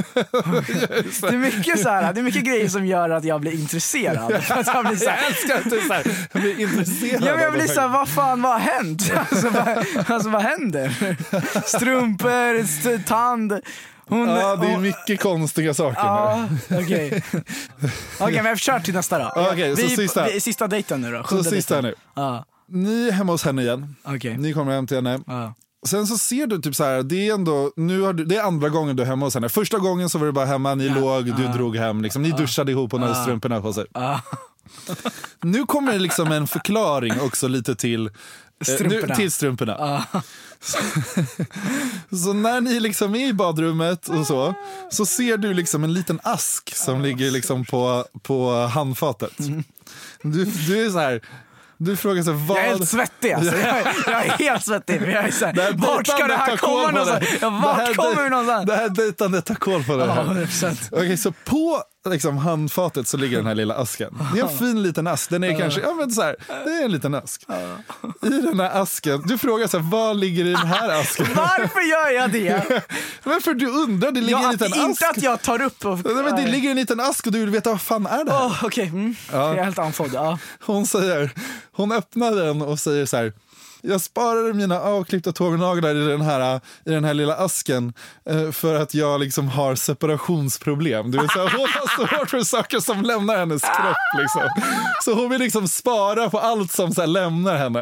Det 1.22 1.28
är 1.28 1.38
mycket 1.38 1.80
så 1.80 1.90
här, 1.90 2.14
det 2.14 2.20
är 2.20 2.24
mycket 2.24 2.44
grejer 2.44 2.70
som 2.70 2.86
gör 2.86 3.10
att 3.10 3.24
jag 3.24 3.42
blir 3.42 3.52
intresserad. 3.52 4.44
För 4.44 4.56
att 4.60 4.68
jag 4.68 4.86
blir 4.86 4.96
så 4.98 5.06
Jag 5.06 5.12
här, 5.12 5.28
älskar 5.28 5.58
att 5.58 5.70
du 5.70 5.82
så 5.88 5.94
här, 5.94 6.04
blir 6.40 6.60
intresserad. 6.60 7.24
Ja, 7.26 7.42
jag 7.42 7.54
blir 7.54 7.68
så 7.68 7.82
här, 7.82 7.88
vad 7.88 8.10
fan, 8.10 8.42
vad 8.42 8.52
har 8.52 8.60
hänt? 8.60 9.12
Alltså 9.32 9.50
vad, 9.50 9.86
alltså, 10.08 10.30
vad 10.30 10.42
händer? 10.42 11.16
Strumpor, 11.78 12.56
st- 12.60 13.00
tand. 13.00 13.60
Hon, 14.10 14.28
Ja, 14.30 14.56
det 14.56 14.68
är 14.68 14.72
hon- 14.72 14.82
mycket 14.82 15.22
konstiga 15.22 15.74
saker 15.74 16.00
Ja, 16.00 16.48
nu. 16.68 16.78
okej. 16.84 17.24
Okej, 18.20 18.44
men 18.44 18.54
vi 18.54 18.60
kör 18.60 18.80
till 18.80 18.94
nästa 18.94 19.20
då. 19.20 19.32
Så 19.36 19.56
vi, 19.56 19.76
sista. 19.90 20.26
Vi, 20.26 20.40
sista 20.42 20.68
dejten 20.68 21.02
nu 21.02 21.12
då. 21.12 21.24
Så 21.24 21.44
sista 21.44 21.82
nu. 21.82 21.94
Ja, 22.16 22.46
Ni 22.68 23.08
är 23.08 23.12
hemma 23.12 23.32
hos 23.32 23.44
henne 23.44 23.62
igen. 23.62 23.96
okej. 24.04 24.38
Ni 24.38 24.54
kommer 24.54 24.72
hem 24.72 24.88
till 24.88 24.98
henne. 24.98 25.20
Ja. 25.28 25.54
Sen 25.88 26.08
så 26.08 26.18
ser 26.18 26.48
du 26.48 26.62
typ 26.62 26.76
så 26.76 26.84
här, 26.84 27.04
det 27.04 27.28
är 27.30 27.34
ändå, 27.34 27.72
nu 27.76 28.02
har 28.02 28.14
du, 28.14 28.26
det 28.26 28.36
är 28.36 28.44
andra 28.44 28.70
gången 28.70 28.96
du 28.96 29.04
är 29.04 29.08
hemma 29.08 29.26
hos 29.26 29.34
henne. 29.34 29.50
Första 29.50 29.78
gången 29.78 30.10
så 30.10 30.18
var 30.18 30.26
du 30.26 30.32
bara 30.32 30.46
hemma, 30.46 30.76
ni 30.76 30.90
låg, 30.90 31.26
du 31.26 31.48
drog 31.48 31.76
hem, 31.76 32.02
liksom, 32.02 32.22
ni 32.22 32.32
duschade 32.32 32.72
ihop 32.72 32.94
och 32.94 33.00
hon 33.00 33.10
hade 33.10 33.22
strumporna 33.24 33.62
på 33.62 33.74
sig. 33.74 33.86
Ja. 33.94 34.22
Nu 35.42 35.66
kommer 35.66 35.92
det 35.94 36.00
liksom 36.00 36.32
en 36.32 36.48
förklaring 36.48 37.22
också 37.22 37.48
lite 37.48 37.76
till 37.76 38.10
Strumporna. 38.62 39.06
Nu, 39.08 39.16
till 39.16 39.32
strumporna. 39.32 40.06
Så 42.12 42.34
när 42.34 42.62
ni 42.62 42.80
liksom 42.80 43.16
är 43.16 43.28
i 43.28 43.34
badrummet 43.34 44.08
och 44.08 44.28
så, 44.28 44.54
så 44.90 45.06
ser 45.06 45.38
du 45.38 45.54
liksom 45.54 45.84
en 45.84 45.94
liten 45.94 46.20
ask 46.24 46.76
som 46.76 47.02
ligger 47.02 47.32
liksom 47.32 47.66
på, 47.66 48.06
på 48.24 48.52
handfatet. 48.52 49.32
Du, 50.22 50.46
du 50.46 50.86
är 50.86 50.90
så 50.90 51.00
här, 51.00 51.22
du 51.78 51.98
frågar 51.98 52.24
så 52.24 52.32
här, 52.32 52.48
vad... 52.48 52.58
Jag 52.58 52.66
är 52.66 52.70
helt 52.70 52.90
svettig 52.90 53.32
alltså. 53.32 53.58
Jag 53.58 53.78
är, 53.78 53.96
jag 54.08 54.26
är 54.26 54.30
helt 54.30 54.66
svettig. 54.66 55.02
Jag 55.02 55.24
är 55.24 55.32
så 55.32 55.46
Det 55.46 55.62
här 55.62 55.72
här, 55.72 55.74
vart 55.74 56.08
ska 56.08 56.28
det 56.28 56.36
här 56.36 56.58
komma 56.58 56.92
någonstans? 56.92 57.20
det. 57.20 57.38
Ja, 57.42 57.50
Det 57.50 57.60
vart 57.62 57.78
här 57.78 57.94
kommer 57.94 58.24
vi 58.24 58.30
någonstans? 58.30 58.66
Det 58.66 58.76
här 58.76 58.90
dejtandet 58.90 59.46
tar 59.46 59.56
koll 59.56 59.84
på 59.84 59.96
det 59.98 60.06
Ja, 60.06 60.14
här. 60.14 60.24
100%. 60.24 60.90
Okej, 60.92 61.18
så 61.18 61.32
på 61.32 61.84
liksom, 62.08 62.38
handfatet 62.38 63.08
så 63.08 63.18
ligger 63.18 63.38
den 63.38 63.46
här 63.46 63.56
lilla 63.56 63.74
asken. 63.76 64.18
Det 64.34 64.40
är 64.40 64.44
en 64.44 64.58
fin 64.58 64.84
liten 64.84 65.08
ask. 65.08 65.30
Den 65.30 65.44
är 65.44 65.60
kanske, 65.60 65.82
ja 65.82 65.94
men 65.94 66.12
så 66.12 66.22
här, 66.22 66.36
det 66.48 66.72
är 66.72 66.86
en 66.86 66.92
liten 66.92 67.16
ask. 67.16 67.46
I 68.22 68.30
den 68.30 68.60
här 68.60 68.82
asken, 68.82 69.22
du 69.26 69.38
frågar 69.38 69.68
så 69.68 69.78
här, 69.78 69.92
vad 69.92 70.18
ligger 70.18 70.46
i 70.46 70.52
den 70.52 70.68
här 70.68 71.02
asken? 71.02 71.28
Varför 71.36 71.82
gör 71.82 72.22
jag 72.22 72.32
det? 72.32 72.84
Men 73.24 73.42
för 73.42 73.54
du 73.54 73.68
undrar, 73.68 74.12
det 74.12 74.22
ligger 74.22 74.40
Ja, 74.40 74.46
en 74.46 74.52
liten 74.52 74.68
inte 74.68 75.08
ask. 75.08 75.18
att 75.18 75.24
jag 75.24 75.42
tar 75.42 75.62
upp 75.62 75.86
och... 75.86 76.06
Nej, 76.06 76.24
men 76.24 76.36
det 76.36 76.52
ligger 76.52 76.70
en 76.70 76.76
liten 76.76 77.00
ask 77.00 77.26
och 77.26 77.32
du 77.32 77.40
vill 77.40 77.50
veta 77.50 77.70
vad 77.70 77.82
fan 77.82 78.06
är 78.06 78.26
det 78.26 78.32
här? 78.32 78.46
Åh, 78.46 78.64
Okej, 78.64 78.88
mm. 78.88 79.16
jag 79.32 79.58
är 79.58 79.64
helt 79.64 79.80
andfådd. 79.80 80.10
Ja. 80.14 80.40
Hon 80.66 80.86
säger, 80.86 81.32
hon 81.72 81.92
öppnar 81.92 82.32
den 82.32 82.62
och 82.62 82.80
säger 82.80 83.06
så 83.06 83.18
här. 83.18 83.34
Jag 83.82 84.02
sparade 84.02 84.54
mina 84.54 84.80
avklippta 84.80 85.32
tånaglar 85.32 85.96
i 85.96 86.08
den 86.08 86.22
här, 86.22 86.62
i 86.86 86.90
den 86.90 87.04
här 87.04 87.14
lilla 87.14 87.36
asken 87.36 87.94
eh, 88.30 88.52
för 88.52 88.76
att 88.76 88.94
jag 88.94 89.20
liksom 89.20 89.48
har 89.48 89.76
separationsproblem. 89.76 91.12
Det 91.12 91.22
vill 91.22 91.30
säga, 91.30 91.44
hon 91.44 91.68
har 91.70 92.18
svårt 92.18 92.30
för 92.30 92.42
saker 92.42 92.80
som 92.80 93.02
lämnar 93.02 93.38
hennes 93.38 93.62
kropp. 93.62 94.22
Liksom. 94.22 94.50
Så 95.04 95.14
hon 95.14 95.30
vill 95.30 95.42
liksom 95.42 95.68
spara 95.68 96.30
på 96.30 96.40
allt 96.40 96.72
som 96.72 96.92
så 96.94 97.06
lämnar 97.06 97.56
henne. 97.56 97.80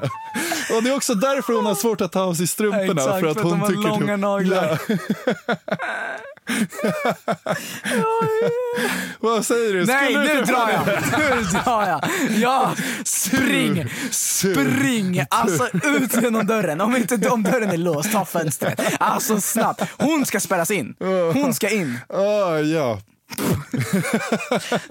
Och 0.76 0.84
Det 0.84 0.90
är 0.90 0.96
också 0.96 1.14
därför 1.14 1.54
hon 1.54 1.66
har 1.66 1.76
svårt 1.76 2.02
att 2.02 2.12
ta 2.12 2.22
av 2.22 2.34
sig 2.34 2.48
strumporna. 2.48 3.02
Exakt, 3.02 3.20
för 3.20 3.28
att 3.28 3.34
för 3.34 3.42
att 3.42 3.60
hon 3.60 3.68
tycker 3.68 3.82
långa 3.82 4.18
naglar. 4.18 4.80
Ja. 4.88 5.56
Vad 9.20 9.46
säger 9.46 9.74
du? 9.74 9.86
Nej, 9.86 10.14
Skulle 10.14 10.34
nu 10.34 10.42
drar 10.42 10.70
jag! 10.70 10.88
Nu 11.20 11.42
drar 11.44 11.88
jag! 11.88 12.04
Ja, 12.38 12.76
spring! 13.04 13.90
Spring! 14.12 15.26
Alltså 15.30 15.68
ut 15.84 16.22
genom 16.22 16.48
dörren. 16.48 16.82
Om, 16.82 16.96
inte, 16.96 17.30
om 17.30 17.44
dörren 17.44 17.70
är 17.70 17.78
låst, 17.78 18.12
ta 18.12 18.26
fönstret. 18.26 18.82
Alltså 19.00 19.42
snabbt. 19.42 19.82
Hon 19.98 20.26
ska 20.26 20.40
spärras 20.40 20.72
in. 20.72 20.96
Hon 21.34 21.54
ska 21.54 21.70
in. 21.70 22.00
Ah, 22.10 22.58
ja. 22.58 23.00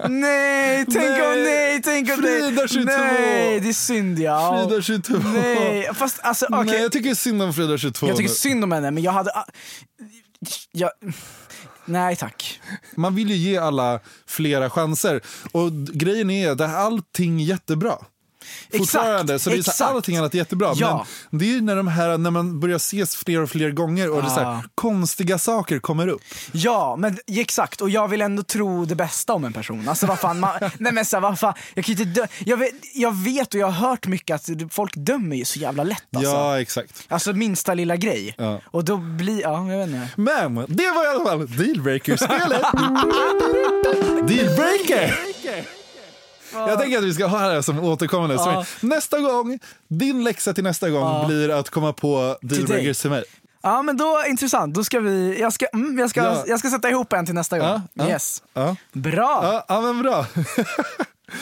Nej, 0.09 0.85
tänk 0.85 0.97
om 1.05 1.11
Nej. 1.19 1.43
nej, 1.43 1.81
tänk 1.83 2.09
om 2.09 2.15
Frida 2.17 2.67
22. 2.67 2.85
Nej, 2.85 3.59
det 3.59 3.69
är 3.69 3.73
synd 3.73 4.19
ja. 4.19 4.65
Frida 4.69 4.81
22. 4.81 5.17
Nej, 5.33 5.89
fast 5.93 6.19
alltså 6.21 6.45
okej. 6.49 6.65
Nej, 6.65 6.81
jag 6.81 6.91
tycker 6.91 7.15
synd 7.15 7.41
om 7.41 7.53
Frida 7.53 7.77
22. 7.77 8.07
Jag 8.07 8.17
tycker 8.17 8.33
synd 8.33 8.63
om 8.63 8.71
henne, 8.71 8.91
men 8.91 9.03
jag 9.03 9.11
hade... 9.11 9.31
Jag, 10.71 10.91
nej 11.87 12.15
tack. 12.15 12.59
Man 12.95 13.15
vill 13.15 13.29
ju 13.29 13.35
ge 13.35 13.57
alla 13.57 13.99
flera 14.25 14.69
chanser. 14.69 15.21
Och 15.51 15.71
grejen 15.73 16.29
är 16.29 16.51
att 16.51 16.61
allting 16.61 17.41
är 17.41 17.45
jättebra 17.45 17.97
fortfarande. 18.77 19.39
Så 19.39 19.49
det 19.49 19.55
är 19.55 19.61
så 19.61 19.69
här, 19.71 19.73
exakt. 19.73 19.81
allting 19.95 20.17
annat 20.17 20.33
är 20.33 20.37
jättebra. 20.37 20.73
Ja. 20.75 21.05
Men 21.29 21.39
det 21.39 21.45
är 21.45 21.49
ju 21.49 21.61
när, 21.61 21.75
de 21.75 21.87
här, 21.87 22.17
när 22.17 22.31
man 22.31 22.59
börjar 22.59 22.75
ses 22.75 23.15
fler 23.15 23.41
och 23.41 23.49
fler 23.49 23.71
gånger 23.71 24.09
och 24.11 24.21
det 24.21 24.27
är 24.27 24.29
så 24.29 24.39
här, 24.39 24.47
Ah. 24.47 24.63
konstiga 24.75 25.37
saker 25.37 25.79
kommer 25.79 26.07
upp. 26.07 26.21
Ja, 26.51 26.95
men 26.95 27.17
exakt. 27.27 27.81
Och 27.81 27.89
jag 27.89 28.07
vill 28.07 28.21
ändå 28.21 28.43
tro 28.43 28.85
det 28.85 28.95
bästa 28.95 29.33
om 29.33 29.45
en 29.45 29.53
person. 29.53 29.89
Alltså 29.89 30.05
vad 30.05 30.19
fan, 30.19 30.39
man, 30.39 30.51
nej 30.77 30.91
men 30.93 31.05
så 31.05 31.15
här, 31.15 31.21
vad 31.21 31.39
fan, 31.39 31.53
jag 31.73 31.85
kan 31.85 31.91
inte 31.91 32.05
dö. 32.05 32.27
Jag 32.45 32.57
vet, 32.57 32.73
jag 32.93 33.15
vet 33.15 33.53
och 33.53 33.59
jag 33.59 33.67
har 33.67 33.89
hört 33.89 34.07
mycket 34.07 34.35
att 34.35 34.49
folk 34.73 34.93
dömer 34.95 35.35
ju 35.35 35.45
så 35.45 35.59
jävla 35.59 35.83
lätt 35.83 36.03
alltså. 36.15 36.31
Ja, 36.31 36.61
exakt. 36.61 37.05
Alltså 37.07 37.33
minsta 37.33 37.73
lilla 37.73 37.95
grej. 37.95 38.35
Ja. 38.37 38.61
Och 38.65 38.85
då 38.85 38.97
blir, 38.97 39.41
ja 39.41 39.71
jag 39.71 39.77
vet 39.77 39.87
inte. 39.87 40.09
Men 40.15 40.55
det 40.55 40.91
var 40.91 41.03
i 41.05 41.07
alla 41.07 41.25
fall 41.25 41.47
dealbreaker-spelet. 41.57 42.61
Dealbreaker! 44.27 45.13
Jag 46.67 46.79
tänker 46.79 46.97
att 46.97 47.03
vi 47.03 47.13
ska 47.13 47.25
ha 47.25 47.39
det 47.47 47.53
här 47.53 47.61
som 47.61 47.79
återkommande. 47.79 48.35
Ja. 48.35 48.65
Nästa 48.79 49.19
gång, 49.19 49.59
din 49.87 50.23
läxa 50.23 50.53
till 50.53 50.63
nästa 50.63 50.89
gång 50.89 51.01
Ja. 51.01 51.23
blir 51.27 51.49
att 51.49 51.69
komma 51.69 51.93
på 51.93 52.37
dealbreakers 52.41 53.01
till 53.01 53.09
mig. 53.09 53.23
Ja 53.61 53.81
men 53.81 53.97
då, 53.97 54.23
intressant. 54.27 54.75
Då 54.75 54.83
ska 54.83 54.99
vi, 54.99 55.39
jag 55.41 55.53
ska, 55.53 55.65
mm, 55.65 55.99
jag 55.99 56.09
ska, 56.09 56.23
Ja. 56.23 56.43
jag 56.47 56.59
ska 56.59 56.69
sätta 56.69 56.89
ihop 56.89 57.13
en 57.13 57.25
till 57.25 57.35
nästa 57.35 57.59
gång. 57.59 57.67
Ja, 57.67 57.81
ja. 57.93 58.07
Yes. 58.09 58.43
Ja. 58.53 58.75
Bra! 58.93 59.39
Ja, 59.43 59.65
ja 59.67 59.81
men 59.81 60.01
bra. 60.01 60.25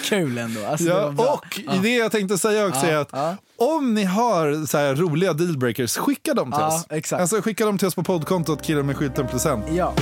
Kul 0.03 0.37
ändå. 0.37 0.65
Alltså, 0.65 0.85
det 0.85 0.91
Ja, 0.91 1.09
bra. 1.11 1.25
och 1.25 1.81
det 1.81 1.95
jag 1.95 2.11
tänkte 2.11 2.37
säga 2.37 2.67
också 2.67 2.85
Ja, 2.85 2.91
är 2.91 2.97
att 2.97 3.09
ja. 3.11 3.35
om 3.57 3.93
ni 3.93 4.03
har 4.03 4.65
så 4.65 4.77
här 4.77 4.95
roliga 4.95 5.33
dealbreakers, 5.33 5.97
skicka 5.97 6.33
dem 6.33 6.51
till 6.51 6.61
Ja, 6.61 6.67
oss. 6.67 6.85
exakt. 6.89 7.21
Alltså 7.21 7.41
skicka 7.41 7.65
dem 7.65 7.77
till 7.77 7.87
oss 7.87 7.95
på 7.95 8.03
poddkontot 8.03 8.61
killen 8.61 8.85
med 8.85 8.97
skylten 8.97 9.27
plus 9.27 9.45
en. 9.45 9.75
Ja. 9.75 9.93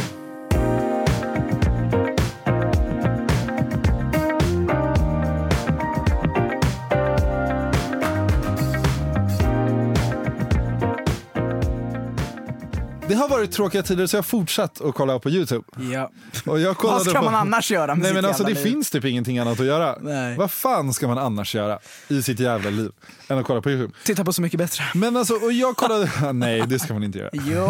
Det 13.13 13.17
har 13.19 13.27
varit 13.29 13.51
tråkiga 13.51 13.83
tider 13.83 14.07
så 14.07 14.15
jag 14.15 14.17
har 14.17 14.23
fortsatt 14.23 14.81
att 14.81 14.95
kolla 14.95 15.19
på 15.19 15.29
Youtube. 15.29 15.63
ja. 15.93 16.11
Och 16.45 16.59
jag 16.59 16.77
kollade 16.77 16.97
Vad 16.99 17.07
ska 17.07 17.19
på... 17.19 17.25
man 17.25 17.35
annars 17.35 17.71
göra 17.71 17.95
med 17.95 18.03
Nej 18.03 18.13
men 18.13 18.25
alltså 18.25 18.43
det 18.43 18.53
liv? 18.53 18.63
finns 18.63 18.91
typ 18.91 19.05
ingenting 19.05 19.39
annat 19.39 19.59
att 19.59 19.65
göra. 19.65 19.95
Nej. 20.01 20.37
Vad 20.37 20.51
fan 20.51 20.93
ska 20.93 21.07
man 21.07 21.17
annars 21.17 21.55
göra 21.55 21.79
i 22.07 22.21
sitt 22.21 22.39
jävla 22.39 22.69
liv 22.69 22.91
än 23.27 23.37
att 23.37 23.45
kolla 23.45 23.61
på 23.61 23.71
Youtube? 23.71 23.93
Titta 24.03 24.25
på 24.25 24.33
Så 24.33 24.41
mycket 24.41 24.57
bättre. 24.57 24.83
Men 24.93 25.17
alltså, 25.17 25.33
och 25.33 25.51
jag 25.51 25.75
kollade... 25.77 26.09
Nej, 26.33 26.63
det 26.67 26.79
ska 26.79 26.93
man 26.93 27.03
inte 27.03 27.17
göra. 27.19 27.29
Jo, 27.33 27.67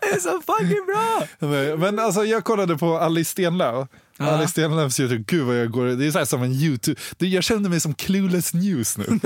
det 0.00 0.06
är 0.06 0.20
så 0.20 0.40
fucking 0.46 0.86
bra! 0.86 1.22
Nej, 1.48 1.76
Men 1.76 1.98
alltså 1.98 2.24
jag 2.24 2.44
kollade 2.44 2.78
på 2.78 2.98
Alice 2.98 3.30
Stenlöf. 3.30 3.88
Ja. 4.20 4.26
Alice 4.26 4.50
Stenlöfs 4.50 5.00
Youtube, 5.00 5.24
gud 5.26 5.46
vad 5.46 5.56
jag 5.60 5.70
går... 5.70 5.86
Det 5.86 6.06
är 6.06 6.10
så 6.10 6.18
här 6.18 6.24
som 6.24 6.42
en 6.42 6.52
Youtube... 6.52 7.00
Jag 7.18 7.44
känner 7.44 7.68
mig 7.68 7.80
som 7.80 7.94
Clueless 7.94 8.54
News 8.54 8.98
nu. 8.98 9.04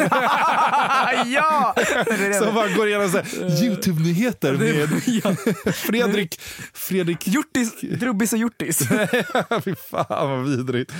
ja! 1.27 1.75
Som 2.39 2.55
bara 2.55 2.69
går 2.69 2.89
igenom 2.89 3.11
Youtube-nyheter 3.63 4.53
med 4.53 5.03
Fredrik... 5.75 6.41
Fredrik... 6.73 7.27
Hjortis, 7.29 7.81
Drubbis 7.81 8.33
och 8.33 8.39
Hjortis. 8.39 8.79
Fy 9.65 9.75
fan 9.91 10.07
vad 10.31 10.45
vidrigt. 10.45 10.93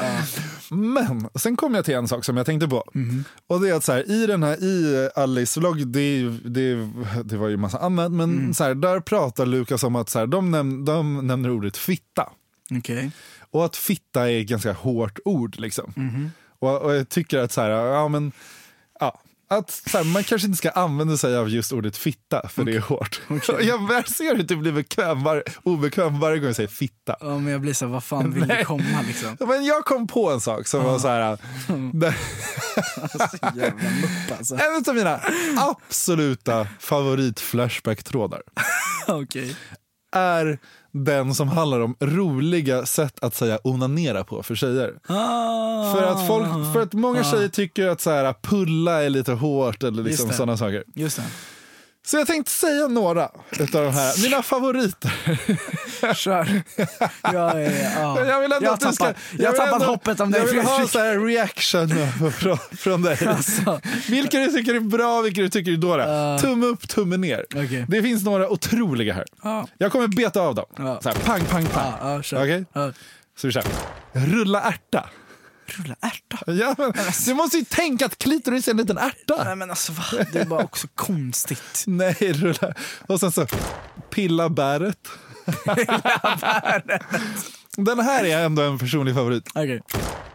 Men 0.71 1.29
sen 1.35 1.57
kom 1.57 1.75
jag 1.75 1.85
till 1.85 1.95
en 1.95 2.09
sak 2.09 2.25
som 2.25 2.37
jag 2.37 2.47
tänkte 2.47 2.69
på. 2.69 2.85
Mhm. 2.95 3.25
Och 3.47 3.61
det 3.61 3.69
är 3.71 3.75
att 3.75 3.85
så 3.85 3.93
här, 3.93 4.11
i 4.11 4.27
den 4.27 4.43
här, 4.43 4.65
i 4.65 5.09
Alice 5.15 5.61
vlogg, 5.61 5.87
det, 5.87 6.23
det, 6.45 6.89
det 7.25 7.37
var 7.37 7.49
ju 7.49 7.57
massa 7.57 7.79
annat, 7.79 8.13
men 8.13 8.25
Mm. 8.35 8.55
så 8.55 8.65
här, 8.65 8.75
där 8.75 9.01
pratar 9.01 9.47
Lukas 9.47 9.83
om 9.85 9.97
att 9.97 10.09
så 10.11 10.19
här, 10.19 10.27
de, 10.27 10.51
näm, 10.51 10.85
de 10.85 11.27
nämner 11.27 11.51
ordet 11.51 11.77
fitta. 11.77 12.29
Okej. 12.79 13.11
Och 13.55 13.65
att 13.65 13.77
fitta 13.77 14.31
är 14.31 14.41
ett 14.41 14.47
ganska 14.47 14.73
hårt 14.73 15.19
ord 15.25 15.57
liksom. 15.59 15.93
Mhm. 15.97 16.31
Och, 16.59 16.83
och 16.83 16.95
jag 16.95 17.09
tycker 17.09 17.39
att 17.39 17.53
så 17.53 17.61
här, 17.61 17.71
ja 17.71 18.09
men, 18.09 18.33
ja. 19.01 19.21
Att 19.49 19.71
så 19.71 19.99
här, 19.99 20.05
man 20.05 20.25
kanske 20.25 20.47
inte 20.47 20.59
ska 20.59 20.71
använda 20.71 21.17
sig 21.17 21.37
av 21.37 21.49
just 21.49 21.73
ordet 21.73 21.97
fitta 21.97 22.49
för 22.49 22.65
det 22.65 22.73
är 22.77 22.81
hårt. 22.81 23.21
Jag 23.61 23.81
bär- 23.81 24.13
ser 24.13 24.37
hur 24.37 24.43
du 24.43 24.57
blir 24.57 24.73
bekväm 24.73 25.23
var, 25.23 25.43
obekväm 25.63 26.21
varje 26.21 26.39
gång 26.39 26.47
jag 26.47 26.57
säger 26.57 26.69
fitta. 26.69 27.17
Ja, 27.21 27.39
men 27.39 27.53
jag 27.53 27.61
blir 27.61 27.73
så 27.73 27.85
här, 27.87 27.93
vad 27.93 28.05
fan 28.05 28.33
vill 28.33 28.49
du 28.49 28.65
komma 28.65 29.03
liksom? 29.07 29.37
Men 29.49 29.65
jag 29.65 29.85
kom 29.85 30.07
på 30.07 30.31
en 30.33 30.41
sak 30.41 30.67
som 30.67 30.85
var 30.85 30.99
så 30.99 31.09
här. 31.09 31.39
där- 31.93 32.15
Så 33.29 33.37
jävla 33.59 33.91
mupp 33.91 34.39
alltså. 34.39 34.55
en 34.55 34.85
av 34.89 34.95
mina 34.95 35.21
absoluta 35.57 36.69
favorit 36.81 37.41
flashback-trådar 37.41 38.43
Okej. 39.09 39.57
Är 40.15 40.59
den 40.93 41.35
som 41.35 41.49
handlar 41.49 41.81
om 41.81 41.97
roliga 42.01 42.87
sätt 42.87 43.19
att 43.25 43.35
säga 43.35 43.59
onanera 43.65 44.25
på 44.25 44.43
för 44.43 44.55
tjejer. 44.55 44.95
Ah. 45.07 45.93
För 45.95 46.03
att, 46.03 46.27
folk, 46.27 46.47
för 46.73 46.83
att 46.83 46.93
många 46.93 47.25
tjejer 47.25 47.49
tycker 47.49 47.89
att 47.89 48.01
så 48.01 48.11
här, 48.11 48.35
pulla 48.43 49.03
är 49.03 49.11
lite 49.11 49.33
hårt 49.33 49.83
eller 49.83 50.03
liksom 50.03 50.31
sådana 50.31 50.57
saker. 50.57 50.85
Just 50.95 51.17
det. 51.17 51.25
Så 52.07 52.17
jag 52.17 52.27
tänkte 52.27 52.53
säga 52.53 52.87
några 52.89 53.31
utav 53.59 53.85
de 53.85 53.95
här, 53.95 54.23
mina 54.23 54.43
favoriter. 54.43 55.13
Kör. 56.15 56.63
Ja, 57.23 57.61
ja, 57.61 57.61
ja. 57.61 58.25
Jag 58.27 58.41
vill 58.41 58.53
ändå 58.53 58.67
jag 58.67 58.75
att 58.75 58.81
du 58.81 58.93
ska... 58.93 59.13
jag 59.39 59.51
har 59.51 59.57
tappat 59.57 59.73
ändå- 59.75 59.87
hoppet 59.87 60.21
om 60.21 60.31
dig 60.31 60.41
Jag 60.41 60.49
vill 60.49 60.61
ha 60.61 60.75
Fredrik. 60.75 60.91
så 60.93 60.99
här 60.99 61.19
reaction 61.27 61.89
från, 62.33 62.59
från 62.79 63.03
dig. 63.03 63.19
Alltså. 63.27 63.81
Vilka 64.09 64.39
du 64.39 64.49
tycker 64.49 64.75
är 64.75 64.81
bra, 64.81 65.21
vilka 65.21 65.41
du 65.41 65.49
tycker 65.49 65.73
är 65.73 65.77
dåliga. 65.77 66.33
Uh. 66.35 66.39
Tumme 66.41 66.67
upp, 66.67 66.89
tumme 66.89 67.17
ner. 67.17 67.45
Okej. 67.55 67.85
Det 67.89 68.03
finns 68.03 68.25
några 68.25 68.49
otroliga 68.51 69.15
här. 69.15 69.25
Ja. 69.43 69.67
Jag 69.79 69.93
kommer 69.93 70.09
beta 70.09 70.41
av 70.41 70.55
dem. 70.55 70.67
Ja. 70.77 71.01
Så 71.03 71.09
här, 71.09 71.17
pang, 71.17 71.45
pang, 71.45 71.67
pang. 71.67 71.93
Ja, 72.01 72.23
kör. 72.23 72.43
Okej? 72.43 72.65
Ja. 72.73 72.93
Så 73.37 73.47
vi 73.47 73.53
kör. 73.53 73.65
Rulla 74.13 74.61
ärta. 74.63 75.09
Rulla 75.67 75.97
ärta. 76.01 76.53
Ja, 76.53 76.75
men, 76.79 76.93
du 77.27 77.35
måste 77.35 77.57
ju 77.57 77.65
tänka 77.65 78.07
att 78.07 78.19
klitoris 78.19 78.69
är 78.69 78.73
en 78.73 78.77
liten 78.77 78.99
ärta. 78.99 79.45
Nej 79.45 79.57
men 79.57 79.71
alltså 79.71 79.93
va? 79.93 80.05
Det 80.33 80.41
är 80.41 80.45
bara 80.45 80.65
också 80.65 80.89
konstigt. 80.95 81.85
Nej, 81.87 82.17
rulla. 82.21 82.75
Och 83.07 83.21
sen 83.21 83.33
så 83.33 83.47
pilla 84.11 84.49
bäret. 84.49 85.09
Den 87.77 88.01
här 88.01 88.25
är 88.25 88.45
ändå 88.45 88.63
en 88.63 88.79
personlig 88.79 89.15
favorit. 89.15 89.49
Okej. 89.55 89.83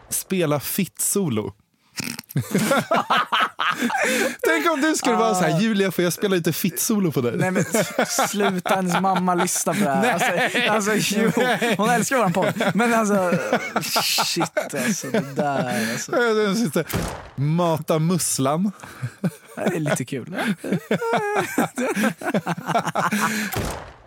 Spela 0.08 0.60
fitt-solo. 0.60 1.52
Tänk 4.42 4.70
om 4.70 4.80
du 4.80 4.94
skulle 4.94 5.16
vara 5.16 5.34
så 5.34 5.44
här, 5.44 5.60
Julia 5.60 5.90
får 5.90 6.04
jag 6.04 6.12
spela 6.12 6.36
lite 6.36 6.52
fitt-solo 6.52 7.12
på 7.12 7.20
dig? 7.20 7.36
Nej 7.36 7.50
men 7.50 7.64
sluta, 8.28 8.74
hennes 8.74 9.00
mamma 9.00 9.34
lyssnar 9.34 9.74
på 9.74 9.80
det 9.80 9.90
här. 9.90 10.68
Alltså, 10.70 10.90
alltså 10.90 11.16
jo, 11.16 11.30
hon 11.76 11.90
älskar 11.90 12.16
våran 12.16 12.32
podd. 12.32 12.62
Men 12.74 12.94
alltså, 12.94 13.32
shit 14.02 14.74
alltså 14.86 15.10
det 15.10 15.34
där 15.36 15.90
alltså. 15.92 16.84
Mata 17.34 17.98
musslan. 17.98 18.72
Det 19.54 19.76
är 19.76 19.80
lite 19.80 20.04
kul. 20.04 20.36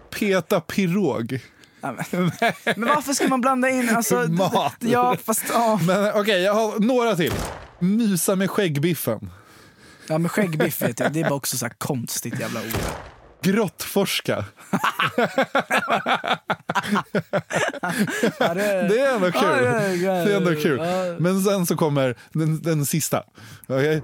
Peta 0.09 0.61
pirog. 0.61 1.39
Men, 1.81 2.31
men 2.75 2.89
varför 2.89 3.13
ska 3.13 3.27
man 3.27 3.41
blanda 3.41 3.69
in, 3.69 3.89
alltså, 3.95 4.15
Mat. 4.29 4.75
ja 4.79 5.15
fast. 5.25 5.43
Men 5.87 6.11
okej, 6.13 6.41
jag 6.41 6.53
har 6.53 6.79
några 6.79 7.15
till. 7.15 7.33
Mysa 7.79 8.35
med 8.35 8.49
skäggbiffen. 8.51 9.29
Ja 10.07 10.17
men 10.17 10.29
skäggbiff 10.29 10.81
vet 10.81 10.99
jag, 10.99 11.13
det 11.13 11.19
är 11.19 11.23
bara 11.23 11.33
också 11.35 11.57
så 11.57 11.65
här 11.65 11.73
konstigt 11.77 12.39
jävla 12.39 12.59
ord. 12.59 12.67
Grottforska. 13.41 14.45
Ja, 18.39 18.53
det, 18.53 18.87
Det 18.87 18.99
är 18.99 19.15
ändå 19.15 19.31
kul. 19.31 19.41
Ja, 19.43 19.61
ja, 19.61 19.87
ja, 19.89 20.13
Det 20.13 20.33
är 20.33 20.37
ändå 20.37 20.55
kul. 20.55 20.79
Men 21.19 21.41
sen 21.41 21.65
så 21.65 21.75
kommer 21.75 22.15
den, 22.33 22.61
den 22.61 22.85
sista. 22.85 23.23
Okej? 23.67 24.01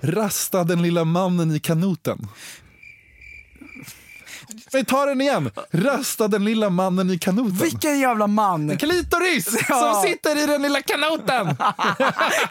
Rasta 0.00 0.64
den 0.64 0.82
lilla 0.82 1.04
mannen 1.04 1.50
i 1.50 1.60
kanoten. 1.60 2.28
Vi 4.72 4.84
tar 4.84 5.06
den 5.06 5.20
igen. 5.20 5.50
Rasta 5.70 6.28
den 6.28 6.44
lilla 6.44 6.70
mannen 6.70 7.10
i 7.10 7.18
kanoten. 7.18 7.56
Vilken 7.56 7.98
jävla 8.00 8.26
man! 8.26 8.76
Klitoris 8.78 9.48
Ja. 9.68 9.92
som 9.92 10.02
sitter 10.10 10.44
i 10.44 10.46
den 10.46 10.62
lilla 10.62 10.82
kanoten. 10.82 11.46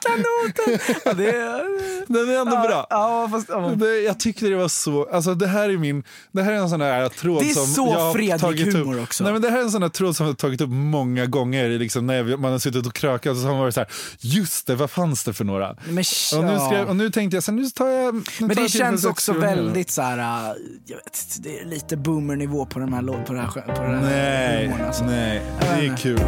Kanoten! 0.02 0.80
Ja, 1.06 1.14
det 1.14 1.30
är, 1.30 2.14
Den 2.14 2.30
är 2.30 2.40
ändå 2.40 2.52
bra. 2.52 2.88
Ja, 2.90 3.28
fast, 3.32 3.50
ja. 3.50 3.60
Det, 3.76 4.00
jag 4.02 4.20
tyckte 4.20 4.46
det 4.48 4.56
var 4.56 4.68
så, 4.68 5.10
alltså 5.14 5.34
det 5.36 5.48
här 5.48 5.70
är 5.70 5.78
min, 5.78 6.04
det 6.32 6.42
här 6.44 6.52
är 6.52 6.56
en 6.58 6.70
sån 6.70 6.80
där 6.80 7.10
tråd 7.10 7.42
Det 7.44 7.50
är 7.50 7.54
som 7.54 7.66
så 7.68 7.88
jag 7.94 8.00
har 8.00 8.14
Fredrik 8.14 8.42
tagit 8.42 8.74
humor 8.74 8.96
upp. 8.98 9.04
också. 9.04 9.24
Nej 9.24 9.34
men 9.34 9.42
det 9.42 9.50
här 9.50 9.58
är 9.58 9.62
en 9.64 9.72
sån 9.72 9.82
där 9.82 9.90
tråd 9.90 10.16
som 10.16 10.26
jag 10.26 10.34
har 10.34 10.36
tagit 10.36 10.62
upp 10.62 10.70
många 10.70 11.26
gånger 11.26 11.70
liksom, 11.70 12.08
när 12.08 12.24
vi- 12.24 12.38
man 12.38 12.52
har 12.52 12.60
suttit 12.60 12.86
och 12.88 12.94
krökat 12.94 13.32
och 13.32 13.38
så 13.38 13.44
har 13.44 13.52
man 13.52 13.60
varit 13.60 13.74
så 13.74 13.80
här, 13.80 13.90
just 14.20 14.68
det, 14.68 14.76
vad 14.76 14.92
fanns 14.92 15.24
det 15.24 15.34
för 15.34 15.46
några? 15.46 15.76
Men, 15.90 16.04
Och 16.38 16.44
nu, 16.44 16.52
ja. 16.52 16.68
skrev, 16.70 16.88
och 16.88 16.96
nu 16.96 17.10
tänkte 17.10 17.38
jag, 17.38 17.44
så 17.44 17.52
här, 17.52 17.60
nu 17.60 17.70
tar 17.70 17.88
jag 17.88 18.16
nu 18.16 18.22
Men 18.40 18.50
tar 18.50 18.56
det 18.56 18.62
jag 18.62 18.72
känns 18.72 19.06
också 19.06 19.34
väldigt 19.34 19.92
så 19.92 20.02
här, 20.02 20.18
äh, 20.18 20.56
jag 20.86 20.98
vet 20.98 21.38
det 21.40 21.60
är 21.60 21.66
lite 21.66 21.98
boomernivå 22.08 22.66
på 22.66 22.80
den 22.80 22.94
här 22.94 23.02
låten, 23.02 23.26
på 23.26 23.34
den 23.34 23.42
här, 23.42 23.62
på 23.62 23.82
här 23.82 24.02
Nej, 24.02 24.66
humorn, 24.68 24.82
alltså. 24.82 25.06
nej, 25.06 25.42
det 25.60 25.88
är 25.88 25.98
kul. 25.98 26.20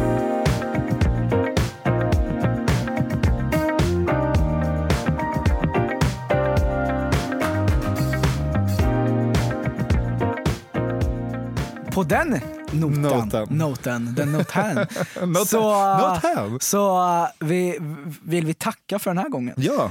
På 11.94 12.02
den 12.02 12.40
notan. 12.72 13.02
Noten. 13.02 13.58
Noten. 13.58 14.14
Den 14.14 14.32
noten. 14.32 14.74
Noten. 15.22 15.46
Så, 15.46 15.96
Noten. 15.98 16.60
så 16.60 17.00
uh, 17.00 17.26
vi, 17.38 17.78
vill 18.22 18.46
vi 18.46 18.54
tacka 18.54 18.98
för 18.98 19.10
den 19.10 19.18
här 19.18 19.28
gången. 19.28 19.54
Ja. 19.56 19.90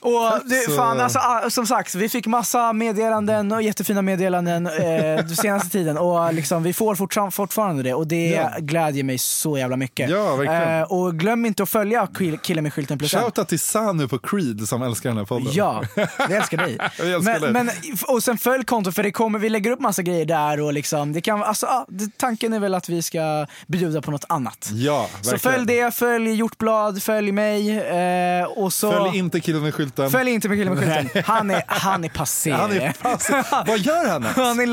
Och 0.00 0.32
det, 0.44 0.54
så- 0.54 0.70
fan, 0.76 1.00
alltså, 1.00 1.18
ah, 1.18 1.50
som 1.50 1.66
sagt, 1.66 1.94
vi 1.94 2.08
fick 2.08 2.26
massa 2.26 2.72
meddelanden 2.72 3.52
och 3.52 3.62
jättefina 3.62 4.02
meddelanden 4.02 4.66
eh, 4.66 4.72
den 5.16 5.36
senaste 5.36 5.68
tiden 5.70 5.98
och 5.98 6.34
liksom, 6.34 6.62
vi 6.62 6.72
får 6.72 6.94
fortfar- 6.94 7.30
fortfarande 7.30 7.82
det 7.82 7.94
och 7.94 8.06
det 8.06 8.28
Ja. 8.30 8.50
glädjer 8.58 9.04
mig 9.04 9.18
så 9.18 9.58
jävla 9.58 9.76
mycket. 9.76 10.10
Ja, 10.10 10.36
verkligen. 10.36 10.78
Eh, 10.78 10.82
och 10.92 11.14
glöm 11.14 11.46
inte 11.46 11.62
att 11.62 11.68
följa 11.68 12.06
Kill- 12.06 12.38
Killen 12.42 12.62
med 12.64 12.72
skylten 12.74 12.98
plus. 12.98 13.10
Shoutout 13.10 13.48
till 13.48 13.60
Sanu 13.60 14.08
på 14.08 14.18
Creed 14.18 14.68
som 14.68 14.82
älskar 14.82 15.10
den 15.10 15.18
här 15.18 15.24
podden. 15.24 15.48
Ja, 15.52 15.82
vi 16.28 16.34
älskar 16.34 16.56
dig. 16.58 16.78
Vi 17.00 17.12
älskar 17.12 17.40
dig. 17.40 17.52
men, 17.52 17.66
men, 17.66 17.74
och 18.08 18.22
sen 18.22 18.38
följ 18.38 18.64
kontot 18.64 18.94
för 18.94 19.02
det 19.02 19.12
kommer, 19.12 19.38
vi 19.38 19.48
lägger 19.48 19.70
upp 19.70 19.80
massa 19.80 20.02
grejer 20.02 20.24
där 20.26 20.60
och 20.60 20.72
liksom, 20.72 21.12
det 21.12 21.20
kan, 21.20 21.42
alltså, 21.42 21.66
ah, 21.66 21.84
det, 21.88 22.18
tanken 22.18 22.52
är 22.52 22.60
väl 22.60 22.74
att 22.74 22.88
vi 22.88 23.02
ska 23.02 23.46
bjuda 23.66 24.02
på 24.02 24.10
något 24.10 24.24
annat. 24.28 24.68
Ja, 24.72 25.08
Så 25.22 25.30
verkligen. 25.30 25.54
följ 25.54 25.66
det, 25.66 25.94
följ 25.94 26.30
Hjortblad, 26.34 27.02
följ 27.02 27.32
mig 27.32 27.78
eh, 27.78 28.44
och 28.46 28.72
så... 28.72 28.92
Följ 28.92 29.18
inte 29.18 29.40
killen 29.40 29.62
med 29.62 29.74
skylten. 29.74 29.87
Följ 29.96 30.30
inte 30.30 30.48
med 30.48 30.58
killen 30.58 30.74
med 30.74 30.96
skylten. 30.96 31.22
Han 31.26 31.50
är, 31.50 31.62
han 31.66 32.04
är 32.04 32.08
passé. 32.08 32.50
Han 32.50 32.72
är 32.72 32.92
passiv. 33.02 33.36
Vad 33.66 33.78
gör 33.78 34.08
han 34.08 34.22
ens? 34.22 34.36
Han 34.36 34.60
är 34.60 34.66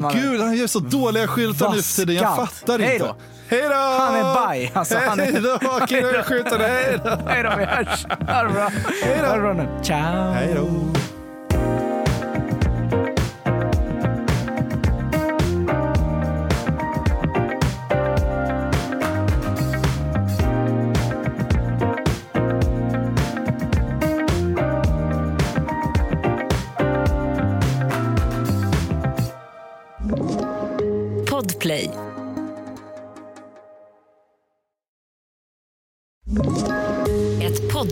mannen. 0.00 0.22
gud, 0.22 0.40
han 0.40 0.56
gör 0.56 0.66
så 0.66 0.78
dåliga 0.78 1.26
skyltar 1.26 1.70
nu 1.70 1.82
för 1.82 1.96
tiden. 1.96 2.16
Jag 2.16 2.36
fattar 2.36 2.78
Hej 2.78 2.92
inte. 2.94 3.06
då. 3.06 3.16
Hej 3.48 3.62
då! 3.62 3.74
Han 3.74 4.14
är 4.16 4.34
baj. 4.34 4.72
Alltså, 4.74 4.98
han 4.98 5.20
är... 5.20 5.24
Hej 5.24 5.40
då, 5.42 5.86
killen 5.86 6.12
med 6.12 6.24
skylten. 6.24 6.60
Hej 6.60 6.98
då! 7.04 7.18
Hej 7.26 7.42
då, 7.42 7.52
vi 7.58 7.64
hörs. 7.64 8.04
Ha 8.28 8.42
det 8.42 8.48
bra. 8.52 8.70
Bra 9.38 9.52
nu. 9.52 9.68
Ciao. 9.82 10.32
Hej 10.32 10.54
då. 10.54 10.68